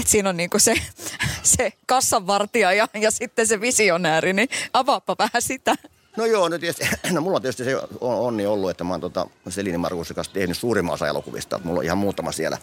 Et 0.00 0.06
siinä 0.06 0.28
on 0.28 0.36
niinku 0.36 0.58
se, 0.58 0.74
se 1.42 1.72
kassanvartija 1.86 2.72
ja, 2.72 2.88
ja 3.00 3.10
sitten 3.10 3.46
se 3.46 3.60
visionääri, 3.60 4.32
niin 4.32 4.48
avaappa 4.72 5.16
vähän 5.18 5.42
sitä. 5.42 5.74
No 6.18 6.26
joo, 6.26 6.48
no, 6.48 6.58
tietysti, 6.58 6.88
no 7.12 7.20
mulla 7.20 7.36
on 7.36 7.42
tietysti 7.42 7.64
se 7.64 7.76
on, 7.76 7.86
onni 8.00 8.46
ollut, 8.46 8.70
että 8.70 8.84
mä 8.84 8.90
oon 8.90 9.00
tota 9.00 9.26
Selini 9.48 9.78
Markusin 9.78 10.16
kanssa 10.16 10.32
tehnyt 10.32 10.58
suurimman 10.58 10.94
osa 10.94 11.08
elokuvista. 11.08 11.60
Mulla 11.64 11.78
on 11.78 11.84
ihan 11.84 11.98
muutama 11.98 12.32
siellä, 12.32 12.58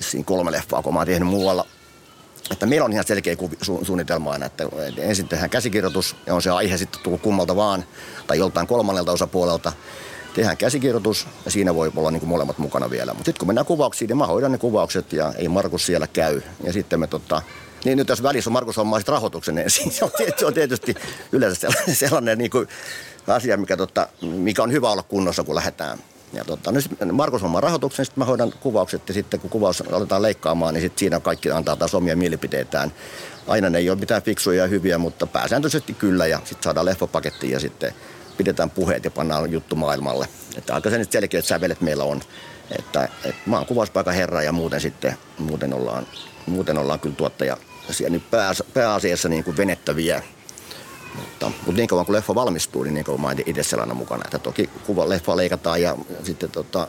siinä 0.00 0.24
kolme 0.24 0.52
leffaa, 0.52 0.82
kun 0.82 0.94
mä 0.94 1.00
oon 1.00 1.06
tehnyt 1.06 1.28
muualla. 1.28 1.66
Että 2.50 2.66
meillä 2.66 2.84
on 2.84 2.92
ihan 2.92 3.04
selkeä 3.06 3.36
kuvi, 3.36 3.56
su, 3.62 3.80
suunnitelma 3.82 4.32
aina, 4.32 4.46
että 4.46 4.64
ensin 4.98 5.28
tehdään 5.28 5.50
käsikirjoitus 5.50 6.16
ja 6.26 6.34
on 6.34 6.42
se 6.42 6.50
aihe 6.50 6.76
sitten 6.76 7.00
tullut 7.02 7.20
kummalta 7.20 7.56
vaan 7.56 7.84
tai 8.26 8.38
joltain 8.38 8.66
kolmannelta 8.66 9.12
osapuolelta. 9.12 9.72
Tehdään 10.34 10.56
käsikirjoitus 10.56 11.26
ja 11.44 11.50
siinä 11.50 11.74
voi 11.74 11.92
olla 11.96 12.10
niin 12.10 12.20
kuin 12.20 12.30
molemmat 12.30 12.58
mukana 12.58 12.90
vielä. 12.90 13.14
Mutta 13.14 13.24
sitten 13.24 13.38
kun 13.38 13.48
mennään 13.48 13.66
kuvauksiin, 13.66 14.08
niin 14.08 14.18
mä 14.18 14.26
hoidan 14.26 14.52
ne 14.52 14.58
kuvaukset 14.58 15.12
ja 15.12 15.32
ei 15.38 15.48
Markus 15.48 15.86
siellä 15.86 16.06
käy. 16.06 16.42
Ja 16.64 16.72
sitten 16.72 17.00
me 17.00 17.06
tota, 17.06 17.42
niin 17.84 17.98
nyt 17.98 18.08
jos 18.08 18.22
välissä 18.22 18.50
on 18.50 18.52
Markus 18.52 18.76
hommaa 18.76 19.00
rahoituksen 19.06 19.58
ensin, 19.58 19.92
se 19.92 20.04
on, 20.04 20.10
se 20.36 20.46
on 20.46 20.54
tietysti 20.54 20.94
yleensä 21.32 21.60
sellainen, 21.60 21.96
sellainen 21.96 22.38
niin 22.38 22.50
kuin 22.50 22.68
asia, 23.26 23.56
mikä, 23.56 23.76
tota, 23.76 24.08
mikä 24.22 24.62
on 24.62 24.72
hyvä 24.72 24.90
olla 24.90 25.02
kunnossa, 25.02 25.44
kun 25.44 25.54
lähdetään. 25.54 25.98
Ja 26.32 26.44
tota, 26.44 26.72
nyt 26.72 27.12
Markus 27.12 27.42
hommaa 27.42 27.60
rahoituksen, 27.60 28.04
sitten 28.04 28.20
mä 28.20 28.24
hoidan 28.24 28.52
kuvaukset 28.60 29.08
ja 29.08 29.14
sitten 29.14 29.40
kun 29.40 29.50
kuvaus 29.50 29.82
aletaan 29.92 30.22
leikkaamaan, 30.22 30.74
niin 30.74 30.82
sitten 30.82 30.98
siinä 30.98 31.20
kaikki 31.20 31.50
antaa 31.50 31.76
taas 31.76 31.94
omia 31.94 32.16
mielipiteitään. 32.16 32.92
Aina 33.46 33.70
ne 33.70 33.78
ei 33.78 33.90
ole 33.90 33.98
mitään 33.98 34.22
fiksuja 34.22 34.62
ja 34.62 34.68
hyviä, 34.68 34.98
mutta 34.98 35.26
pääsääntöisesti 35.26 35.94
kyllä 35.94 36.26
ja 36.26 36.38
sitten 36.38 36.62
saadaan 36.62 36.86
leffapaketti 36.86 37.50
ja 37.50 37.60
sitten 37.60 37.94
pidetään 38.36 38.70
puheet 38.70 39.04
ja 39.04 39.10
pannaan 39.10 39.52
juttu 39.52 39.76
maailmalle. 39.76 40.28
Että 40.56 40.74
aika 40.74 40.90
sen 40.90 41.06
selkeät 41.10 41.44
sävelet 41.44 41.80
meillä 41.80 42.04
on. 42.04 42.20
Että, 42.78 43.08
että 43.24 43.40
mä 43.46 43.56
oon 43.56 43.66
kuvauspaikan 43.66 44.14
herra 44.14 44.42
ja 44.42 44.52
muuten 44.52 44.80
sitten 44.80 45.16
muuten 45.38 45.74
ollaan, 45.74 46.06
muuten 46.46 46.78
ollaan 46.78 47.00
kyllä 47.00 47.16
tuottaja 47.16 47.56
siellä 47.92 48.10
niin 48.12 48.26
pää, 48.30 48.52
pääasiassa 48.74 49.28
niin 49.28 49.44
kuin 49.44 49.56
venettäviä. 49.56 50.22
Mutta, 51.14 51.46
mutta 51.46 51.72
niin 51.72 51.88
kauan 51.88 52.06
kun 52.06 52.14
leffa 52.14 52.34
valmistuu, 52.34 52.82
niin 52.82 52.94
niin 52.94 53.04
kauan 53.04 53.20
mä 53.20 53.34
itse 53.46 53.62
sellainen 53.62 53.96
mukana. 53.96 54.22
Että 54.24 54.38
toki 54.38 54.70
kuva 54.86 55.08
leffa 55.08 55.36
leikataan 55.36 55.82
ja 55.82 55.96
sitten 56.22 56.50
tota, 56.50 56.88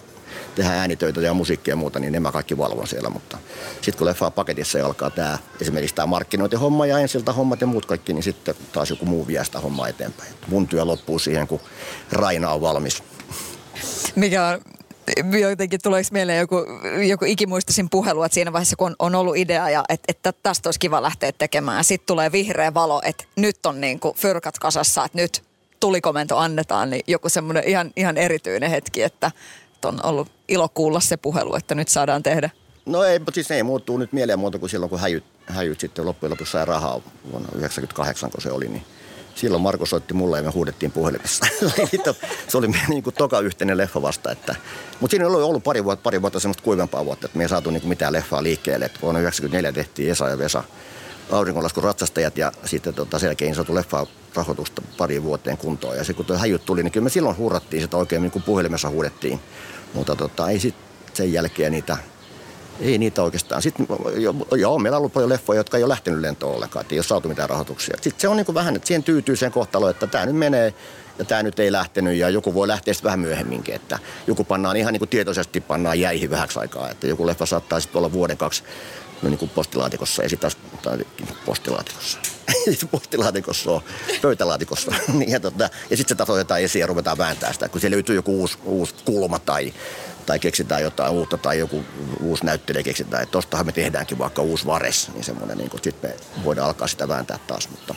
tehdään 0.56 0.78
äänitöitä 0.78 1.22
ja 1.22 1.34
musiikkia 1.34 1.72
ja 1.72 1.76
muuta, 1.76 2.00
niin 2.00 2.14
ne 2.14 2.20
mä 2.20 2.32
kaikki 2.32 2.58
valvon 2.58 2.88
siellä. 2.88 3.10
Mutta 3.10 3.38
sitten 3.76 3.98
kun 3.98 4.08
leffa 4.08 4.26
on 4.26 4.34
paketissa 4.34 4.78
ja 4.78 4.86
alkaa 4.86 5.10
tämä, 5.10 5.38
esimerkiksi 5.62 5.96
tämä 5.96 6.06
markkinointihomma 6.06 6.86
ja 6.86 7.00
ensiltä 7.00 7.34
hommat 7.34 7.62
ja 7.62 7.68
muut 7.68 7.86
kaikki, 7.86 8.14
niin 8.14 8.24
sitten 8.24 8.56
taas 8.74 8.90
joku 8.90 9.06
muu 9.06 9.28
vie 9.28 9.46
sitä 9.46 9.60
hommaa 9.60 9.88
eteenpäin. 9.88 10.34
Mun 10.48 10.68
työ 10.68 10.86
loppuu 10.86 11.20
siihen, 11.20 11.48
kun 11.48 11.60
Raina 12.12 12.52
on 12.52 12.62
valmis. 12.62 13.04
Mikä 14.16 14.48
on 14.48 14.62
jotenkin 15.42 15.80
tuleeko 15.84 16.10
mieleen 16.12 16.40
joku, 16.40 16.66
joku 17.08 17.26
ikimuistisin 17.26 17.90
puhelu, 17.90 18.24
että 18.24 18.34
siinä 18.34 18.54
vaiheessa 18.54 18.76
kun 18.76 18.88
on, 18.88 18.96
on 19.00 19.16
ollut 19.16 19.38
idea 19.38 19.70
ja 19.70 19.84
että, 20.08 20.34
tästä 20.44 20.68
olisi 20.68 20.80
kiva 20.80 21.02
lähteä 21.02 21.32
tekemään. 21.32 21.78
Ja 21.78 21.84
sitten 21.84 22.08
tulee 22.08 22.32
vihreä 22.32 22.74
valo, 22.74 23.02
että 23.06 23.24
nyt 23.36 23.66
on 23.66 23.82
niin 23.82 24.00
kuin 24.00 24.16
fyrkat 24.16 24.60
kasassa, 24.60 25.06
että 25.06 25.18
nyt 25.18 25.44
tulikomento 25.80 26.38
annetaan, 26.38 26.90
niin 26.90 27.04
joku 27.08 27.30
semmoinen 27.30 27.64
ihan, 27.68 27.92
ihan 27.96 28.18
erityinen 28.18 28.70
hetki, 28.70 29.04
että, 29.04 29.32
on 29.86 30.06
ollut 30.06 30.32
ilo 30.48 30.70
kuulla 30.70 31.00
se 31.00 31.18
puhelu, 31.18 31.56
että 31.56 31.76
nyt 31.76 31.88
saadaan 31.88 32.24
tehdä. 32.24 32.50
No 32.86 33.04
ei, 33.04 33.20
mutta 33.20 33.34
siis 33.34 33.52
ei 33.52 33.64
muuttuu 33.64 33.98
nyt 33.98 34.14
mieleen 34.14 34.40
muuta 34.40 34.60
kuin 34.60 34.70
silloin, 34.70 34.90
kun 34.90 35.00
häjyt, 35.00 35.24
häjyt 35.46 35.80
sitten 35.80 36.06
loppujen 36.06 36.32
lopuksi 36.32 36.52
sai 36.52 36.66
rahaa 36.66 37.02
vuonna 37.32 37.48
1998, 37.48 38.32
kun 38.32 38.42
se 38.42 38.52
oli, 38.52 38.68
niin 38.68 38.84
silloin 39.36 39.64
Marko 39.64 39.86
soitti 39.86 40.14
mulle 40.14 40.38
ja 40.38 40.44
me 40.44 40.52
huudettiin 40.52 40.92
puhelimessa. 40.92 41.46
se 42.48 42.58
oli 42.58 42.68
meidän 42.68 42.90
niin 42.90 43.04
kuin 43.04 43.14
toka 43.14 43.40
yhteinen 43.40 43.78
leffa 43.78 44.02
vasta. 44.02 44.32
Että, 44.32 44.56
mutta 45.00 45.12
siinä 45.12 45.28
oli 45.28 45.44
ollut 45.44 45.64
pari 45.64 45.84
vuotta, 45.84 46.04
pari 46.04 46.22
vuotta 46.22 46.40
semmoista 46.40 46.64
kuivempaa 46.64 47.06
vuotta, 47.06 47.26
että 47.26 47.38
me 47.38 47.44
ei 47.44 47.50
saatu 47.50 47.72
niin 47.72 47.82
kuin 47.82 47.90
mitään 47.90 48.14
leffaa 48.14 48.44
liikkeelle. 48.44 48.86
Että 48.86 49.00
vuonna 49.02 49.20
1994 49.20 49.72
tehtiin 49.72 50.12
Esa 50.12 50.30
ja 50.30 50.38
Vesa 50.38 50.64
auringonlaskun 51.32 51.84
ratsastajat 51.84 52.38
ja 52.38 52.52
sitten 52.66 52.94
tota, 52.94 53.20
sen 53.20 53.28
jälkeen 53.28 53.56
saatu 53.56 53.76
leffa 53.76 54.08
rahoitusta 54.36 54.82
pari 54.98 55.24
vuoteen 55.24 55.58
kuntoon. 55.58 55.98
Ja 55.98 56.04
se 56.04 56.14
kun 56.14 56.26
tuo 56.26 56.38
häjyt 56.38 56.66
tuli, 56.66 56.84
niin 56.84 56.92
kyllä 56.92 57.04
me 57.04 57.10
silloin 57.10 57.38
hurrattiin 57.38 57.82
sitä 57.82 57.98
oikein 57.98 58.22
niin 58.22 58.32
kuin 58.32 58.44
puhelimessa 58.44 58.90
huudettiin. 58.90 59.40
Mutta 59.94 60.16
tota, 60.16 60.50
ei 60.50 60.60
sitten 60.60 60.84
sen 61.14 61.34
jälkeen 61.34 61.72
niitä 61.72 61.98
ei 62.82 62.98
niitä 62.98 63.24
oikeastaan. 63.24 63.62
Sitten, 63.62 63.88
joo, 64.58 64.80
meillä 64.80 64.96
on 64.96 65.00
ollut 65.00 65.14
paljon 65.14 65.30
leffoja, 65.30 65.60
jotka 65.60 65.78
ei 65.78 65.84
ole 65.84 65.92
lähtenyt 65.92 66.20
lentoon 66.20 66.56
ollenkaan, 66.56 66.82
että 66.82 66.96
ei 66.96 67.00
ole 67.00 67.06
saatu 67.06 67.28
mitään 67.28 67.50
rahoituksia. 67.50 67.98
Sitten 68.02 68.22
se 68.22 68.28
on 68.28 68.38
niin 68.38 68.46
kuin 68.46 68.56
vähän, 68.56 68.76
että 68.76 68.88
siihen 68.88 69.04
tyytyy 69.04 69.36
sen 69.36 69.52
kohtalo, 69.52 69.90
että 69.90 70.08
tämä 70.08 70.26
nyt 70.26 70.36
menee 70.36 70.74
ja 71.20 71.26
tämä 71.26 71.44
nyt 71.44 71.60
ei 71.60 71.72
lähtenyt 71.72 72.16
ja 72.16 72.30
joku 72.30 72.54
voi 72.54 72.68
lähteä 72.68 72.94
sitten 72.94 73.08
vähän 73.08 73.20
myöhemminkin, 73.20 73.76
että 73.76 74.00
joku 74.28 74.44
pannaan 74.44 74.78
ihan 74.78 74.94
niin 74.94 75.00
kuin 75.00 75.10
tietoisesti 75.10 75.62
pannaan 75.62 76.00
jäihin 76.00 76.30
vähäksi 76.30 76.60
aikaa, 76.60 76.90
että 76.90 77.08
joku 77.08 77.28
leffa 77.28 77.46
saattaa 77.46 77.80
sitten 77.80 78.00
olla 78.00 78.12
vuoden 78.12 78.38
kaksi 78.38 78.64
no 79.22 79.30
niin 79.30 79.38
kuin 79.38 79.50
postilaatikossa 79.50 80.24
ja 80.24 80.30
sitten 80.30 80.52
taas 80.82 81.00
postilaatikossa. 81.46 82.18
postilaatikossa 82.92 83.72
on 83.72 83.82
pöytälaatikossa. 84.22 84.92
ja, 85.28 85.40
tota, 85.40 85.70
ja 85.90 85.98
sitten 85.98 86.10
se 86.10 86.16
taas 86.16 86.30
otetaan 86.30 86.62
esiin 86.62 86.82
ja 86.82 86.88
ruvetaan 86.88 87.18
vääntää 87.18 87.54
sitä, 87.54 87.70
kun 87.70 87.82
siellä 87.82 87.96
löytyy 87.96 88.16
joku 88.16 88.40
uusi, 88.40 88.58
uusi 88.66 88.96
kulma 89.06 89.40
tai, 89.40 89.74
tai 90.32 90.40
keksitään 90.40 90.84
jotain 90.84 91.12
uutta 91.12 91.38
tai 91.38 91.60
joku 91.60 91.84
uusi 92.20 92.46
näyttelijä 92.46 92.84
keksitään, 92.84 93.24
että 93.24 93.32
tostahan 93.32 93.66
me 93.66 93.72
tehdäänkin 93.72 94.18
vaikka 94.18 94.42
uusi 94.42 94.66
vares, 94.66 95.12
niin 95.14 95.24
semmoinen, 95.24 95.58
niin 95.58 95.70
sitten 95.82 96.10
me 96.10 96.44
voidaan 96.46 96.68
alkaa 96.68 96.88
sitä 96.88 97.08
vääntää 97.08 97.40
taas, 97.48 97.70
mutta 97.70 97.96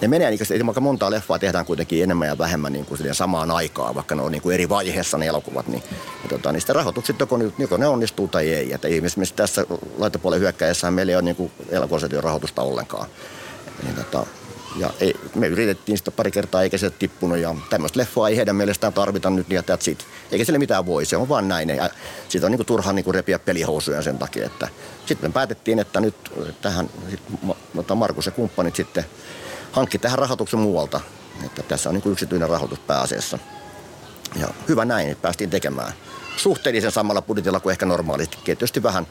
ne 0.00 0.08
menee, 0.08 0.30
niin 0.30 0.38
kuin, 0.46 0.66
vaikka 0.66 0.80
montaa 0.80 1.10
leffaa 1.10 1.38
tehdään 1.38 1.66
kuitenkin 1.66 2.02
enemmän 2.02 2.28
ja 2.28 2.38
vähemmän 2.38 2.72
niin 2.72 2.86
kuin 2.86 3.14
samaan 3.14 3.50
aikaan, 3.50 3.94
vaikka 3.94 4.14
ne 4.14 4.22
on 4.22 4.32
niin 4.32 4.42
kuin 4.42 4.54
eri 4.54 4.68
vaiheessa 4.68 5.18
ne 5.18 5.26
elokuvat, 5.26 5.68
niin, 5.68 5.82
ja 6.22 6.28
tota, 6.28 6.52
niistä 6.52 6.72
rahoitukset 6.72 7.20
joko, 7.20 7.38
joko 7.58 7.76
ne 7.76 7.86
onnistuu 7.86 8.28
tai 8.28 8.48
ei. 8.54 8.72
Että 8.72 8.88
esimerkiksi 8.88 9.34
tässä 9.34 9.66
laitopuolen 9.98 10.40
hyökkäjässä 10.40 10.90
meillä 10.90 11.10
ei 11.10 11.16
ole 11.16 11.22
niin 11.22 11.52
elokuvasetion 11.68 12.24
rahoitusta 12.24 12.62
ollenkaan. 12.62 13.08
Niin, 13.82 13.94
tota, 13.94 14.26
ja 14.76 14.90
ei, 15.00 15.14
me 15.34 15.46
yritettiin 15.46 15.98
sitä 15.98 16.10
pari 16.10 16.30
kertaa 16.30 16.62
eikä 16.62 16.78
se 16.78 16.90
tippunut 16.90 17.38
ja 17.38 17.54
tämmöistä 17.70 17.98
leffoa 17.98 18.28
ei 18.28 18.36
heidän 18.36 18.56
mielestään 18.56 18.92
tarvita 18.92 19.30
nyt 19.30 19.50
ja 19.50 19.60
that's 19.62 19.90
it. 19.90 20.06
Eikä 20.32 20.44
sille 20.44 20.58
mitään 20.58 20.86
voi, 20.86 21.04
se 21.04 21.16
on 21.16 21.28
vaan 21.28 21.48
näin. 21.48 21.68
Ja 21.68 21.90
siitä 22.28 22.46
on 22.46 22.52
niin 22.52 22.58
kuin 22.58 22.66
turha 22.66 22.92
niin 22.92 23.04
kuin 23.04 23.14
repiä 23.14 23.38
pelihousuja 23.38 24.02
sen 24.02 24.18
takia, 24.18 24.46
että 24.46 24.68
sitten 25.06 25.30
me 25.30 25.32
päätettiin, 25.32 25.78
että 25.78 26.00
nyt 26.00 26.14
tähän 26.62 26.90
sit, 27.10 27.20
Markus 27.94 28.26
ja 28.26 28.32
kumppanit 28.32 28.76
sitten 28.76 29.04
hankki 29.72 29.98
tähän 29.98 30.18
rahoituksen 30.18 30.60
muualta. 30.60 31.00
Että 31.44 31.62
tässä 31.62 31.88
on 31.88 31.94
niin 31.94 32.02
kuin 32.02 32.12
yksityinen 32.12 32.48
rahoitus 32.48 32.78
pääasiassa. 32.78 33.38
Ja 34.36 34.48
hyvä 34.68 34.84
näin, 34.84 35.10
että 35.10 35.22
päästiin 35.22 35.50
tekemään. 35.50 35.92
Suhteellisen 36.38 36.92
samalla 36.92 37.22
budjetilla 37.22 37.60
kuin 37.60 37.70
ehkä 37.70 37.86
normaalisti. 37.86 38.38
Tietysti 38.44 38.82
vähän, 38.82 39.06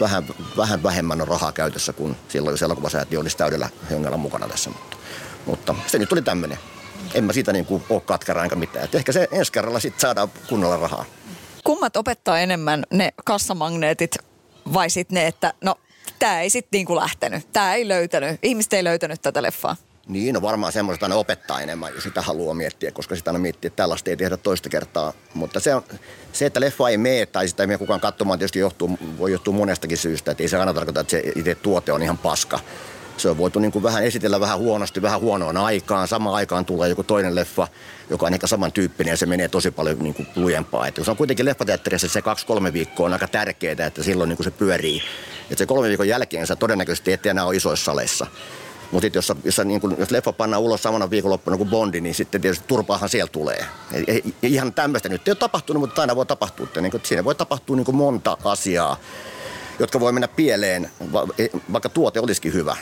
vähän, 0.00 0.24
vähän 0.56 0.82
vähemmän 0.82 1.20
on 1.20 1.28
rahaa 1.28 1.52
käytössä 1.52 1.92
kuin 1.92 2.16
silloin, 2.28 2.52
jos 2.52 2.62
elokuvasäätiö 2.62 3.20
olisi 3.20 3.36
täydellä 3.36 3.68
hengellä 3.90 4.16
mukana 4.16 4.48
tässä. 4.48 4.70
Mutta, 4.70 4.96
mutta 5.46 5.74
se 5.86 5.98
nyt 5.98 6.08
tuli 6.08 6.22
tämmöinen. 6.22 6.58
En 7.14 7.24
mä 7.24 7.32
siitä 7.32 7.52
niin 7.52 7.66
kuin 7.66 7.84
ole 7.88 8.00
katkera 8.00 8.44
enkä 8.44 8.56
mitään. 8.56 8.84
Et 8.84 8.94
ehkä 8.94 9.12
se 9.12 9.28
ensi 9.32 9.52
kerralla 9.52 9.80
sitten 9.80 10.00
saadaan 10.00 10.28
kunnolla 10.48 10.76
rahaa. 10.76 11.04
Kummat 11.64 11.96
opettaa 11.96 12.38
enemmän 12.38 12.84
ne 12.90 13.12
kassamagneetit 13.24 14.16
vai 14.72 14.90
sitten 14.90 15.14
ne, 15.14 15.26
että 15.26 15.54
no 15.60 15.74
tämä 16.18 16.40
ei 16.40 16.50
sitten 16.50 16.78
niinku 16.78 16.96
lähtenyt, 16.96 17.52
tämä 17.52 17.74
ei 17.74 17.88
löytänyt, 17.88 18.38
ihmiset 18.42 18.72
ei 18.72 18.84
löytänyt 18.84 19.22
tätä 19.22 19.42
leffaa? 19.42 19.76
Niin, 20.08 20.34
no 20.34 20.42
varmaan 20.42 20.72
semmoista 20.72 21.06
aina 21.06 21.16
opettaa 21.16 21.60
enemmän, 21.60 21.94
jos 21.94 22.02
sitä 22.02 22.22
haluaa 22.22 22.54
miettiä, 22.54 22.90
koska 22.90 23.16
sitä 23.16 23.30
aina 23.30 23.38
miettii, 23.38 23.66
että 23.66 23.76
tällaista 23.76 24.10
ei 24.10 24.16
tehdä 24.16 24.36
toista 24.36 24.68
kertaa. 24.68 25.12
Mutta 25.34 25.60
se, 25.60 25.74
on, 25.74 25.82
se 26.32 26.46
että 26.46 26.60
leffa 26.60 26.88
ei 26.88 26.98
mene 26.98 27.26
tai 27.26 27.48
sitä 27.48 27.62
ei 27.62 27.66
mene 27.66 27.78
kukaan 27.78 28.00
katsomaan, 28.00 28.38
tietysti 28.38 28.58
johtuu, 28.58 28.98
voi 29.18 29.32
johtua 29.32 29.54
monestakin 29.54 29.98
syystä. 29.98 30.30
Että 30.30 30.42
ei 30.42 30.48
se 30.48 30.56
aina 30.56 30.74
tarkoita, 30.74 31.00
että 31.00 31.10
se 31.10 31.22
itse 31.36 31.54
tuote 31.54 31.92
on 31.92 32.02
ihan 32.02 32.18
paska. 32.18 32.60
Se 33.16 33.28
on 33.28 33.38
voitu 33.38 33.58
niin 33.58 33.72
kuin 33.72 33.82
vähän 33.82 34.04
esitellä 34.04 34.40
vähän 34.40 34.58
huonosti, 34.58 35.02
vähän 35.02 35.20
huonoon 35.20 35.56
aikaan. 35.56 36.08
Samaan 36.08 36.36
aikaan 36.36 36.64
tulee 36.64 36.88
joku 36.88 37.02
toinen 37.02 37.34
leffa, 37.34 37.68
joka 38.10 38.26
on 38.26 38.34
ehkä 38.34 38.46
samantyyppinen 38.46 39.12
ja 39.12 39.16
se 39.16 39.26
menee 39.26 39.48
tosi 39.48 39.70
paljon 39.70 39.98
niin 39.98 40.14
kuin 40.14 40.28
lujempaa. 40.36 40.86
Että 40.86 41.04
se 41.04 41.10
on 41.10 41.16
kuitenkin 41.16 41.46
leffateatterissa 41.46 42.08
se 42.08 42.22
kaksi-kolme 42.22 42.72
viikkoa 42.72 43.06
on 43.06 43.12
aika 43.12 43.28
tärkeää, 43.28 43.86
että 43.86 44.02
silloin 44.02 44.28
niin 44.28 44.36
kuin 44.36 44.44
se 44.44 44.50
pyörii. 44.50 45.02
Että 45.50 45.58
se 45.58 45.66
kolme 45.66 45.88
viikon 45.88 46.08
jälkeen 46.08 46.46
sä 46.46 46.56
todennäköisesti 46.56 47.12
et 47.12 47.26
enää 47.26 47.44
ole 47.44 47.56
isoissa 47.56 47.84
saleissa. 47.84 48.26
Mutta 48.92 49.08
jos, 49.14 49.32
jos, 49.44 49.60
niin 49.64 49.80
kun, 49.80 49.96
jos 49.98 50.10
leffa 50.10 50.32
pannaan 50.32 50.62
ulos 50.62 50.82
samana 50.82 51.10
viikonloppuna 51.10 51.56
kuin 51.56 51.68
Bondi, 51.68 52.00
niin 52.00 52.14
sitten 52.14 52.40
tietysti 52.40 52.64
turpaahan 52.68 53.08
siellä 53.08 53.30
tulee. 53.32 53.66
Ei, 53.92 54.04
ei, 54.06 54.34
ihan 54.42 54.74
tämmöistä 54.74 55.08
nyt 55.08 55.28
ei 55.28 55.32
ole 55.32 55.36
tapahtunut, 55.36 55.80
mutta 55.80 56.00
aina 56.00 56.16
voi 56.16 56.26
tapahtua. 56.26 56.66
Niin 56.80 56.90
kun, 56.90 57.00
siinä 57.02 57.24
voi 57.24 57.34
tapahtua 57.34 57.76
niin 57.76 57.96
monta 57.96 58.36
asiaa, 58.44 58.96
jotka 59.78 60.00
voi 60.00 60.12
mennä 60.12 60.28
pieleen, 60.28 60.90
vaikka 61.72 61.88
tuote 61.88 62.20
olisikin 62.20 62.52
hyvä 62.52 62.76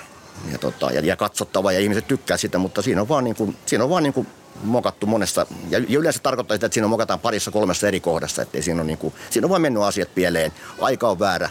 ja, 0.53 0.59
tota, 0.59 0.91
ja, 0.91 1.01
ja 1.01 1.16
katsottava 1.16 1.72
ja 1.72 1.80
ihmiset 1.80 2.09
tykkää 2.09 2.36
sitä, 2.36 2.59
mutta 2.59 2.82
siinä 2.82 3.01
on 3.01 3.09
vaan, 3.09 3.24
niin 3.24 3.36
kuin, 3.36 3.57
siinä 3.66 3.84
on 3.84 3.91
vaan 3.91 4.03
niin 4.03 4.12
kuin 4.12 4.26
mokattu 4.64 5.07
monessa, 5.07 5.47
ja 5.70 5.78
yleensä 5.78 6.20
tarkoittaa 6.22 6.55
sitä, 6.55 6.66
että 6.66 6.74
siinä 6.74 6.88
mokataan 6.88 7.20
parissa 7.20 7.51
kolmessa 7.51 7.88
eri 7.88 8.01
kohdassa, 8.01 8.43
että 8.43 8.62
siinä 8.62 8.80
on, 8.80 8.86
niin 8.86 8.99
kuin, 8.99 9.14
siinä 9.30 9.47
on 9.47 9.51
vain 9.51 9.62
mennyt 9.62 9.82
asiat 9.82 10.14
pieleen, 10.14 10.53
aika 10.80 11.09
on 11.09 11.18
väärä, 11.18 11.51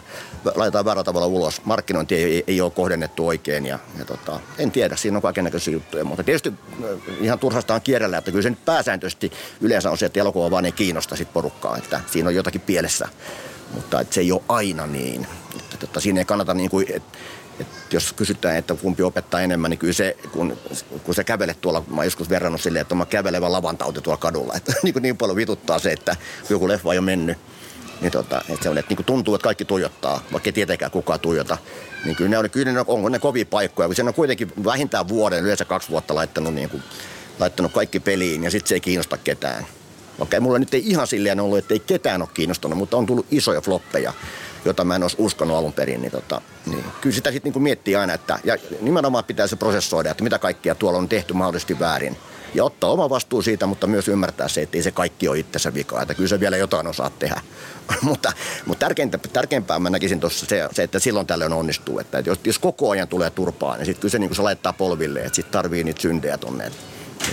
laitetaan 0.54 0.84
väärällä 0.84 1.04
tavalla 1.04 1.26
ulos, 1.26 1.64
markkinointi 1.64 2.14
ei, 2.14 2.44
ei, 2.46 2.60
ole 2.60 2.70
kohdennettu 2.70 3.26
oikein 3.26 3.66
ja, 3.66 3.78
ja 3.98 4.04
tota, 4.04 4.40
en 4.58 4.70
tiedä, 4.70 4.96
siinä 4.96 5.18
on 5.18 5.22
kaiken 5.22 5.44
näköisiä 5.44 5.72
juttuja, 5.72 6.04
mutta 6.04 6.24
tietysti 6.24 6.48
äh, 6.48 6.88
ihan 7.20 7.38
turhastaan 7.38 7.80
kierrellä, 7.80 8.18
että 8.18 8.30
kyllä 8.30 8.42
se 8.42 8.50
nyt 8.50 8.64
pääsääntöisesti 8.64 9.32
yleensä 9.60 9.90
on 9.90 9.98
se, 9.98 10.06
että 10.06 10.20
elokuva 10.20 10.50
vaan 10.50 10.64
ei 10.64 10.72
kiinnosta 10.72 11.16
sit 11.16 11.32
porukkaa, 11.32 11.76
että 11.76 12.00
siinä 12.10 12.28
on 12.28 12.34
jotakin 12.34 12.60
pielessä, 12.60 13.08
mutta 13.74 14.00
että 14.00 14.14
se 14.14 14.20
ei 14.20 14.32
ole 14.32 14.42
aina 14.48 14.86
niin. 14.86 15.26
Että, 15.74 15.86
että 15.86 16.00
siinä 16.00 16.20
ei 16.20 16.24
kannata 16.24 16.54
niin 16.54 16.70
kuin, 16.70 16.86
että 16.88 16.96
et 16.98 17.12
jos 17.92 18.12
kysytään, 18.12 18.56
että 18.56 18.74
kumpi 18.74 19.02
opettaa 19.02 19.40
enemmän, 19.40 19.70
niin 19.70 19.78
kyllä 19.78 19.92
se, 19.92 20.16
kun, 20.32 20.58
kun 21.04 21.14
se 21.14 21.24
kävelet 21.24 21.60
tuolla, 21.60 21.84
mä 21.90 22.04
joskus 22.04 22.30
verrannut 22.30 22.60
silleen, 22.60 22.80
että 22.80 22.94
on 22.94 23.06
kävelevä 23.06 23.52
lavantauti 23.52 24.00
tuolla 24.00 24.20
kadulla. 24.20 24.54
Että 24.56 24.72
niin, 24.82 24.92
kuin 24.92 25.02
niin 25.02 25.16
paljon 25.16 25.36
vituttaa 25.36 25.78
se, 25.78 25.92
että 25.92 26.16
joku 26.50 26.68
leffa 26.68 26.88
on 26.88 26.96
jo 26.96 27.02
mennyt. 27.02 27.38
Niin, 28.00 28.12
tota, 28.12 28.42
että 28.48 28.62
se 28.62 28.68
on, 28.68 28.78
että 28.78 28.94
niin 28.94 29.04
tuntuu, 29.04 29.34
että 29.34 29.44
kaikki 29.44 29.64
tuijottaa, 29.64 30.22
vaikka 30.32 30.48
ei 30.48 30.52
tietenkään 30.52 30.90
kukaan 30.90 31.20
tuijota. 31.20 31.58
Niin 32.04 32.16
kyllä 32.16 32.30
ne 32.30 32.38
on, 32.38 32.50
kyllä 32.50 32.72
ne 32.72 32.80
on, 32.80 33.04
on 33.04 33.12
ne 33.12 33.18
kovia 33.18 33.46
paikkoja, 33.46 33.88
kun 33.88 33.94
sen 33.94 34.08
on 34.08 34.14
kuitenkin 34.14 34.52
vähintään 34.64 35.08
vuoden, 35.08 35.44
yleensä 35.44 35.64
kaksi 35.64 35.88
vuotta 35.88 36.14
laittanut, 36.14 36.54
niin 36.54 36.70
kuin, 36.70 36.82
laittanut 37.38 37.72
kaikki 37.72 38.00
peliin 38.00 38.44
ja 38.44 38.50
sitten 38.50 38.68
se 38.68 38.74
ei 38.74 38.80
kiinnosta 38.80 39.16
ketään. 39.16 39.66
Vaikka 40.18 40.36
ei 40.36 40.40
mulla 40.40 40.58
nyt 40.58 40.74
ei 40.74 40.82
ihan 40.86 41.06
silleen 41.06 41.40
ollut, 41.40 41.58
että 41.58 41.74
ei 41.74 41.80
ketään 41.80 42.22
ole 42.22 42.30
kiinnostanut, 42.34 42.78
mutta 42.78 42.96
on 42.96 43.06
tullut 43.06 43.26
isoja 43.30 43.60
floppeja 43.60 44.12
jota 44.64 44.84
mä 44.84 44.96
en 44.96 45.02
olisi 45.02 45.16
uskonut 45.18 45.56
alun 45.56 45.72
perin, 45.72 46.02
niin, 46.02 46.12
tota, 46.12 46.40
niin 46.66 46.84
kyllä 47.00 47.14
sitä 47.16 47.32
sitten 47.32 47.52
niin 47.52 47.62
miettii 47.62 47.96
aina, 47.96 48.12
että 48.12 48.38
ja 48.44 48.56
nimenomaan 48.80 49.24
pitää 49.24 49.46
se 49.46 49.56
prosessoida, 49.56 50.10
että 50.10 50.24
mitä 50.24 50.38
kaikkia 50.38 50.74
tuolla 50.74 50.98
on 50.98 51.08
tehty 51.08 51.34
mahdollisesti 51.34 51.78
väärin. 51.78 52.16
Ja 52.54 52.64
ottaa 52.64 52.90
oma 52.90 53.10
vastuu 53.10 53.42
siitä, 53.42 53.66
mutta 53.66 53.86
myös 53.86 54.08
ymmärtää 54.08 54.48
se, 54.48 54.62
että 54.62 54.78
ei 54.78 54.82
se 54.82 54.90
kaikki 54.90 55.28
ole 55.28 55.38
itsensä 55.38 55.74
vika, 55.74 56.02
että 56.02 56.14
kyllä 56.14 56.28
se 56.28 56.40
vielä 56.40 56.56
jotain 56.56 56.86
osaa 56.86 57.10
tehdä. 57.10 57.40
mutta, 58.02 58.32
mutta 58.66 58.86
tärkeintä, 58.86 59.18
tärkeimpää 59.18 59.78
mä 59.78 59.90
näkisin 59.90 60.20
tuossa 60.20 60.46
se, 60.46 60.68
se, 60.72 60.82
että 60.82 60.98
silloin 60.98 61.26
tällöin 61.26 61.52
onnistuu. 61.52 61.98
Että, 61.98 62.18
että 62.18 62.30
jos, 62.30 62.38
jos 62.44 62.58
koko 62.58 62.90
ajan 62.90 63.08
tulee 63.08 63.30
turpaa, 63.30 63.76
niin 63.76 63.86
sitten 63.86 64.00
kyllä 64.00 64.12
se, 64.12 64.18
niin 64.18 64.34
se 64.34 64.42
laittaa 64.42 64.72
polville, 64.72 65.20
että 65.20 65.36
sitten 65.36 65.52
tarvii 65.52 65.84
niitä 65.84 66.02
syndejä 66.02 66.38
tuonne. 66.38 66.70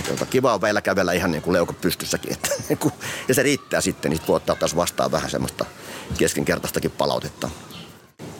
tuota, 0.06 0.26
kiva 0.26 0.54
on 0.54 0.62
vielä 0.62 0.80
kävellä 0.80 1.12
ihan 1.12 1.30
niin 1.30 1.42
kuin 1.42 1.52
leuka 1.52 1.72
pystyssäkin. 1.72 2.32
Että, 2.32 2.50
niin 2.68 2.92
ja 3.28 3.34
se 3.34 3.42
riittää 3.42 3.80
sitten, 3.80 4.10
niin 4.10 4.20
voi 4.28 4.36
ottaa 4.36 4.56
taas 4.56 4.76
vastaan 4.76 5.12
vähän 5.12 5.30
semmoista 5.30 5.64
keskinkertaistakin 6.18 6.90
palautetta. 6.90 7.50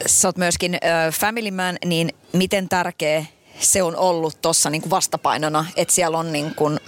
Sä 0.05 0.27
oot 0.27 0.37
myöskin 0.37 0.73
äh, 0.73 1.13
family 1.13 1.51
man, 1.51 1.77
niin 1.85 2.09
miten 2.33 2.69
tärkeä 2.69 3.25
se 3.59 3.83
on 3.83 3.95
ollut 3.95 4.41
tuossa 4.41 4.69
niin 4.69 4.89
vastapainona, 4.89 5.65
että 5.75 5.93
siellä 5.93 6.17
on 6.17 6.31
niin 6.31 6.55
kuin 6.55 6.79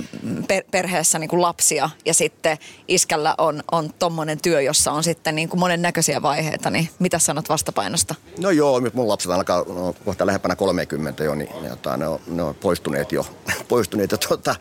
per, 0.48 0.64
perheessä 0.72 1.20
niin 1.20 1.30
kuin 1.30 1.42
lapsia 1.42 1.90
ja 2.06 2.14
sitten 2.14 2.58
iskällä 2.88 3.36
on, 3.38 3.64
on 3.72 3.94
tommonen 4.00 4.42
työ, 4.42 4.62
jossa 4.62 4.92
on 4.92 5.04
sitten 5.04 5.36
niin 5.36 5.50
kuin 5.50 5.60
monennäköisiä 5.60 6.22
vaiheita, 6.22 6.70
niin 6.70 6.90
mitä 7.00 7.20
sanot 7.20 7.50
vastapainosta? 7.50 8.16
No 8.40 8.52
joo, 8.52 8.82
mun 8.94 9.08
lapset 9.08 9.32
alkaa 9.32 9.64
no, 9.68 9.96
kohta 10.06 10.26
lähempänä 10.26 10.56
30 10.56 11.24
jo, 11.24 11.36
niin 11.36 11.50
jota, 11.70 11.98
ne, 11.98 12.08
on, 12.08 12.20
ne 12.28 12.44
on 12.44 12.56
poistuneet 12.56 13.12
jo, 13.12 13.26
poistuneet 13.68 14.12
jo 14.12 14.18
tuota, 14.18 14.56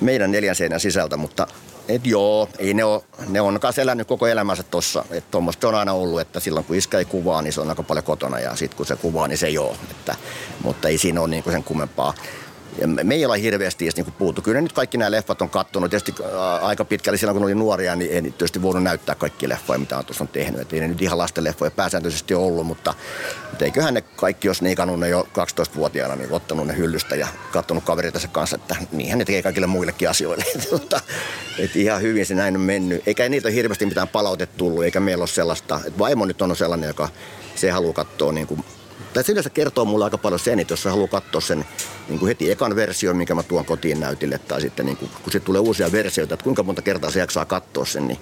meidän 0.00 0.30
neljän 0.32 0.56
seinän 0.56 0.80
sisältä, 0.80 1.16
mutta 1.16 1.46
et 1.88 2.06
joo, 2.06 2.48
ei 2.58 2.74
ne, 2.74 2.84
on, 2.84 3.00
ne 3.28 3.40
on 3.40 3.60
kanssa 3.60 3.82
elänyt 3.82 4.08
koko 4.08 4.26
elämänsä 4.26 4.62
tuossa. 4.62 5.04
Että 5.10 5.30
tuommoista 5.30 5.68
on 5.68 5.74
aina 5.74 5.92
ollut, 5.92 6.20
että 6.20 6.40
silloin 6.40 6.66
kun 6.66 6.76
iskä 6.76 6.98
ei 6.98 7.04
kuvaa, 7.04 7.42
niin 7.42 7.52
se 7.52 7.60
on 7.60 7.68
aika 7.68 7.82
paljon 7.82 8.04
kotona 8.04 8.40
ja 8.40 8.56
sitten 8.56 8.76
kun 8.76 8.86
se 8.86 8.96
kuvaa, 8.96 9.28
niin 9.28 9.38
se 9.38 9.48
joo. 9.48 9.76
Että, 9.90 10.14
mutta 10.62 10.88
ei 10.88 10.98
siinä 10.98 11.20
ole 11.20 11.28
niin 11.28 11.44
sen 11.50 11.64
kummempaa. 11.64 12.14
Me 13.04 13.14
ei 13.14 13.24
olla 13.24 13.34
hirveästi 13.34 13.84
edes 13.84 13.96
niin 13.96 14.12
puhuttu. 14.18 14.42
Kyllä 14.42 14.60
nyt 14.60 14.72
kaikki 14.72 14.98
nämä 14.98 15.10
leffat 15.10 15.42
on 15.42 15.50
kattonut. 15.50 15.90
Tietysti 15.90 16.14
aika 16.62 16.84
pitkälle 16.84 17.16
silloin, 17.16 17.36
kun 17.36 17.44
oli 17.44 17.54
nuoria, 17.54 17.96
niin 17.96 18.12
ei 18.12 18.22
tietysti 18.22 18.62
voinut 18.62 18.82
näyttää 18.82 19.14
kaikki 19.14 19.48
leffoja, 19.48 19.78
mitä 19.78 19.98
on 19.98 20.04
tuossa 20.04 20.24
on 20.24 20.28
tehnyt. 20.28 20.60
Et 20.60 20.72
ei 20.72 20.80
ne 20.80 20.88
nyt 20.88 21.02
ihan 21.02 21.18
lasten 21.18 21.44
leffoja 21.44 21.70
pääsääntöisesti 21.70 22.34
ollut, 22.34 22.66
mutta, 22.66 22.94
mutta 23.50 23.64
eiköhän 23.64 23.94
ne 23.94 24.00
kaikki, 24.00 24.48
jos 24.48 24.62
ne 24.62 24.72
ikannut 24.72 25.00
ne 25.00 25.08
jo 25.08 25.28
12-vuotiaana, 25.38 26.16
niin 26.16 26.32
ottanut 26.32 26.66
ne 26.66 26.76
hyllystä 26.76 27.16
ja 27.16 27.28
katsonut 27.52 27.84
kavereita 27.84 28.28
kanssa, 28.32 28.56
että 28.56 28.76
niinhän 28.92 29.18
ne 29.18 29.24
tekee 29.24 29.42
kaikille 29.42 29.66
muillekin 29.66 30.10
asioille. 30.10 30.44
että, 30.76 31.00
että 31.58 31.78
ihan 31.78 32.02
hyvin 32.02 32.26
se 32.26 32.34
näin 32.34 32.56
on 32.56 32.62
mennyt. 32.62 33.02
Eikä 33.08 33.28
niitä 33.28 33.48
ole 33.48 33.54
hirveästi 33.54 33.86
mitään 33.86 34.08
palautetta 34.08 34.56
tullut, 34.56 34.84
eikä 34.84 35.00
meillä 35.00 35.22
ole 35.22 35.28
sellaista. 35.28 35.80
Että 35.86 35.98
vaimo 35.98 36.26
nyt 36.26 36.42
on 36.42 36.56
sellainen, 36.56 36.88
joka 36.88 37.08
se 37.54 37.70
haluaa 37.70 37.92
katsoa 37.92 38.32
niin 38.32 38.46
kuin 38.46 38.64
Tai 39.14 39.24
se 39.24 39.32
yleensä 39.32 39.50
kertoo 39.50 39.84
mulle 39.84 40.04
aika 40.04 40.18
paljon 40.18 40.38
sen, 40.38 40.58
että 40.58 40.72
jos 40.72 40.82
sä 40.82 40.90
haluaa 40.90 41.08
katsoa 41.08 41.40
sen 41.40 41.64
niin 42.08 42.18
kuin 42.18 42.28
heti 42.28 42.50
ekan 42.50 42.76
version, 42.76 43.16
minkä 43.16 43.34
mä 43.34 43.42
tuon 43.42 43.64
kotiin 43.64 44.00
näytille, 44.00 44.38
tai 44.38 44.60
sitten 44.60 44.86
niin 44.86 44.96
kuin, 44.96 45.10
kun 45.10 45.32
sitten 45.32 45.46
tulee 45.46 45.60
uusia 45.60 45.92
versioita, 45.92 46.34
että 46.34 46.44
kuinka 46.44 46.62
monta 46.62 46.82
kertaa 46.82 47.10
se 47.10 47.18
jaksaa 47.18 47.44
katsoa 47.44 47.84
sen, 47.84 48.08
niin, 48.08 48.18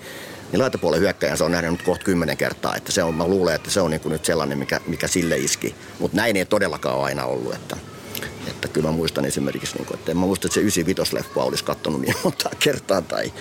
niin 0.53 0.61
laitapuolen 0.61 1.01
hyökkäjän 1.01 1.39
se 1.39 1.45
on 1.45 1.53
nähnyt 1.53 1.73
nyt 1.73 1.83
kohta 1.83 2.05
kymmenen 2.05 2.37
kertaa. 2.37 2.77
Että 2.77 2.93
se 2.93 3.03
on, 3.03 3.15
mä 3.15 3.29
luulen, 3.29 3.55
että 3.55 3.71
se 3.71 3.81
on 3.81 3.91
niin 3.91 4.01
kuin 4.01 4.13
nyt 4.13 4.25
sellainen, 4.25 4.59
mikä, 4.59 4.81
mikä 4.87 5.07
sille 5.09 5.37
iski. 5.37 5.75
Mutta 5.99 6.17
näin 6.17 6.37
ei 6.37 6.45
todellakaan 6.45 6.97
ole 6.97 7.05
aina 7.05 7.25
ollut. 7.25 7.55
Että, 7.55 7.77
että 8.47 8.69
kyllä 8.69 8.89
mä 8.89 8.97
muistan 8.97 9.25
esimerkiksi, 9.25 9.77
niin 9.77 9.87
kuin, 9.87 9.99
että 9.99 10.11
en 10.11 10.17
mä 10.17 10.27
muista, 10.27 10.49
että 10.49 10.71
se 10.71 10.83
95-leffa 10.83 11.43
olisi 11.43 11.65
kattonut 11.65 12.01
niin 12.01 12.15
monta 12.25 12.51
kertaa, 12.59 13.03
tai 13.03 13.33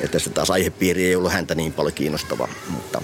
että 0.00 0.18
se 0.18 0.30
taas 0.30 0.50
aihepiiri 0.50 1.06
ei 1.06 1.16
ollut 1.16 1.32
häntä 1.32 1.54
niin 1.54 1.72
paljon 1.72 1.94
kiinnostava. 1.94 2.48
Mutta 2.68 3.02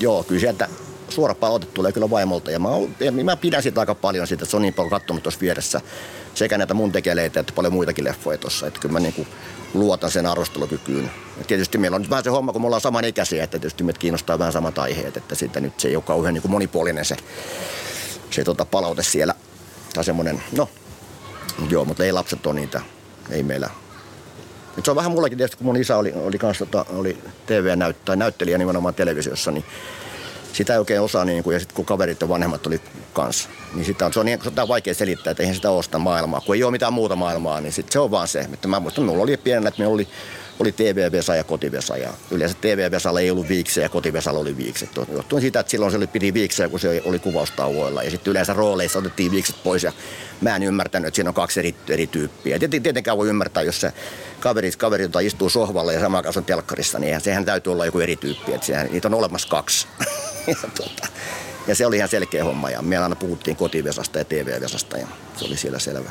joo, 0.00 0.22
kyllä 0.22 0.40
sieltä 0.40 0.68
suora 1.08 1.34
palaute 1.34 1.66
tulee 1.66 1.92
kyllä 1.92 2.10
vaimolta 2.10 2.50
ja 2.50 2.58
mä, 2.58 2.68
mä 3.24 3.36
pidän 3.36 3.62
siitä 3.62 3.80
aika 3.80 3.94
paljon 3.94 4.26
siitä, 4.26 4.44
että 4.44 4.50
se 4.50 4.56
on 4.56 4.62
niin 4.62 4.74
paljon 4.74 4.90
kattonut 4.90 5.22
tuossa 5.22 5.40
vieressä 5.40 5.80
sekä 6.34 6.58
näitä 6.58 6.74
mun 6.74 6.92
tekeleitä 6.92 7.40
että 7.40 7.52
paljon 7.52 7.72
muitakin 7.72 8.04
leffoja 8.04 8.38
tuossa. 8.38 8.66
Että 8.66 8.80
kyllä 8.80 8.92
mä 8.92 9.00
niin 9.00 9.14
kuin 9.14 9.28
luotan 9.74 10.10
sen 10.10 10.26
arvostelukykyyn. 10.26 11.10
Ja 11.38 11.44
tietysti 11.44 11.78
meillä 11.78 11.94
on 11.94 12.00
nyt 12.00 12.10
vähän 12.10 12.24
se 12.24 12.30
homma, 12.30 12.52
kun 12.52 12.62
me 12.62 12.66
ollaan 12.66 12.80
samanikäisiä, 12.80 13.44
että 13.44 13.58
tietysti 13.58 13.84
meitä 13.84 13.98
kiinnostaa 13.98 14.38
vähän 14.38 14.52
samat 14.52 14.78
aiheet, 14.78 15.16
että 15.16 15.34
siitä 15.34 15.60
nyt 15.60 15.80
se 15.80 15.88
ei 15.88 15.96
ole 15.96 16.04
kauhean 16.06 16.34
niin 16.34 16.42
kuin 16.42 16.52
monipuolinen 16.52 17.04
se, 17.04 17.16
se 18.30 18.44
tota 18.44 18.64
palaute 18.64 19.02
siellä. 19.02 19.34
Tai 19.94 20.04
semmoinen, 20.04 20.42
no 20.56 20.68
joo, 21.70 21.84
mutta 21.84 22.04
ei 22.04 22.12
lapset 22.12 22.46
ole 22.46 22.54
niitä, 22.54 22.80
ei 23.30 23.42
meillä 23.42 23.70
nyt 24.76 24.84
se 24.84 24.90
on 24.90 24.96
vähän 24.96 25.12
mullakin 25.12 25.38
tietysti, 25.38 25.56
kun 25.56 25.66
mun 25.66 25.76
isä 25.76 25.96
oli, 25.96 26.12
oli, 26.16 26.38
kans, 26.38 26.58
tota, 26.58 26.84
oli 26.88 27.18
TV-näyttelijä, 27.46 28.16
näyttelijä 28.16 28.58
nimenomaan 28.58 28.94
televisiossa, 28.94 29.50
niin 29.50 29.64
sitä 30.52 30.72
ei 30.72 30.78
oikein 30.78 31.00
osaa, 31.00 31.24
niin 31.24 31.42
kuin, 31.42 31.54
ja 31.54 31.60
sitten 31.60 31.76
kun 31.76 31.84
kaverit 31.84 32.20
ja 32.20 32.28
vanhemmat 32.28 32.66
oli 32.66 32.80
kanssa, 33.12 33.48
niin 33.74 33.84
sitä 33.84 34.06
on, 34.06 34.12
se 34.12 34.20
on, 34.20 34.26
niin, 34.26 34.38
se 34.42 34.60
on 34.60 34.68
vaikea 34.68 34.94
selittää, 34.94 35.30
että 35.30 35.42
eihän 35.42 35.56
sitä 35.56 35.70
sitä 35.82 35.98
maailmaa. 35.98 36.40
Kun 36.40 36.54
ei 36.54 36.64
ole 36.64 36.72
mitään 36.72 36.92
muuta 36.92 37.16
maailmaa, 37.16 37.60
niin 37.60 37.72
sit 37.72 37.92
se 37.92 37.98
on 37.98 38.10
vaan 38.10 38.28
se. 38.28 38.40
Että 38.40 38.68
mä 38.68 38.80
muistan, 38.80 39.04
minulla 39.04 39.22
oli 39.22 39.36
pienenä, 39.36 39.68
että 39.68 39.78
meillä 39.78 39.94
oli, 39.94 40.08
oli 40.60 40.72
TV-vesa 40.72 41.34
ja 41.34 41.44
kotivesa. 41.44 41.96
Ja 41.96 42.10
yleensä 42.30 42.56
TV-vesalla 42.60 43.20
ei 43.20 43.30
ollut 43.30 43.48
viiksejä 43.48 43.84
ja 43.84 43.88
kotivesalla 43.88 44.40
oli 44.40 44.56
viikset. 44.56 44.90
Johtuen 45.12 45.42
siitä, 45.42 45.60
että 45.60 45.70
silloin 45.70 45.92
se 45.92 45.96
oli, 45.96 46.06
piti 46.06 46.34
viiksejä, 46.34 46.68
kun 46.68 46.80
se 46.80 47.02
oli 47.04 47.18
kuvaustauoilla. 47.18 48.02
Ja 48.02 48.10
sitten 48.10 48.30
yleensä 48.30 48.52
rooleissa 48.52 48.98
otettiin 48.98 49.32
viikset 49.32 49.56
pois. 49.64 49.82
Ja 49.82 49.92
mä 50.40 50.56
en 50.56 50.62
ymmärtänyt, 50.62 51.08
että 51.08 51.16
siinä 51.16 51.30
on 51.30 51.34
kaksi 51.34 51.60
eri, 51.60 51.74
eri 51.88 52.06
tyyppiä. 52.06 52.58
Tieten- 52.58 52.82
Tietenkään 52.82 53.18
voi 53.18 53.28
ymmärtää, 53.28 53.62
jos 53.62 53.80
se 53.80 53.92
kaveri, 54.40 54.72
kaveri 54.78 55.02
jota 55.02 55.20
istuu 55.20 55.48
sohvalla 55.50 55.92
ja 55.92 56.00
samaan 56.00 56.24
kanssa 56.24 56.40
on 56.40 56.44
telkkarissa, 56.44 56.98
niin 56.98 57.20
sehän 57.20 57.44
täytyy 57.44 57.72
olla 57.72 57.86
joku 57.86 58.00
eri 58.00 58.16
tyyppi. 58.16 58.54
Että 58.54 58.66
sehän, 58.66 58.88
niitä 58.90 59.08
on 59.08 59.14
olemassa 59.14 59.48
kaksi. 59.48 59.86
ja, 60.46 60.54
tota, 60.76 61.08
ja 61.66 61.74
se 61.74 61.86
oli 61.86 61.96
ihan 61.96 62.08
selkeä 62.08 62.44
homma 62.44 62.70
ja 62.70 62.82
me 62.82 62.96
aina 62.96 63.16
puhuttiin 63.16 63.56
kotivesasta 63.56 64.18
ja 64.18 64.24
TV-vesasta 64.24 64.98
ja 64.98 65.06
se 65.36 65.44
oli 65.44 65.56
siellä 65.56 65.78
selvä. 65.78 66.10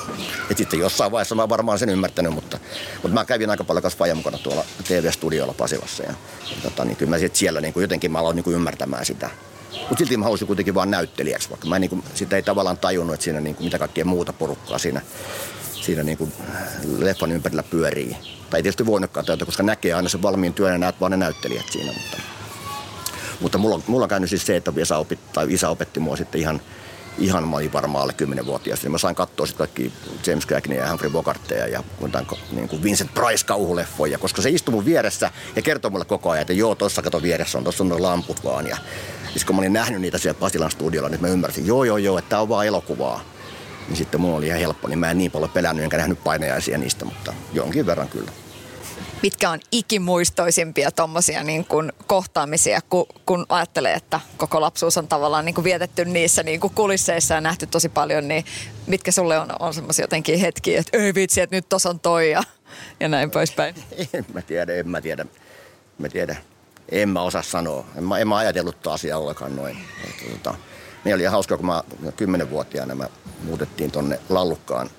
Et 0.50 0.56
sitten 0.56 0.80
jossain 0.80 1.12
vaiheessa 1.12 1.34
mä 1.34 1.48
varmaan 1.48 1.78
sen 1.78 1.88
ymmärtänyt, 1.88 2.32
mutta, 2.32 2.58
mutta 3.02 3.14
mä 3.14 3.24
kävin 3.24 3.50
aika 3.50 3.64
paljon 3.64 3.82
kanssa 3.82 4.14
mukana 4.14 4.38
tuolla 4.38 4.64
TV-studiolla 4.88 5.54
Pasilassa 5.54 6.02
ja, 6.02 6.14
ja 6.50 6.56
tota, 6.62 6.84
niin 6.84 6.96
kyllä 6.96 7.10
mä 7.10 7.18
sit 7.18 7.36
siellä 7.36 7.60
niin 7.60 7.72
kuin 7.72 7.82
jotenkin 7.82 8.12
mä 8.12 8.18
aloin 8.18 8.36
niin 8.36 8.44
kuin 8.44 8.54
ymmärtämään 8.54 9.06
sitä. 9.06 9.30
Mutta 9.78 9.96
silti 9.96 10.16
mä 10.16 10.24
halusin 10.24 10.46
kuitenkin 10.46 10.74
vaan 10.74 10.90
näyttelijäksi, 10.90 11.50
vaikka 11.50 11.68
mä 11.68 11.78
niin 11.78 11.90
kuin, 11.90 12.04
sitä 12.14 12.36
ei 12.36 12.42
tavallaan 12.42 12.78
tajunnut, 12.78 13.14
että 13.14 13.24
siinä 13.24 13.40
niin 13.40 13.54
kuin, 13.54 13.64
mitä 13.64 13.78
kaikkea 13.78 14.04
muuta 14.04 14.32
porukkaa 14.32 14.78
siinä, 14.78 15.02
siinä 15.72 16.02
niin 16.02 16.18
kuin 16.18 16.32
leffan 16.98 17.32
ympärillä 17.32 17.62
pyörii. 17.62 18.16
Tai 18.50 18.58
ei 18.58 18.62
tietysti 18.62 18.86
voinutkaan 18.86 19.26
täytä, 19.26 19.44
koska 19.44 19.62
näkee 19.62 19.92
aina 19.92 20.08
sen 20.08 20.22
valmiin 20.22 20.54
työn 20.54 20.72
ja 20.72 20.78
näet 20.78 21.00
vaan 21.00 21.10
ne 21.10 21.16
näyttelijät 21.16 21.68
siinä, 21.70 21.92
mutta, 21.92 22.16
mutta 23.42 23.58
mulla, 23.58 23.80
mulla 23.86 24.04
on 24.04 24.08
käynyt 24.08 24.30
siis 24.30 24.46
se, 24.46 24.56
että 24.56 24.74
Vesa 24.74 24.96
opi, 24.96 25.18
tai 25.32 25.46
isä 25.50 25.68
opetti 25.68 26.00
mua 26.00 26.16
sitten 26.16 26.40
ihan, 26.40 26.60
ihan 27.18 27.48
mä 27.48 27.56
olin 27.56 27.72
varmaan 27.72 28.02
alle 28.02 28.14
10-vuotias. 28.22 28.82
Niin 28.82 28.92
mä 28.92 28.98
sain 28.98 29.14
katsoa 29.14 29.46
sitten 29.46 29.58
kaikki 29.66 29.92
James 30.26 30.46
Cagney 30.46 30.78
ja 30.78 30.88
Humphrey 30.88 31.10
Bogartteja 31.10 31.66
ja 31.66 31.82
niin 32.52 32.68
kuin 32.68 32.82
Vincent 32.82 33.14
Price 33.14 33.46
kauhuleffoja, 33.46 34.18
koska 34.18 34.42
se 34.42 34.50
istui 34.50 34.72
mun 34.72 34.84
vieressä 34.84 35.30
ja 35.56 35.62
kertoi 35.62 35.90
mulle 35.90 36.04
koko 36.04 36.30
ajan, 36.30 36.40
että 36.40 36.52
joo, 36.52 36.74
tuossa 36.74 37.02
kato 37.02 37.22
vieressä 37.22 37.58
on, 37.58 37.64
tuossa 37.64 37.84
on 37.84 38.02
lamput 38.02 38.44
vaan. 38.44 38.66
Ja 38.66 38.76
siis 39.30 39.44
kun 39.44 39.56
mä 39.56 39.60
olin 39.60 39.72
nähnyt 39.72 40.00
niitä 40.00 40.18
siellä 40.18 40.40
Pasilan 40.40 40.70
studiolla, 40.70 41.08
niin 41.08 41.20
mä 41.20 41.28
ymmärsin, 41.28 41.66
joo, 41.66 41.84
joo, 41.84 41.96
joo, 41.96 42.18
että 42.18 42.28
tää 42.28 42.40
on 42.40 42.48
vaan 42.48 42.66
elokuvaa. 42.66 43.20
Niin 43.88 43.96
sitten 43.96 44.20
mulla 44.20 44.36
oli 44.36 44.46
ihan 44.46 44.60
helppo, 44.60 44.88
niin 44.88 44.98
mä 44.98 45.10
en 45.10 45.18
niin 45.18 45.30
paljon 45.30 45.50
pelännyt 45.50 45.84
enkä 45.84 45.96
nähnyt 45.96 46.24
painajaisia 46.24 46.78
niistä, 46.78 47.04
mutta 47.04 47.32
jonkin 47.52 47.86
verran 47.86 48.08
kyllä. 48.08 48.30
Mitkä 49.22 49.50
on 49.50 49.60
ikimuistoisimpia 49.72 50.90
tommosia 50.90 51.42
niin 51.42 51.64
kuin 51.64 51.92
kohtaamisia, 52.06 52.80
kun, 52.90 53.06
kun 53.26 53.46
ajattelee, 53.48 53.94
että 53.94 54.20
koko 54.36 54.60
lapsuus 54.60 54.98
on 54.98 55.08
tavallaan 55.08 55.44
niin 55.44 55.54
kuin 55.54 55.64
vietetty 55.64 56.04
niissä 56.04 56.42
niin 56.42 56.60
kuin 56.60 56.74
kulisseissa 56.74 57.34
ja 57.34 57.40
nähty 57.40 57.66
tosi 57.66 57.88
paljon, 57.88 58.28
niin 58.28 58.44
mitkä 58.86 59.12
sulle 59.12 59.38
on, 59.38 59.48
on 59.60 59.74
semmoisia 59.74 60.02
jotenkin 60.02 60.38
hetkiä, 60.38 60.80
että 60.80 60.98
ei 60.98 61.14
vitsi, 61.14 61.40
että 61.40 61.56
nyt 61.56 61.68
tos 61.68 61.86
on 61.86 62.00
toi 62.00 62.30
ja, 62.30 62.42
ja 63.00 63.08
näin 63.08 63.30
poispäin. 63.30 63.74
En 64.12 64.26
mä 64.32 64.42
tiedä, 64.42 64.74
en 64.74 64.88
mä 64.88 65.00
tiedä. 65.00 65.26
Mä 65.98 66.08
tiedä. 66.08 66.36
En 66.88 67.08
mä 67.08 67.22
osaa 67.22 67.42
sanoa. 67.42 67.84
En 67.96 68.04
mä, 68.04 68.18
en 68.18 68.28
mä 68.28 68.36
ajatellut 68.36 68.82
tuota 68.82 68.94
asiaa 68.94 69.18
ollenkaan 69.18 69.56
noin. 69.56 69.76
Että, 70.04 70.32
tota, 70.32 70.54
meillä 71.04 71.16
oli 71.16 71.22
ihan 71.22 71.32
hauskaa, 71.32 71.56
kun 71.56 71.66
mä 71.66 71.82
kymmenenvuotiaana 72.16 72.94
mä 72.94 73.08
muutettiin 73.44 73.90
tonne 73.90 74.20
Lallukkaan 74.28 74.90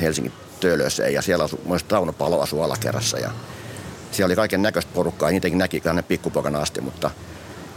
Helsingin 0.00 0.32
Töölöseen 0.60 1.14
ja 1.14 1.22
siellä 1.22 1.44
asui, 1.44 1.60
mun 1.64 1.78
Tauno 1.88 2.12
Palo 2.12 2.40
asui 2.40 2.64
alakerrassa 2.64 3.18
ja 3.18 3.30
siellä 4.12 4.28
oli 4.28 4.36
kaiken 4.36 4.62
näköistä 4.62 4.92
porukkaa 4.94 5.30
niitäkin 5.30 5.58
näki 5.58 5.82
hänen 5.84 6.04
pikkupoikana 6.04 6.58
asti, 6.58 6.80
mutta 6.80 7.10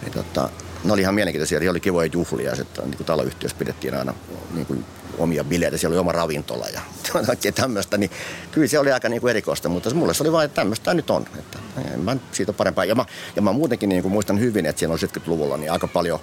niin, 0.02 0.14
tota, 0.14 0.50
ne 0.84 0.94
oli 0.94 1.02
ihan 1.02 1.16
mielenkiintoisia. 1.16 1.60
Siellä 1.60 1.72
oli 1.72 1.80
kivoja 1.80 2.10
juhlia. 2.14 2.56
Sitten, 2.56 2.84
niin 2.84 2.98
kuin 2.98 3.08
taloyhtiössä 3.08 3.58
pidettiin 3.58 3.96
aina 3.96 4.14
niin 4.54 4.66
kuin, 4.66 4.86
omia 5.18 5.44
bileitä. 5.44 5.78
Siellä 5.78 5.94
oli 5.94 6.00
oma 6.00 6.12
ravintola 6.12 6.68
ja 6.74 6.82
tämmöistä. 7.56 7.98
Niin 7.98 8.12
kyllä 8.52 8.68
se 8.68 8.80
oli 8.80 8.92
aika 8.92 9.10
niin 9.10 9.22
kuin 9.22 9.30
erikoista, 9.30 9.70
mutta 9.70 9.94
mulle 9.94 10.14
se 10.14 10.24
oli 10.24 10.32
vain, 10.32 10.46
että 10.46 10.56
tämmöistä 10.56 10.84
tää 10.84 10.94
nyt 10.94 11.10
on. 11.10 11.26
Että, 11.40 11.60
en 11.94 12.00
mä 12.00 12.18
siitä 12.32 12.54
parempaa. 12.54 12.86
Ja 12.86 12.96
mä, 12.96 13.06
ja 13.36 13.42
mä 13.42 13.52
muutenkin 13.52 13.90
niin 13.90 14.02
kuin 14.02 14.12
muistan 14.12 14.40
hyvin, 14.40 14.66
että 14.66 14.80
siellä 14.80 14.94
on 14.94 15.00
70-luvulla 15.00 15.58
niin 15.58 15.72
aika 15.72 15.88
paljon 15.88 16.20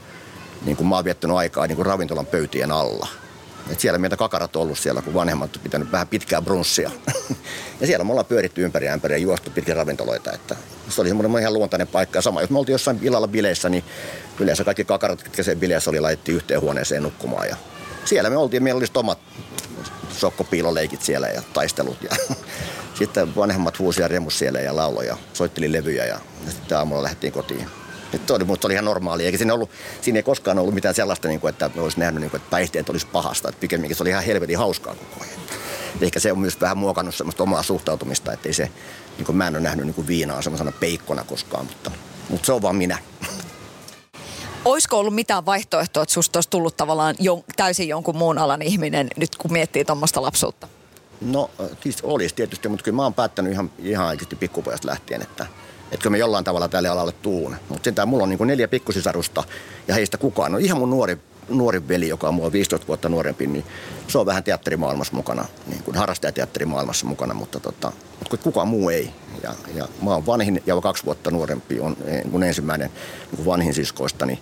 niin 0.64 0.76
kuin 0.76 0.86
mä 0.86 0.94
oon 0.94 1.04
viettänyt 1.04 1.36
aikaa 1.36 1.66
niin 1.66 1.76
kuin 1.76 1.86
ravintolan 1.86 2.26
pöytien 2.26 2.72
alla. 2.72 3.08
Et 3.70 3.80
siellä 3.80 3.98
meitä 3.98 4.16
kakarat 4.16 4.56
on 4.56 4.62
ollut 4.62 4.78
siellä, 4.78 5.02
kun 5.02 5.14
vanhemmat 5.14 5.56
on 5.56 5.62
pitänyt 5.62 5.92
vähän 5.92 6.08
pitkää 6.08 6.42
brunssia. 6.42 6.90
ja 7.80 7.86
siellä 7.86 8.04
me 8.04 8.10
ollaan 8.10 8.26
pyöritty 8.26 8.64
ympäri 8.64 8.86
ja 8.86 8.94
ympäri 8.94 9.14
ja 9.14 9.18
juostu 9.18 9.50
pitkin 9.50 9.76
ravintoloita. 9.76 10.32
Että 10.32 10.56
se 10.88 11.00
oli 11.00 11.08
semmoinen 11.08 11.40
ihan 11.40 11.52
luontainen 11.52 11.88
paikka. 11.88 12.18
Ja 12.18 12.22
sama, 12.22 12.40
jos 12.40 12.50
me 12.50 12.58
oltiin 12.58 12.74
jossain 12.74 12.98
illalla 13.02 13.28
bileissä, 13.28 13.68
niin 13.68 13.84
yleensä 14.40 14.64
kaikki 14.64 14.84
kakarat, 14.84 15.22
ketkä 15.22 15.42
sen 15.42 15.60
bileissä 15.60 15.90
oli, 15.90 16.00
laitettiin 16.00 16.36
yhteen 16.36 16.60
huoneeseen 16.60 17.02
nukkumaan. 17.02 17.48
Ja 17.48 17.56
siellä 18.04 18.30
me 18.30 18.36
oltiin, 18.36 18.62
meillä 18.62 18.78
oli 18.78 18.86
omat 18.94 19.18
sokkopiiloleikit 20.16 21.02
siellä 21.02 21.28
ja 21.28 21.42
taistelut. 21.52 22.02
Ja 22.02 22.16
sitten 22.98 23.36
vanhemmat 23.36 23.78
huusi 23.78 24.02
ja 24.02 24.08
remus 24.08 24.38
siellä 24.38 24.60
ja 24.60 24.76
lauloi 24.76 25.06
ja 25.06 25.16
soitteli 25.32 25.72
levyjä 25.72 26.04
ja, 26.04 26.20
ja 26.46 26.52
sitten 26.52 26.78
aamulla 26.78 27.02
lähdettiin 27.02 27.32
kotiin. 27.32 27.79
Et 28.14 28.26
se 28.26 28.32
oli, 28.32 28.44
musta 28.44 28.66
oli 28.66 28.74
ihan 28.74 28.84
normaali, 28.84 29.26
eikä 29.26 29.38
siinä, 29.38 29.54
ollut, 29.54 29.70
siinä 30.00 30.18
ei 30.18 30.22
koskaan 30.22 30.58
ollut 30.58 30.74
mitään 30.74 30.94
sellaista, 30.94 31.28
niin 31.28 31.40
kuin, 31.40 31.48
että 31.48 31.70
me 31.74 31.82
olisi 31.82 32.00
nähnyt, 32.00 32.20
niin 32.20 32.30
kuin, 32.30 32.40
että 32.40 32.50
päihteet 32.50 32.88
olisi 32.88 33.06
pahasta. 33.06 33.48
Että 33.48 33.60
pikemminkin 33.60 33.96
se 33.96 34.02
oli 34.02 34.10
ihan 34.10 34.24
helvetin 34.24 34.58
hauskaa 34.58 34.94
koko 34.94 35.24
ajan. 35.24 35.40
Et 35.94 36.02
ehkä 36.02 36.20
se 36.20 36.32
on 36.32 36.38
myös 36.38 36.60
vähän 36.60 36.78
muokannut 36.78 37.14
semmoista 37.14 37.42
omaa 37.42 37.62
suhtautumista, 37.62 38.32
että 38.32 38.48
ei 38.48 38.52
se, 38.52 38.70
niin 39.16 39.26
kuin 39.26 39.36
mä 39.36 39.46
en 39.46 39.54
ole 39.54 39.62
nähnyt 39.62 39.86
niin 39.86 39.94
kuin 39.94 40.06
viinaa 40.06 40.42
semmoisena 40.42 40.72
peikkona 40.72 41.24
koskaan, 41.24 41.66
mutta, 41.66 41.90
mutta 42.28 42.46
se 42.46 42.52
on 42.52 42.62
vaan 42.62 42.76
minä. 42.76 42.98
Olisiko 44.64 44.98
ollut 44.98 45.14
mitään 45.14 45.46
vaihtoehtoa, 45.46 46.02
että 46.02 46.12
susta 46.12 46.36
olisi 46.36 46.50
tullut 46.50 46.76
tavallaan 46.76 47.14
jon, 47.18 47.44
täysin 47.56 47.88
jonkun 47.88 48.16
muun 48.16 48.38
alan 48.38 48.62
ihminen, 48.62 49.08
nyt 49.16 49.36
kun 49.36 49.52
miettii 49.52 49.84
tuommoista 49.84 50.22
lapsuutta? 50.22 50.68
No 51.20 51.50
siis 51.82 51.96
olisi 52.02 52.34
tietysti, 52.34 52.68
mutta 52.68 52.84
kyllä 52.84 52.96
mä 52.96 53.02
oon 53.02 53.14
päättänyt 53.14 53.52
ihan, 53.52 53.70
ihan 53.78 54.06
oikeasti 54.06 54.36
pikkupojasta 54.36 54.88
lähtien, 54.88 55.22
että, 55.22 55.46
kyllä 55.98 56.10
mä 56.10 56.16
jollain 56.16 56.44
tavalla 56.44 56.68
tälle 56.68 56.88
alalle 56.88 57.12
tuun. 57.12 57.56
Mutta 57.68 57.84
sentään 57.84 58.08
mulla 58.08 58.22
on 58.22 58.28
niin 58.28 58.46
neljä 58.46 58.68
pikkusisarusta 58.68 59.44
ja 59.88 59.94
heistä 59.94 60.18
kukaan 60.18 60.54
on 60.54 60.60
ihan 60.60 60.78
mun 60.78 60.90
nuori, 60.90 61.18
nuori 61.48 61.88
veli, 61.88 62.08
joka 62.08 62.28
on 62.28 62.34
mua 62.34 62.52
15 62.52 62.86
vuotta 62.86 63.08
nuorempi, 63.08 63.46
niin 63.46 63.64
se 64.08 64.18
on 64.18 64.26
vähän 64.26 64.44
teatterimaailmassa 64.44 65.16
mukana, 65.16 65.44
niin 65.66 65.82
kuin 65.82 65.96
harrastajateatterimaailmassa 65.96 67.06
mukana, 67.06 67.34
mutta, 67.34 67.60
tota, 67.60 67.92
kukaan 68.42 68.68
muu 68.68 68.90
ei. 68.90 69.10
Ja, 69.42 69.54
ja 69.74 69.88
mä 70.02 70.10
oon 70.10 70.26
vanhin 70.26 70.62
ja 70.66 70.80
kaksi 70.80 71.04
vuotta 71.04 71.30
nuorempi 71.30 71.80
on 71.80 71.96
eh, 72.04 72.24
mun 72.24 72.42
ensimmäinen 72.42 72.90
niin 72.90 73.36
kuin 73.36 73.46
vanhin 73.46 73.74
siskoista, 73.74 74.26
niin 74.26 74.38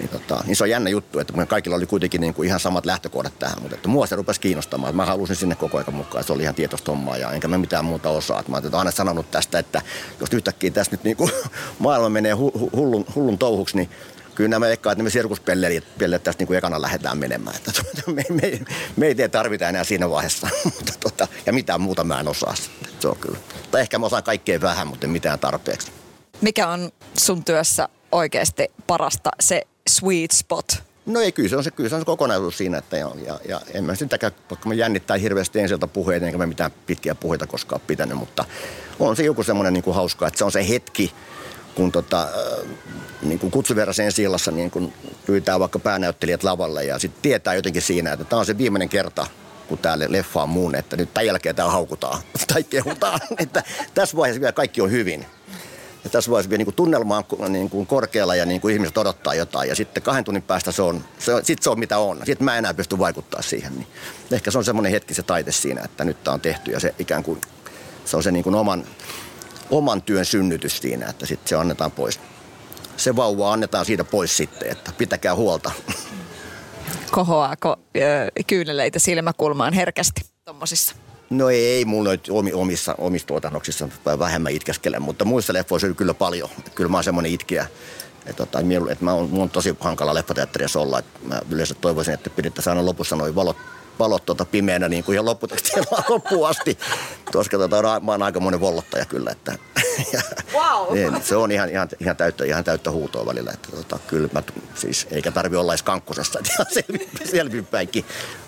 niin, 0.00 0.08
tota, 0.08 0.44
niin 0.46 0.56
se 0.56 0.64
on 0.64 0.70
jännä 0.70 0.90
juttu, 0.90 1.18
että 1.18 1.46
kaikilla 1.46 1.76
oli 1.76 1.86
kuitenkin 1.86 2.20
niin 2.20 2.34
kuin 2.34 2.46
ihan 2.46 2.60
samat 2.60 2.86
lähtökohdat 2.86 3.38
tähän, 3.38 3.62
mutta 3.62 3.76
että 3.76 3.88
mua 3.88 4.06
se 4.06 4.16
rupesi 4.16 4.40
kiinnostamaan. 4.40 4.96
Mä 4.96 5.06
halusin 5.06 5.36
sinne 5.36 5.54
koko 5.54 5.78
ajan 5.78 5.94
mukaan, 5.94 6.24
se 6.24 6.32
oli 6.32 6.42
ihan 6.42 6.54
tietoista 6.54 6.92
hommaa 6.92 7.16
ja 7.16 7.32
enkä 7.32 7.48
mä 7.48 7.58
mitään 7.58 7.84
muuta 7.84 8.10
osaa. 8.10 8.44
Mä 8.48 8.56
olen 8.56 8.74
aina 8.74 8.90
sanonut 8.90 9.30
tästä, 9.30 9.58
että 9.58 9.82
jos 10.20 10.32
yhtäkkiä 10.32 10.70
tässä 10.70 10.92
nyt 10.92 11.04
niin 11.04 11.16
kuin 11.16 11.30
maailma 11.78 12.08
menee 12.08 12.34
hu- 12.34 12.58
hu- 12.58 12.76
hullun, 12.76 13.04
hullun 13.14 13.38
touhuksi, 13.38 13.76
niin 13.76 13.90
kyllä 14.34 14.48
nämä 14.48 14.66
veikkaa, 14.66 14.92
että 14.92 15.04
me 15.04 15.10
sirkuspelleet 15.10 15.98
pelleet 15.98 16.22
tästä 16.22 16.40
niin 16.40 16.46
kuin 16.46 16.58
ekana 16.58 16.82
lähdetään 16.82 17.18
menemään. 17.18 17.56
Että 17.56 17.72
tuota, 17.72 18.10
me, 18.12 18.24
me, 18.42 18.60
meitä 18.96 19.22
ei 19.22 19.28
tarvita 19.28 19.68
enää 19.68 19.84
siinä 19.84 20.10
vaiheessa, 20.10 20.48
mutta 20.64 20.92
tota, 21.00 21.28
ja 21.46 21.52
mitään 21.52 21.80
muuta 21.80 22.04
mä 22.04 22.20
en 22.20 22.28
osaa. 22.28 22.54
sitten. 22.54 22.92
Se 23.00 23.08
on 23.08 23.16
kyllä. 23.16 23.38
Tai 23.70 23.80
ehkä 23.80 23.98
mä 23.98 24.06
osaan 24.06 24.22
kaikkein 24.22 24.60
vähän, 24.60 24.86
mutta 24.86 25.06
mitään 25.06 25.38
tarpeeksi. 25.38 25.92
Mikä 26.40 26.68
on 26.68 26.90
sun 27.18 27.44
työssä 27.44 27.88
oikeasti 28.12 28.68
parasta, 28.86 29.30
se 29.40 29.62
sweet 29.90 30.30
spot? 30.30 30.82
No 31.06 31.20
ei, 31.20 31.32
kyllä 31.32 31.48
se 31.48 31.56
on 31.56 31.64
se, 31.64 31.70
kyllä 31.70 31.88
se, 31.88 31.94
on 31.94 32.00
se 32.00 32.04
kokonaisuus 32.04 32.58
siinä, 32.58 32.78
että 32.78 32.96
ja, 32.96 33.10
ja, 33.26 33.40
ja 33.48 33.60
en 33.74 33.84
mä 33.84 33.94
sitäkään, 33.94 34.32
vaikka 34.50 34.68
mä 34.68 34.74
jännittää 34.74 35.16
hirveästi 35.16 35.60
ensiltä 35.60 35.86
puheita, 35.86 36.26
enkä 36.26 36.38
mä 36.38 36.46
mitään 36.46 36.70
pitkiä 36.86 37.14
puheita 37.14 37.46
koskaan 37.46 37.80
pitänyt, 37.86 38.18
mutta 38.18 38.44
on 38.98 39.16
se 39.16 39.22
joku 39.22 39.42
semmoinen 39.42 39.72
niin 39.72 39.84
kuin 39.84 39.94
hauska, 39.94 40.26
että 40.26 40.38
se 40.38 40.44
on 40.44 40.52
se 40.52 40.68
hetki, 40.68 41.12
kun 41.74 41.92
tota, 41.92 42.22
äh, 42.22 42.68
niin 43.22 43.38
kuin 43.38 43.52
ensi 44.04 44.22
illassa 44.22 44.50
niin 44.50 44.70
kuin 44.70 44.92
pyytää 45.26 45.60
vaikka 45.60 45.78
päänäyttelijät 45.78 46.42
lavalle 46.42 46.84
ja 46.84 46.98
sitten 46.98 47.22
tietää 47.22 47.54
jotenkin 47.54 47.82
siinä, 47.82 48.12
että 48.12 48.24
tämä 48.24 48.40
on 48.40 48.46
se 48.46 48.58
viimeinen 48.58 48.88
kerta, 48.88 49.26
kun 49.68 49.78
täällä 49.78 50.04
leffa 50.08 50.42
on 50.42 50.48
muun, 50.48 50.74
että 50.74 50.96
nyt 50.96 51.14
tämän 51.14 51.26
jälkeen 51.26 51.56
tää 51.56 51.70
haukutaan 51.70 52.22
tai 52.52 52.64
kehutaan, 52.64 53.20
että 53.38 53.62
tässä 53.94 54.16
vaiheessa 54.16 54.40
vielä 54.40 54.52
kaikki 54.52 54.80
on 54.80 54.90
hyvin. 54.90 55.26
Ja 56.04 56.10
tässä 56.10 56.30
vaiheessa 56.30 56.56
niin 56.56 56.64
kuin 56.64 56.74
tunnelma 56.74 57.24
niin 57.48 57.70
kuin 57.70 57.86
korkealla 57.86 58.34
ja 58.34 58.46
niin 58.46 58.60
kuin 58.60 58.74
ihmiset 58.74 58.98
odottaa 58.98 59.34
jotain. 59.34 59.68
Ja 59.68 59.76
sitten 59.76 60.02
kahden 60.02 60.24
tunnin 60.24 60.42
päästä 60.42 60.72
se 60.72 60.82
on, 60.82 61.04
se 61.18 61.32
sit 61.42 61.62
se 61.62 61.70
on 61.70 61.78
mitä 61.78 61.98
on. 61.98 62.20
Sitten 62.26 62.44
mä 62.44 62.58
enää 62.58 62.74
pysty 62.74 62.98
vaikuttaa 62.98 63.42
siihen. 63.42 63.76
Niin 63.76 63.86
ehkä 64.32 64.50
se 64.50 64.58
on 64.58 64.64
semmoinen 64.64 64.92
hetki 64.92 65.14
se 65.14 65.22
taite 65.22 65.52
siinä, 65.52 65.82
että 65.84 66.04
nyt 66.04 66.24
tämä 66.24 66.34
on 66.34 66.40
tehty 66.40 66.70
ja 66.70 66.80
se 66.80 66.94
ikään 66.98 67.22
kuin 67.22 67.40
se 68.04 68.16
on 68.16 68.22
se 68.22 68.30
niin 68.30 68.44
kuin 68.44 68.54
oman, 68.54 68.84
oman 69.70 70.02
työn 70.02 70.24
synnytys 70.24 70.78
siinä, 70.78 71.06
että 71.06 71.26
sitten 71.26 71.48
se 71.48 71.56
annetaan 71.56 71.90
pois. 71.90 72.20
Se 72.96 73.16
vauva 73.16 73.52
annetaan 73.52 73.84
siitä 73.84 74.04
pois 74.04 74.36
sitten, 74.36 74.70
että 74.70 74.92
pitäkää 74.98 75.34
huolta. 75.34 75.70
Kohoaako 77.10 77.76
kyyneleitä 78.46 78.98
silmäkulmaan 78.98 79.72
herkästi 79.72 80.20
tuommoisissa? 80.44 80.94
No 81.30 81.50
ei, 81.50 81.84
mulla 81.84 82.10
omi, 82.30 82.52
omissa, 82.52 82.94
omissa 82.98 83.26
tuotannoksissa 83.26 83.88
vähemmän 84.18 84.52
itkeskele, 84.52 84.98
mutta 84.98 85.24
muissa 85.24 85.52
leffoissa 85.52 85.86
on 85.86 85.94
kyllä 85.94 86.14
paljon. 86.14 86.48
Kyllä 86.74 86.90
mä 86.90 86.96
oon 86.96 87.04
semmoinen 87.04 87.32
itkiä, 87.32 87.66
että, 88.26 88.46
tota, 88.46 88.58
että 88.90 89.04
mä 89.04 89.12
oon, 89.12 89.30
mun 89.30 89.42
on 89.42 89.50
tosi 89.50 89.76
hankala 89.80 90.14
leffateatterissa 90.14 90.80
olla. 90.80 90.98
Että 90.98 91.20
mä 91.22 91.40
yleensä 91.50 91.74
toivoisin, 91.74 92.14
että 92.14 92.30
pidettäisiin 92.30 92.70
aina 92.70 92.86
lopussa 92.86 93.16
noin 93.16 93.34
valot, 93.34 93.56
valot 94.00 94.26
tota 94.26 94.44
pimeänä 94.44 94.88
niin 94.88 95.04
kuin 95.04 95.14
ihan 95.14 95.26
loppuun 96.08 96.48
asti. 96.48 96.78
Koska 97.32 97.58
tota, 97.58 98.00
mä 98.00 98.12
oon 98.12 98.22
aika 98.22 98.40
monen 98.40 98.60
vollottaja 98.60 99.04
kyllä. 99.04 99.30
Että, 99.30 99.58
ja, 100.12 100.20
Wow. 100.54 100.94
niin, 100.94 101.22
se 101.22 101.36
on 101.36 101.52
ihan, 101.52 101.68
ihan, 101.70 101.88
ihan, 102.00 102.16
täyttä, 102.16 102.44
ihan 102.44 102.64
täyttä 102.64 102.90
huutoa 102.90 103.26
välillä. 103.26 103.50
Että, 103.52 103.68
tota, 103.70 103.98
kyllä 104.06 104.28
mä, 104.32 104.42
siis, 104.74 105.06
eikä 105.10 105.30
tarvi 105.30 105.56
olla 105.56 105.72
edes 105.72 105.82
kankkosessa, 105.82 106.38
että 106.38 106.64
selvinpäinkin. 107.24 108.04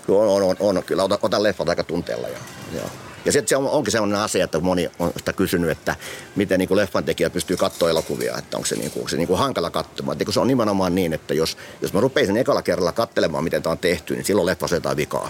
On, 0.07 0.27
on, 0.27 0.43
on, 0.43 0.55
on, 0.59 0.83
kyllä 0.83 1.03
otan, 1.03 1.19
otan 1.21 1.43
leffat 1.43 1.69
aika 1.69 1.83
tunteella. 1.83 2.27
Ja, 2.27 2.37
ja. 2.73 2.83
Ja 3.25 3.31
sitten 3.31 3.47
se 3.49 3.55
on, 3.55 3.69
onkin 3.69 3.91
sellainen 3.91 4.19
asia, 4.19 4.45
että 4.45 4.59
moni 4.59 4.89
on 4.99 5.11
sitä 5.17 5.33
kysynyt, 5.33 5.69
että 5.69 5.95
miten 6.35 6.59
niin 6.59 6.75
leffan 6.75 7.03
tekijä 7.03 7.29
pystyy 7.29 7.57
katsoa 7.57 7.89
elokuvia, 7.89 8.37
että 8.37 8.57
onko 8.57 8.67
se, 8.67 8.75
niin 8.75 8.91
kuin, 8.91 9.01
onko 9.01 9.09
se 9.09 9.17
niin 9.17 9.27
kuin 9.27 9.39
hankala 9.39 9.69
katsomaan. 9.69 10.17
Että 10.21 10.31
se 10.31 10.39
on 10.39 10.47
nimenomaan 10.47 10.95
niin, 10.95 11.13
että 11.13 11.33
jos, 11.33 11.57
jos 11.81 11.93
mä 11.93 11.99
rupeisin 11.99 12.37
ekalla 12.37 12.61
kerralla 12.61 12.91
katselemaan, 12.91 13.43
miten 13.43 13.63
tämä 13.63 13.71
on 13.71 13.77
tehty, 13.77 14.15
niin 14.15 14.25
silloin 14.25 14.45
leffa 14.45 14.67
jotain 14.71 14.97
vikaa. 14.97 15.29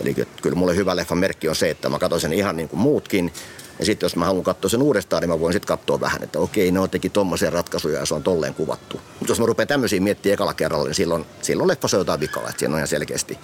Eli 0.00 0.14
kyllä 0.42 0.56
mulle 0.56 0.76
hyvä 0.76 0.96
leffan 0.96 1.18
merkki 1.18 1.48
on 1.48 1.56
se, 1.56 1.70
että 1.70 1.88
mä 1.88 1.98
katson 1.98 2.20
sen 2.20 2.32
ihan 2.32 2.56
niin 2.56 2.68
kuin 2.68 2.80
muutkin. 2.80 3.32
Ja 3.78 3.84
sitten 3.84 4.04
jos 4.04 4.16
mä 4.16 4.24
haluan 4.24 4.44
katsoa 4.44 4.68
sen 4.68 4.82
uudestaan, 4.82 5.20
niin 5.20 5.30
mä 5.30 5.40
voin 5.40 5.52
sitten 5.52 5.68
katsoa 5.68 6.00
vähän, 6.00 6.22
että 6.22 6.38
okei, 6.38 6.70
ne 6.70 6.80
on 6.80 6.90
teki 6.90 7.08
tommosia 7.08 7.50
ratkaisuja 7.50 8.00
ja 8.00 8.06
se 8.06 8.14
on 8.14 8.22
tolleen 8.22 8.54
kuvattu. 8.54 9.00
Mutta 9.18 9.30
jos 9.30 9.40
mä 9.40 9.46
rupean 9.46 9.68
tämmöisiä 9.68 10.00
miettimään 10.00 10.34
ekalla 10.34 10.54
kerralla, 10.54 10.84
niin 10.84 10.94
silloin, 10.94 11.26
silloin 11.42 11.68
leffa 11.68 11.96
jotain 11.96 12.20
vikaa, 12.20 12.48
että 12.48 12.58
siinä 12.58 12.74
on 12.74 12.78
ihan 12.78 12.88
selkeästi 12.88 13.38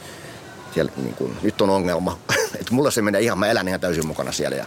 siellä, 0.74 0.92
niin 0.96 1.14
kuin, 1.14 1.36
nyt 1.42 1.60
on 1.60 1.70
ongelma. 1.70 2.18
että 2.60 2.74
mulla 2.74 2.90
se 2.90 3.02
menee 3.02 3.20
ihan, 3.20 3.38
mä 3.38 3.46
elän 3.46 3.68
ihan 3.68 3.80
täysin 3.80 4.06
mukana 4.06 4.32
siellä. 4.32 4.56
Ja 4.56 4.66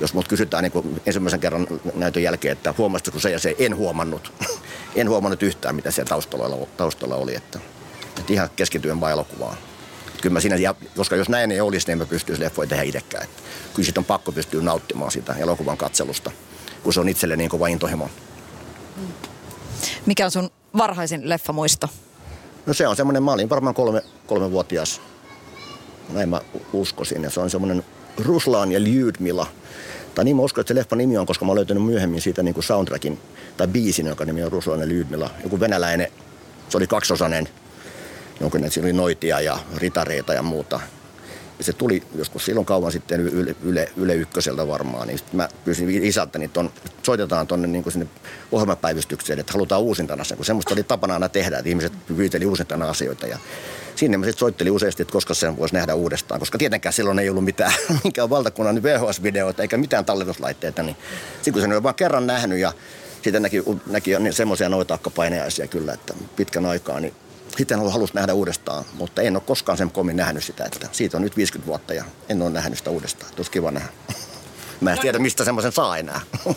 jos 0.00 0.14
mut 0.14 0.28
kysytään 0.28 0.62
niin 0.62 0.72
kuin 0.72 1.00
ensimmäisen 1.06 1.40
kerran 1.40 1.66
näytön 1.94 2.22
jälkeen, 2.22 2.52
että 2.52 2.74
huomasitko 2.78 3.20
se 3.20 3.30
ja 3.30 3.38
se, 3.38 3.56
en 3.58 3.76
huomannut. 3.76 4.32
en 4.96 5.08
huomannut 5.08 5.42
yhtään, 5.42 5.74
mitä 5.74 5.90
siellä 5.90 6.08
taustalla, 6.08 6.66
taustalla 6.76 7.16
oli. 7.16 7.36
Että, 7.36 7.58
että 8.18 8.32
ihan 8.32 8.50
keskityen 8.56 9.00
vaan 9.00 9.12
elokuvaan. 9.12 9.56
Kyllä 10.20 10.32
mä 10.32 10.40
siinä, 10.40 10.74
koska 10.96 11.16
jos 11.16 11.28
näin 11.28 11.52
ei 11.52 11.60
olisi, 11.60 11.86
niin 11.86 11.98
mä 11.98 12.06
pystyisi 12.06 12.42
leffoja 12.42 12.68
tehdä 12.68 12.82
itsekään. 12.82 13.24
Että 13.24 13.42
kyllä 13.74 13.86
sitten 13.86 14.00
on 14.00 14.04
pakko 14.04 14.32
pystyä 14.32 14.62
nauttimaan 14.62 15.10
sitä 15.10 15.34
elokuvan 15.34 15.76
katselusta, 15.76 16.30
kun 16.82 16.92
se 16.92 17.00
on 17.00 17.08
itselle 17.08 17.36
niin 17.36 17.50
kova 17.50 17.66
intohimo. 17.66 18.10
Mikä 20.06 20.24
on 20.24 20.30
sun 20.30 20.50
varhaisin 20.76 21.28
leffamuisto? 21.28 21.88
No 22.66 22.74
se 22.74 22.88
on 22.88 22.96
semmoinen, 22.96 23.22
mä 23.22 23.32
olin 23.32 23.50
varmaan 23.50 23.74
kolme, 23.74 24.02
kolmevuotias 24.26 25.00
näin 26.12 26.28
mä 26.28 26.40
uskoisin. 26.72 27.22
Ja 27.22 27.30
se 27.30 27.40
on 27.40 27.50
semmoinen 27.50 27.84
Ruslan 28.18 28.72
ja 28.72 28.82
Lyudmila. 28.82 29.46
Tai 30.14 30.24
niin 30.24 30.36
mä 30.36 30.42
uskon, 30.42 30.62
että 30.62 30.68
se 30.68 30.74
leffan 30.74 30.98
nimi 30.98 31.18
on, 31.18 31.26
koska 31.26 31.44
mä 31.44 31.50
oon 31.50 31.56
löytänyt 31.56 31.84
myöhemmin 31.84 32.20
siitä 32.20 32.42
niin 32.42 32.54
kuin 32.54 32.64
soundtrackin 32.64 33.18
tai 33.56 33.68
biisin, 33.68 34.06
joka 34.06 34.24
nimi 34.24 34.42
on 34.42 34.52
Ruslan 34.52 34.80
ja 34.80 34.88
Lyudmila. 34.88 35.30
Joku 35.42 35.60
venäläinen, 35.60 36.08
se 36.68 36.76
oli 36.76 36.86
kaksosainen, 36.86 37.48
jonkin 38.40 38.70
siinä 38.70 38.86
oli 38.86 38.92
noitia 38.92 39.40
ja 39.40 39.58
ritareita 39.76 40.34
ja 40.34 40.42
muuta. 40.42 40.80
Ja 41.58 41.64
se 41.64 41.72
tuli 41.72 42.02
joskus 42.14 42.44
silloin 42.44 42.66
kauan 42.66 42.92
sitten 42.92 43.20
Yle, 43.20 43.56
yle, 43.62 43.88
yle 43.96 44.14
Ykköseltä 44.14 44.68
varmaan, 44.68 45.08
niin 45.08 45.20
mä 45.32 45.48
pyysin 45.64 46.04
isältä, 46.04 46.38
niin 46.38 46.50
ton, 46.50 46.70
soitetaan 47.02 47.46
tuonne 47.46 47.68
niin 47.68 47.92
sinne 47.92 48.06
ohjelmapäivystykseen, 48.52 49.38
että 49.38 49.52
halutaan 49.52 49.82
uusintana 49.82 50.24
sen, 50.24 50.36
kun 50.36 50.44
semmoista 50.44 50.74
oli 50.74 50.82
tapana 50.82 51.14
aina 51.14 51.28
tehdä, 51.28 51.58
että 51.58 51.68
ihmiset 51.68 51.92
pyyteli 52.06 52.46
uusintana 52.46 52.88
asioita. 52.88 53.26
Ja 53.26 53.38
sinne 53.96 54.16
mä 54.16 54.24
sitten 54.24 54.38
soittelin 54.38 54.72
useasti, 54.72 55.02
että 55.02 55.12
koska 55.12 55.34
sen 55.34 55.56
voisi 55.56 55.74
nähdä 55.74 55.94
uudestaan, 55.94 56.40
koska 56.40 56.58
tietenkään 56.58 56.92
silloin 56.92 57.18
ei 57.18 57.28
ollut 57.28 57.44
mitään, 57.44 57.72
minkään 58.04 58.30
valtakunnan 58.30 58.82
VHS-videoita 58.82 59.62
eikä 59.62 59.76
mitään 59.76 60.04
talletuslaitteita, 60.04 60.82
niin 60.82 60.96
sitten 61.34 61.52
kun 61.52 61.62
sen 61.62 61.72
oli 61.72 61.82
vaan 61.82 61.94
kerran 61.94 62.26
nähnyt 62.26 62.58
ja 62.58 62.72
sitten 63.22 63.42
näki, 63.42 63.62
näki 63.86 64.10
semmoisia 64.30 64.68
noita 64.68 64.94
akkapainajaisia 64.94 65.66
kyllä, 65.66 65.92
että 65.92 66.14
pitkän 66.36 66.66
aikaa, 66.66 67.00
niin 67.00 67.14
sitten 67.56 67.90
halusi 67.90 68.14
nähdä 68.14 68.34
uudestaan, 68.34 68.84
mutta 68.94 69.22
en 69.22 69.36
ole 69.36 69.42
koskaan 69.46 69.78
sen 69.78 69.90
komin 69.90 70.16
nähnyt 70.16 70.44
sitä, 70.44 70.64
että 70.64 70.88
siitä 70.92 71.16
on 71.16 71.22
nyt 71.22 71.36
50 71.36 71.66
vuotta 71.66 71.94
ja 71.94 72.04
en 72.28 72.42
ole 72.42 72.50
nähnyt 72.50 72.78
sitä 72.78 72.90
uudestaan. 72.90 73.32
Tuossa 73.34 73.52
kiva 73.52 73.70
nähdä. 73.70 73.88
Mä 74.80 74.92
en 74.92 74.98
tiedä, 74.98 75.18
mistä 75.18 75.44
semmoisen 75.44 75.72
saa 75.72 75.98
enää. 75.98 76.20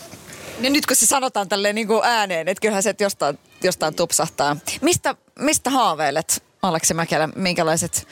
Niin 0.58 0.72
nyt 0.72 0.86
kun 0.86 0.96
se 0.96 1.06
sanotaan 1.06 1.48
tälleen 1.48 1.74
niin 1.74 1.86
kuin 1.86 2.04
ääneen, 2.04 2.48
että 2.48 2.60
kyllähän 2.60 2.82
se 2.82 2.94
jostain, 3.00 3.38
jostain 3.62 3.94
tupsahtaa. 3.94 4.56
Mistä, 4.80 5.14
mistä 5.38 5.70
haaveilet, 5.70 6.42
Aleksi 6.62 6.94
Mäkelä? 6.94 7.28
Minkälaiset 7.36 8.06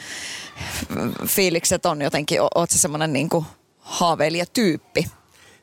fiilikset 1.27 1.87
on 1.87 2.03
jotenkin? 2.03 2.39
Se 2.69 2.79
semmoinen 2.79 3.13
niin 3.13 3.29
haaveilijatyyppi? 3.79 5.07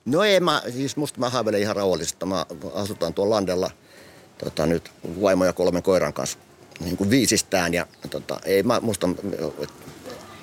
No 0.05 0.23
ei, 0.23 0.39
mä, 0.39 0.61
siis 0.73 0.97
musta 0.97 1.19
mä 1.19 1.29
haaveilen 1.29 1.61
ihan 1.61 1.75
rauhallisesti. 1.75 2.25
Mä 2.25 2.45
asutaan 2.73 3.13
tuolla 3.13 3.35
landella 3.35 3.71
tota, 4.37 4.65
nyt 4.65 4.91
vaimo 5.21 5.45
ja 5.45 5.53
kolmen 5.53 5.83
koiran 5.83 6.13
kanssa 6.13 6.37
niin 6.79 6.97
kuin 6.97 7.09
viisistään. 7.09 7.73
Ja 7.73 7.87
tota, 8.09 8.39
ei 8.45 8.63
mä 8.63 8.79
musta 8.79 9.09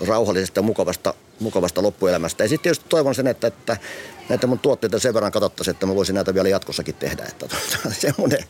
rauhallisesta 0.06 0.62
mukavasta, 0.62 1.14
mukavasta 1.40 1.82
loppuelämästä. 1.82 2.44
Ja 2.44 2.48
sitten 2.48 2.62
tietysti 2.62 2.84
toivon 2.88 3.14
sen, 3.14 3.26
että, 3.26 3.46
että 3.46 3.76
näitä 4.28 4.46
mun 4.46 4.58
tuotteita 4.58 4.98
sen 4.98 5.14
verran 5.14 5.32
katsottaisiin, 5.32 5.72
että 5.72 5.86
mä 5.86 5.94
voisin 5.94 6.14
näitä 6.14 6.34
vielä 6.34 6.48
jatkossakin 6.48 6.94
tehdä. 6.94 7.24
Että, 7.24 7.48
tota, 7.48 7.94
semmoinen, 8.06 8.44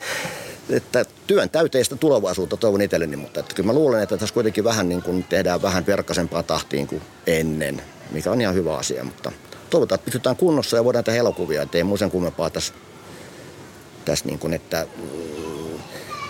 että 0.70 1.04
työn 1.26 1.50
täyteistä 1.50 1.96
tulevaisuutta 1.96 2.56
toivon 2.56 2.82
itselleni, 2.82 3.16
mutta 3.16 3.40
että 3.40 3.54
kyllä 3.54 3.66
mä 3.66 3.72
luulen, 3.72 4.02
että 4.02 4.16
tässä 4.16 4.34
kuitenkin 4.34 4.64
vähän 4.64 4.88
niin 4.88 5.02
kuin 5.02 5.24
tehdään 5.24 5.62
vähän 5.62 5.86
verkkaisempaa 5.86 6.42
tahtiin 6.42 6.86
kuin 6.86 7.02
ennen, 7.26 7.82
mikä 8.10 8.30
on 8.30 8.40
ihan 8.40 8.54
hyvä 8.54 8.76
asia, 8.76 9.04
mutta 9.04 9.32
toivotaan, 9.70 9.96
että 9.96 10.04
pysytään 10.04 10.36
kunnossa 10.36 10.76
ja 10.76 10.84
voidaan 10.84 11.04
tehdä 11.04 11.20
elokuvia, 11.20 11.62
ettei 11.62 11.84
muu 11.84 11.96
sen 11.96 12.10
kummempaa 12.10 12.50
tässä, 12.50 12.74
tässä 14.04 14.24
niin 14.24 14.38
kuin, 14.38 14.52
että 14.54 14.86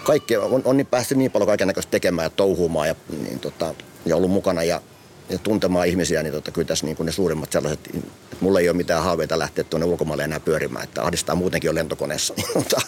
kaikki 0.04 0.36
on, 0.36 0.62
on 0.64 0.76
niin 0.76 0.86
päässyt 0.86 1.18
niin 1.18 1.30
paljon 1.30 1.46
kaikenlaista 1.46 1.90
tekemään 1.90 2.26
ja 2.26 2.30
touhumaan 2.30 2.88
ja, 2.88 2.94
niin 3.22 3.40
tota, 3.40 3.74
ja 4.06 4.16
ollut 4.16 4.30
mukana 4.30 4.62
ja, 4.62 4.80
ja 5.31 5.39
tuntemaan 5.39 5.87
ihmisiä, 5.87 6.22
niin 6.22 6.33
tota, 6.33 6.51
kyllä 6.51 6.68
tässä 6.68 6.87
niin 6.87 6.97
kuin 6.97 7.07
ne 7.07 7.12
suurimmat 7.12 7.53
sellaiset, 7.53 7.81
että 7.87 8.09
mulla 8.41 8.61
ei 8.61 8.68
ole 8.68 8.76
mitään 8.76 9.03
haaveita 9.03 9.39
lähteä 9.39 9.64
tuonne 9.64 9.87
ulkomaille 9.87 10.24
enää 10.24 10.41
pyörimään, 10.41 10.85
että 10.85 11.03
ahdistaa 11.03 11.35
muutenkin 11.35 11.68
jo 11.68 11.74
lentokoneessa. 11.74 12.35
Niin, 12.41 12.53
tota, 12.55 12.81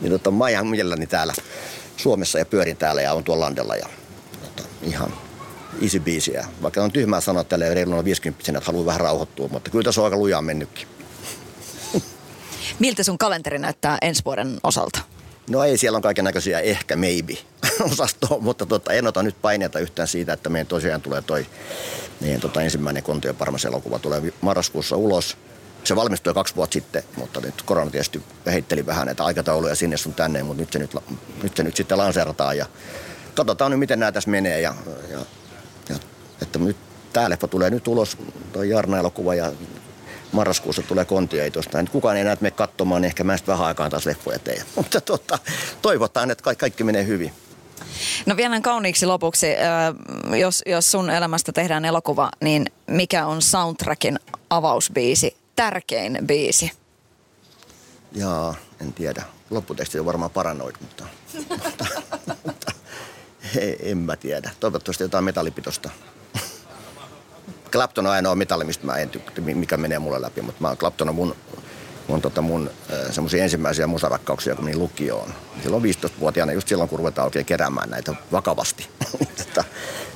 niin 0.00 0.12
tota, 0.12 0.30
mä 0.30 0.48
ihan 0.48 0.66
mielelläni 0.66 1.06
täällä 1.06 1.34
Suomessa 1.96 2.38
ja 2.38 2.44
pyörin 2.44 2.76
täällä 2.76 3.02
ja 3.02 3.12
on 3.12 3.24
tuolla 3.24 3.44
landella 3.44 3.76
ja 3.76 3.86
tota, 4.42 4.68
ihan 4.82 5.12
easy 5.82 6.00
biisiä. 6.00 6.46
Vaikka 6.62 6.82
on 6.82 6.92
tyhmää 6.92 7.20
sanoa 7.20 7.44
tälle 7.44 7.74
reiluna 7.74 8.04
50 8.04 8.52
että 8.58 8.66
haluaa 8.66 8.86
vähän 8.86 9.00
rauhoittua, 9.00 9.48
mutta 9.48 9.70
kyllä 9.70 9.84
tässä 9.84 10.00
on 10.00 10.04
aika 10.04 10.16
lujaa 10.16 10.42
mennytkin. 10.42 10.88
Miltä 12.78 13.02
sun 13.02 13.18
kalenteri 13.18 13.58
näyttää 13.58 13.98
ensi 14.02 14.22
vuoden 14.24 14.58
osalta? 14.62 15.00
No 15.50 15.64
ei, 15.64 15.78
siellä 15.78 15.96
on 15.96 16.02
kaiken 16.02 16.24
näköisiä 16.24 16.60
ehkä 16.60 16.96
maybe 16.96 17.34
osastoa, 17.92 18.38
mutta 18.40 18.66
tota, 18.66 18.92
en 18.92 19.06
ota 19.06 19.22
nyt 19.22 19.36
paineita 19.42 19.78
yhtään 19.78 20.08
siitä, 20.08 20.32
että 20.32 20.48
meidän 20.48 20.66
tosiaan 20.66 21.02
tulee 21.02 21.22
toi 21.22 21.46
meidän 22.20 22.40
tota, 22.40 22.62
ensimmäinen 22.62 23.02
Kontio 23.02 23.34
elokuva 23.68 23.98
tulee 23.98 24.22
marraskuussa 24.40 24.96
ulos. 24.96 25.36
Se 25.84 25.96
valmistui 25.96 26.34
kaksi 26.34 26.56
vuotta 26.56 26.74
sitten, 26.74 27.02
mutta 27.16 27.40
nyt 27.40 27.62
korona 27.62 27.90
tietysti 27.90 28.22
heitteli 28.46 28.86
vähän 28.86 29.06
näitä 29.06 29.24
aikatauluja 29.24 29.74
sinne 29.74 29.96
sun 29.96 30.14
tänne, 30.14 30.42
mutta 30.42 30.60
nyt 30.60 30.72
se 30.72 30.78
nyt, 30.78 30.96
nyt, 31.42 31.56
se 31.56 31.62
nyt 31.62 31.76
sitten 31.76 31.98
lanseerataan 31.98 32.56
ja 32.56 32.66
katsotaan 33.34 33.70
nyt 33.70 33.80
miten 33.80 34.00
nämä 34.00 34.12
tässä 34.12 34.30
menee 34.30 34.60
ja, 34.60 34.74
ja, 35.10 35.18
ja 35.88 35.96
että 36.42 36.58
nyt 36.58 36.76
tämä 37.12 37.30
leffa 37.30 37.48
tulee 37.48 37.70
nyt 37.70 37.88
ulos, 37.88 38.16
tuo 38.52 38.62
Jarna-elokuva 38.62 39.34
ja 39.34 39.52
marraskuussa 40.32 40.82
tulee 40.82 41.04
kontia 41.04 41.50
tuosta. 41.50 41.84
Kukaan 41.92 42.16
ei 42.16 42.20
enää 42.20 42.36
mene 42.40 42.50
katsomaan, 42.50 43.02
niin 43.02 43.06
ehkä 43.06 43.24
mä 43.24 43.36
sitten 43.36 43.52
vähän 43.52 43.66
aikaan 43.66 43.90
taas 43.90 44.06
leffoja 44.06 44.38
teen. 44.38 44.62
Mutta 44.76 45.00
tota, 45.00 45.38
toivotaan, 45.82 46.30
että 46.30 46.44
kaikki, 46.44 46.60
kaikki 46.60 46.84
menee 46.84 47.06
hyvin. 47.06 47.32
No 48.26 48.36
vielä 48.36 48.60
kauniiksi 48.60 49.06
lopuksi, 49.06 49.46
jos, 50.40 50.62
jos 50.66 50.90
sun 50.90 51.10
elämästä 51.10 51.52
tehdään 51.52 51.84
elokuva, 51.84 52.30
niin 52.40 52.66
mikä 52.86 53.26
on 53.26 53.42
soundtrackin 53.42 54.18
avausbiisi, 54.50 55.36
tärkein 55.56 56.18
biisi? 56.26 56.72
Jaa, 58.12 58.54
en 58.80 58.92
tiedä. 58.92 59.22
Lopputeksti 59.50 59.98
on 59.98 60.06
varmaan 60.06 60.30
paranoid, 60.30 60.76
mutta, 60.80 61.04
mutta, 61.48 61.84
mutta 62.44 62.72
en 63.82 63.98
mä 63.98 64.16
tiedä. 64.16 64.50
Toivottavasti 64.60 65.04
jotain 65.04 65.24
metallipitosta. 65.24 65.90
Clapton 67.72 68.06
on 68.06 68.12
ainoa 68.12 68.34
metalli, 68.34 68.64
mistä 68.64 68.86
mä 68.86 68.96
en 68.96 69.10
tykkää, 69.10 69.44
mikä 69.44 69.76
menee 69.76 69.98
mulle 69.98 70.20
läpi, 70.20 70.42
mutta 70.42 70.62
mä, 70.62 70.76
Clapton 70.76 71.08
on 71.08 71.14
mun, 71.14 71.36
mun, 72.08 72.22
tota 72.22 72.42
mun 72.42 72.70
semmoisia 73.10 73.42
ensimmäisiä 73.44 73.86
musarakkauksia, 73.86 74.54
kun 74.54 74.64
niin 74.64 74.78
lukioon. 74.78 75.34
Silloin 75.62 75.82
15-vuotiaana, 75.82 76.52
just 76.52 76.68
silloin 76.68 76.88
kun 76.88 76.98
ruvetaan 76.98 77.26
oikein 77.26 77.44
keräämään 77.46 77.90
näitä 77.90 78.14
vakavasti. 78.32 78.88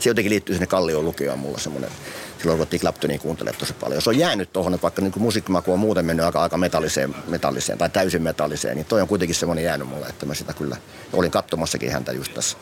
se 0.01 0.11
jotenkin 0.11 0.31
liittyy 0.31 0.55
sinne 0.55 0.67
Kallioon 0.67 1.05
lukioon 1.05 1.39
mulla 1.39 1.59
semmoinen 1.59 1.91
silloin 2.39 2.59
ruvettiin 2.59 2.81
Claptonia 2.81 3.19
kuuntelemaan 3.19 3.61
tosi 3.61 3.73
paljon. 3.73 4.03
Se 4.03 4.11
on 4.11 4.19
jäänyt 4.19 4.53
tuohon, 4.53 4.75
että 4.75 4.83
vaikka 4.83 5.03
niin 5.03 5.13
musiikkimaku 5.17 5.73
on 5.73 5.79
muuten 5.79 6.07
mennyt 6.07 6.27
aika, 6.27 6.43
aika 6.43 6.57
metalliseen, 6.57 7.15
metalliseen 7.29 7.79
tai 7.79 7.91
täysin 7.91 8.23
metalliseen, 8.23 8.77
niin 8.77 8.87
toi 8.87 9.01
on 9.01 9.09
kuitenkin 9.09 9.35
semmoinen 9.35 9.65
jäänyt 9.65 9.89
mulle, 9.89 10.07
että 10.07 10.27
mä 10.27 10.35
sitä 10.35 10.53
kyllä 10.53 10.77
olin 11.13 11.31
katsomassakin 11.31 11.93
häntä 11.93 12.13
just 12.13 12.35
tässä, 12.35 12.57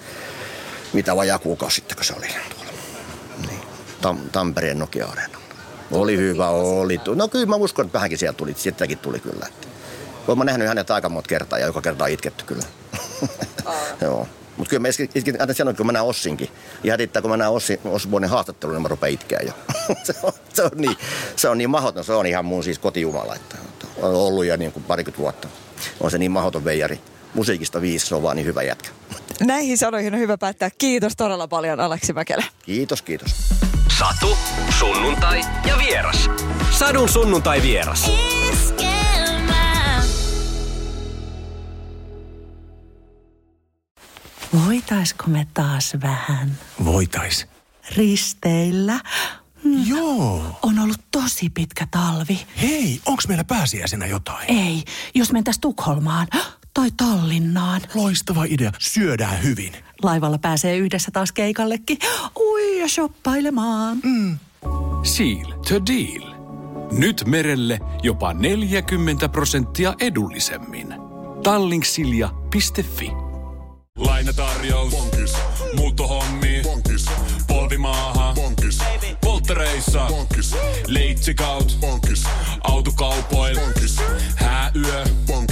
mitä 0.93 1.17
vajaa 1.17 1.39
kuukausi 1.39 1.75
sitten, 1.75 1.97
kun 1.97 2.05
se 2.05 2.15
oli. 2.17 2.27
Tam, 4.03 4.19
Tampereen 4.33 4.79
nokia 4.79 5.07
areenalla 5.07 5.45
Oli 5.91 6.17
hyvä, 6.17 6.49
oli. 6.49 7.01
No 7.15 7.29
kyllä 7.29 7.47
mä 7.47 7.57
uskon, 7.57 7.87
että 7.87 7.97
vähänkin 7.97 8.19
sieltä 8.19 8.37
tuli, 8.37 8.55
sieltäkin 8.57 8.99
tuli 8.99 9.21
kyllä. 9.21 9.47
Olen 10.29 10.39
mä 10.39 10.45
nähnyt 10.45 10.69
hänet 10.69 10.91
aika 10.91 11.09
monta 11.09 11.29
kertaa 11.29 11.59
ja 11.59 11.67
joka 11.67 11.83
kerta 11.83 12.07
itketty 12.07 12.45
kyllä. 12.45 12.65
Joo. 14.01 14.29
Mutta 14.57 14.71
kyllä 14.71 14.81
mä 14.81 14.89
itkin, 15.15 15.41
aina 15.41 15.55
sanoin, 15.55 15.77
kun 15.77 15.87
mä 15.87 15.93
näen 15.93 16.05
Ossinkin. 16.05 16.49
Ja 16.85 16.93
hätittää, 16.93 17.23
kun 17.23 17.31
mä 17.31 17.37
näen 17.37 17.51
Ossi, 17.51 17.81
Osbornen 17.85 18.31
haastattelun, 18.31 18.75
niin 18.75 18.83
mä 18.83 18.89
rupean 18.89 19.13
itkeä 19.13 19.41
jo. 19.47 19.53
se, 20.05 20.15
on, 20.23 20.33
se, 20.53 20.63
on 20.63 20.71
niin, 20.77 20.97
se 21.37 21.49
on 21.49 21.59
niin 21.59 21.71
mahdoton. 21.71 22.05
Se 22.05 22.13
on 22.13 22.27
ihan 22.27 22.45
mun 22.45 22.65
siis 22.65 22.79
kotijumala. 22.79 23.35
Että 23.35 23.57
on 24.03 24.15
ollut 24.15 24.45
jo 24.45 24.57
niin 24.57 24.73
kuin 24.73 24.85
parikymmentä 24.85 25.23
vuotta. 25.23 25.49
On 26.01 26.11
se 26.11 26.19
niin 26.19 26.31
mahdoton 26.31 26.65
veijari. 26.65 27.01
Musiikista 27.35 27.81
viisi, 27.81 28.07
se 28.07 28.15
on 28.15 28.23
vaan 28.23 28.37
niin 28.37 28.47
hyvä 28.47 28.63
jätkä. 28.63 28.89
Näihin 29.41 29.79
sanoihin 29.79 30.15
on 30.15 30.21
hyvä 30.21 30.39
päättää. 30.39 30.71
Kiitos 30.79 31.17
todella 31.17 31.49
paljon 31.49 31.81
Aleksi 31.81 32.13
Mäkelä. 32.13 32.45
Kiitos, 32.63 33.03
kiitos. 33.03 33.35
Satu, 33.99 34.39
sunnuntai 34.79 35.41
ja 35.69 35.79
vieras. 35.79 36.31
Sadun 36.71 37.09
sunnuntai 37.09 37.63
vieras. 37.63 38.11
Voitaisko 44.67 45.25
me 45.27 45.47
taas 45.55 45.97
vähän 46.03 46.59
Voitais. 46.85 47.47
risteillä? 47.97 49.01
Joo. 49.87 50.59
On 50.63 50.79
ollut 50.79 51.01
tosi 51.11 51.51
pitkä 51.51 51.87
talvi. 51.91 52.41
Hei, 52.61 53.01
onks 53.07 53.29
meillä 53.29 53.45
pääsiäisenä 53.45 54.07
jotain? 54.07 54.45
Ei, 54.51 54.85
jos 55.15 55.33
mentäis 55.33 55.59
Tukholmaan 55.59 56.27
tai 56.75 56.91
Tallinnaan. 56.97 57.81
Loistava 57.95 58.45
idea. 58.45 58.73
Syödään 58.79 59.43
hyvin. 59.43 59.73
Laivalla 60.03 60.39
pääsee 60.39 60.77
yhdessä 60.77 61.11
taas 61.11 61.33
keikallekin. 61.33 61.99
Ui 62.41 62.81
ja 62.81 62.89
shoppailemaan. 62.89 63.99
Mm. 64.05 64.39
Seal 65.03 65.53
to 65.69 65.87
deal. 65.87 66.33
Nyt 66.93 67.23
merelle 67.27 67.81
jopa 68.03 68.35
40 68.35 69.29
prosenttia 69.29 69.95
edullisemmin. 70.01 70.95
Tallingsilja.fi 71.43 73.11
Lainatarjous. 73.99 74.91
Bonkis. 74.93 75.33
Muuttohommi. 75.77 76.61
Bonkis. 76.63 77.07
Polvimaaha. 77.47 78.33
Bonkis. 78.35 78.79
Polttereissa. 79.21 80.07
Bonkis. 80.09 80.55
Leitsikaut. 80.87 81.77
Bonkis. 81.81 82.25
Autokaupoil. 82.63 83.61
Bonkis. 83.61 83.97
Hääyö. 84.35 85.05
Bonkis. 85.27 85.52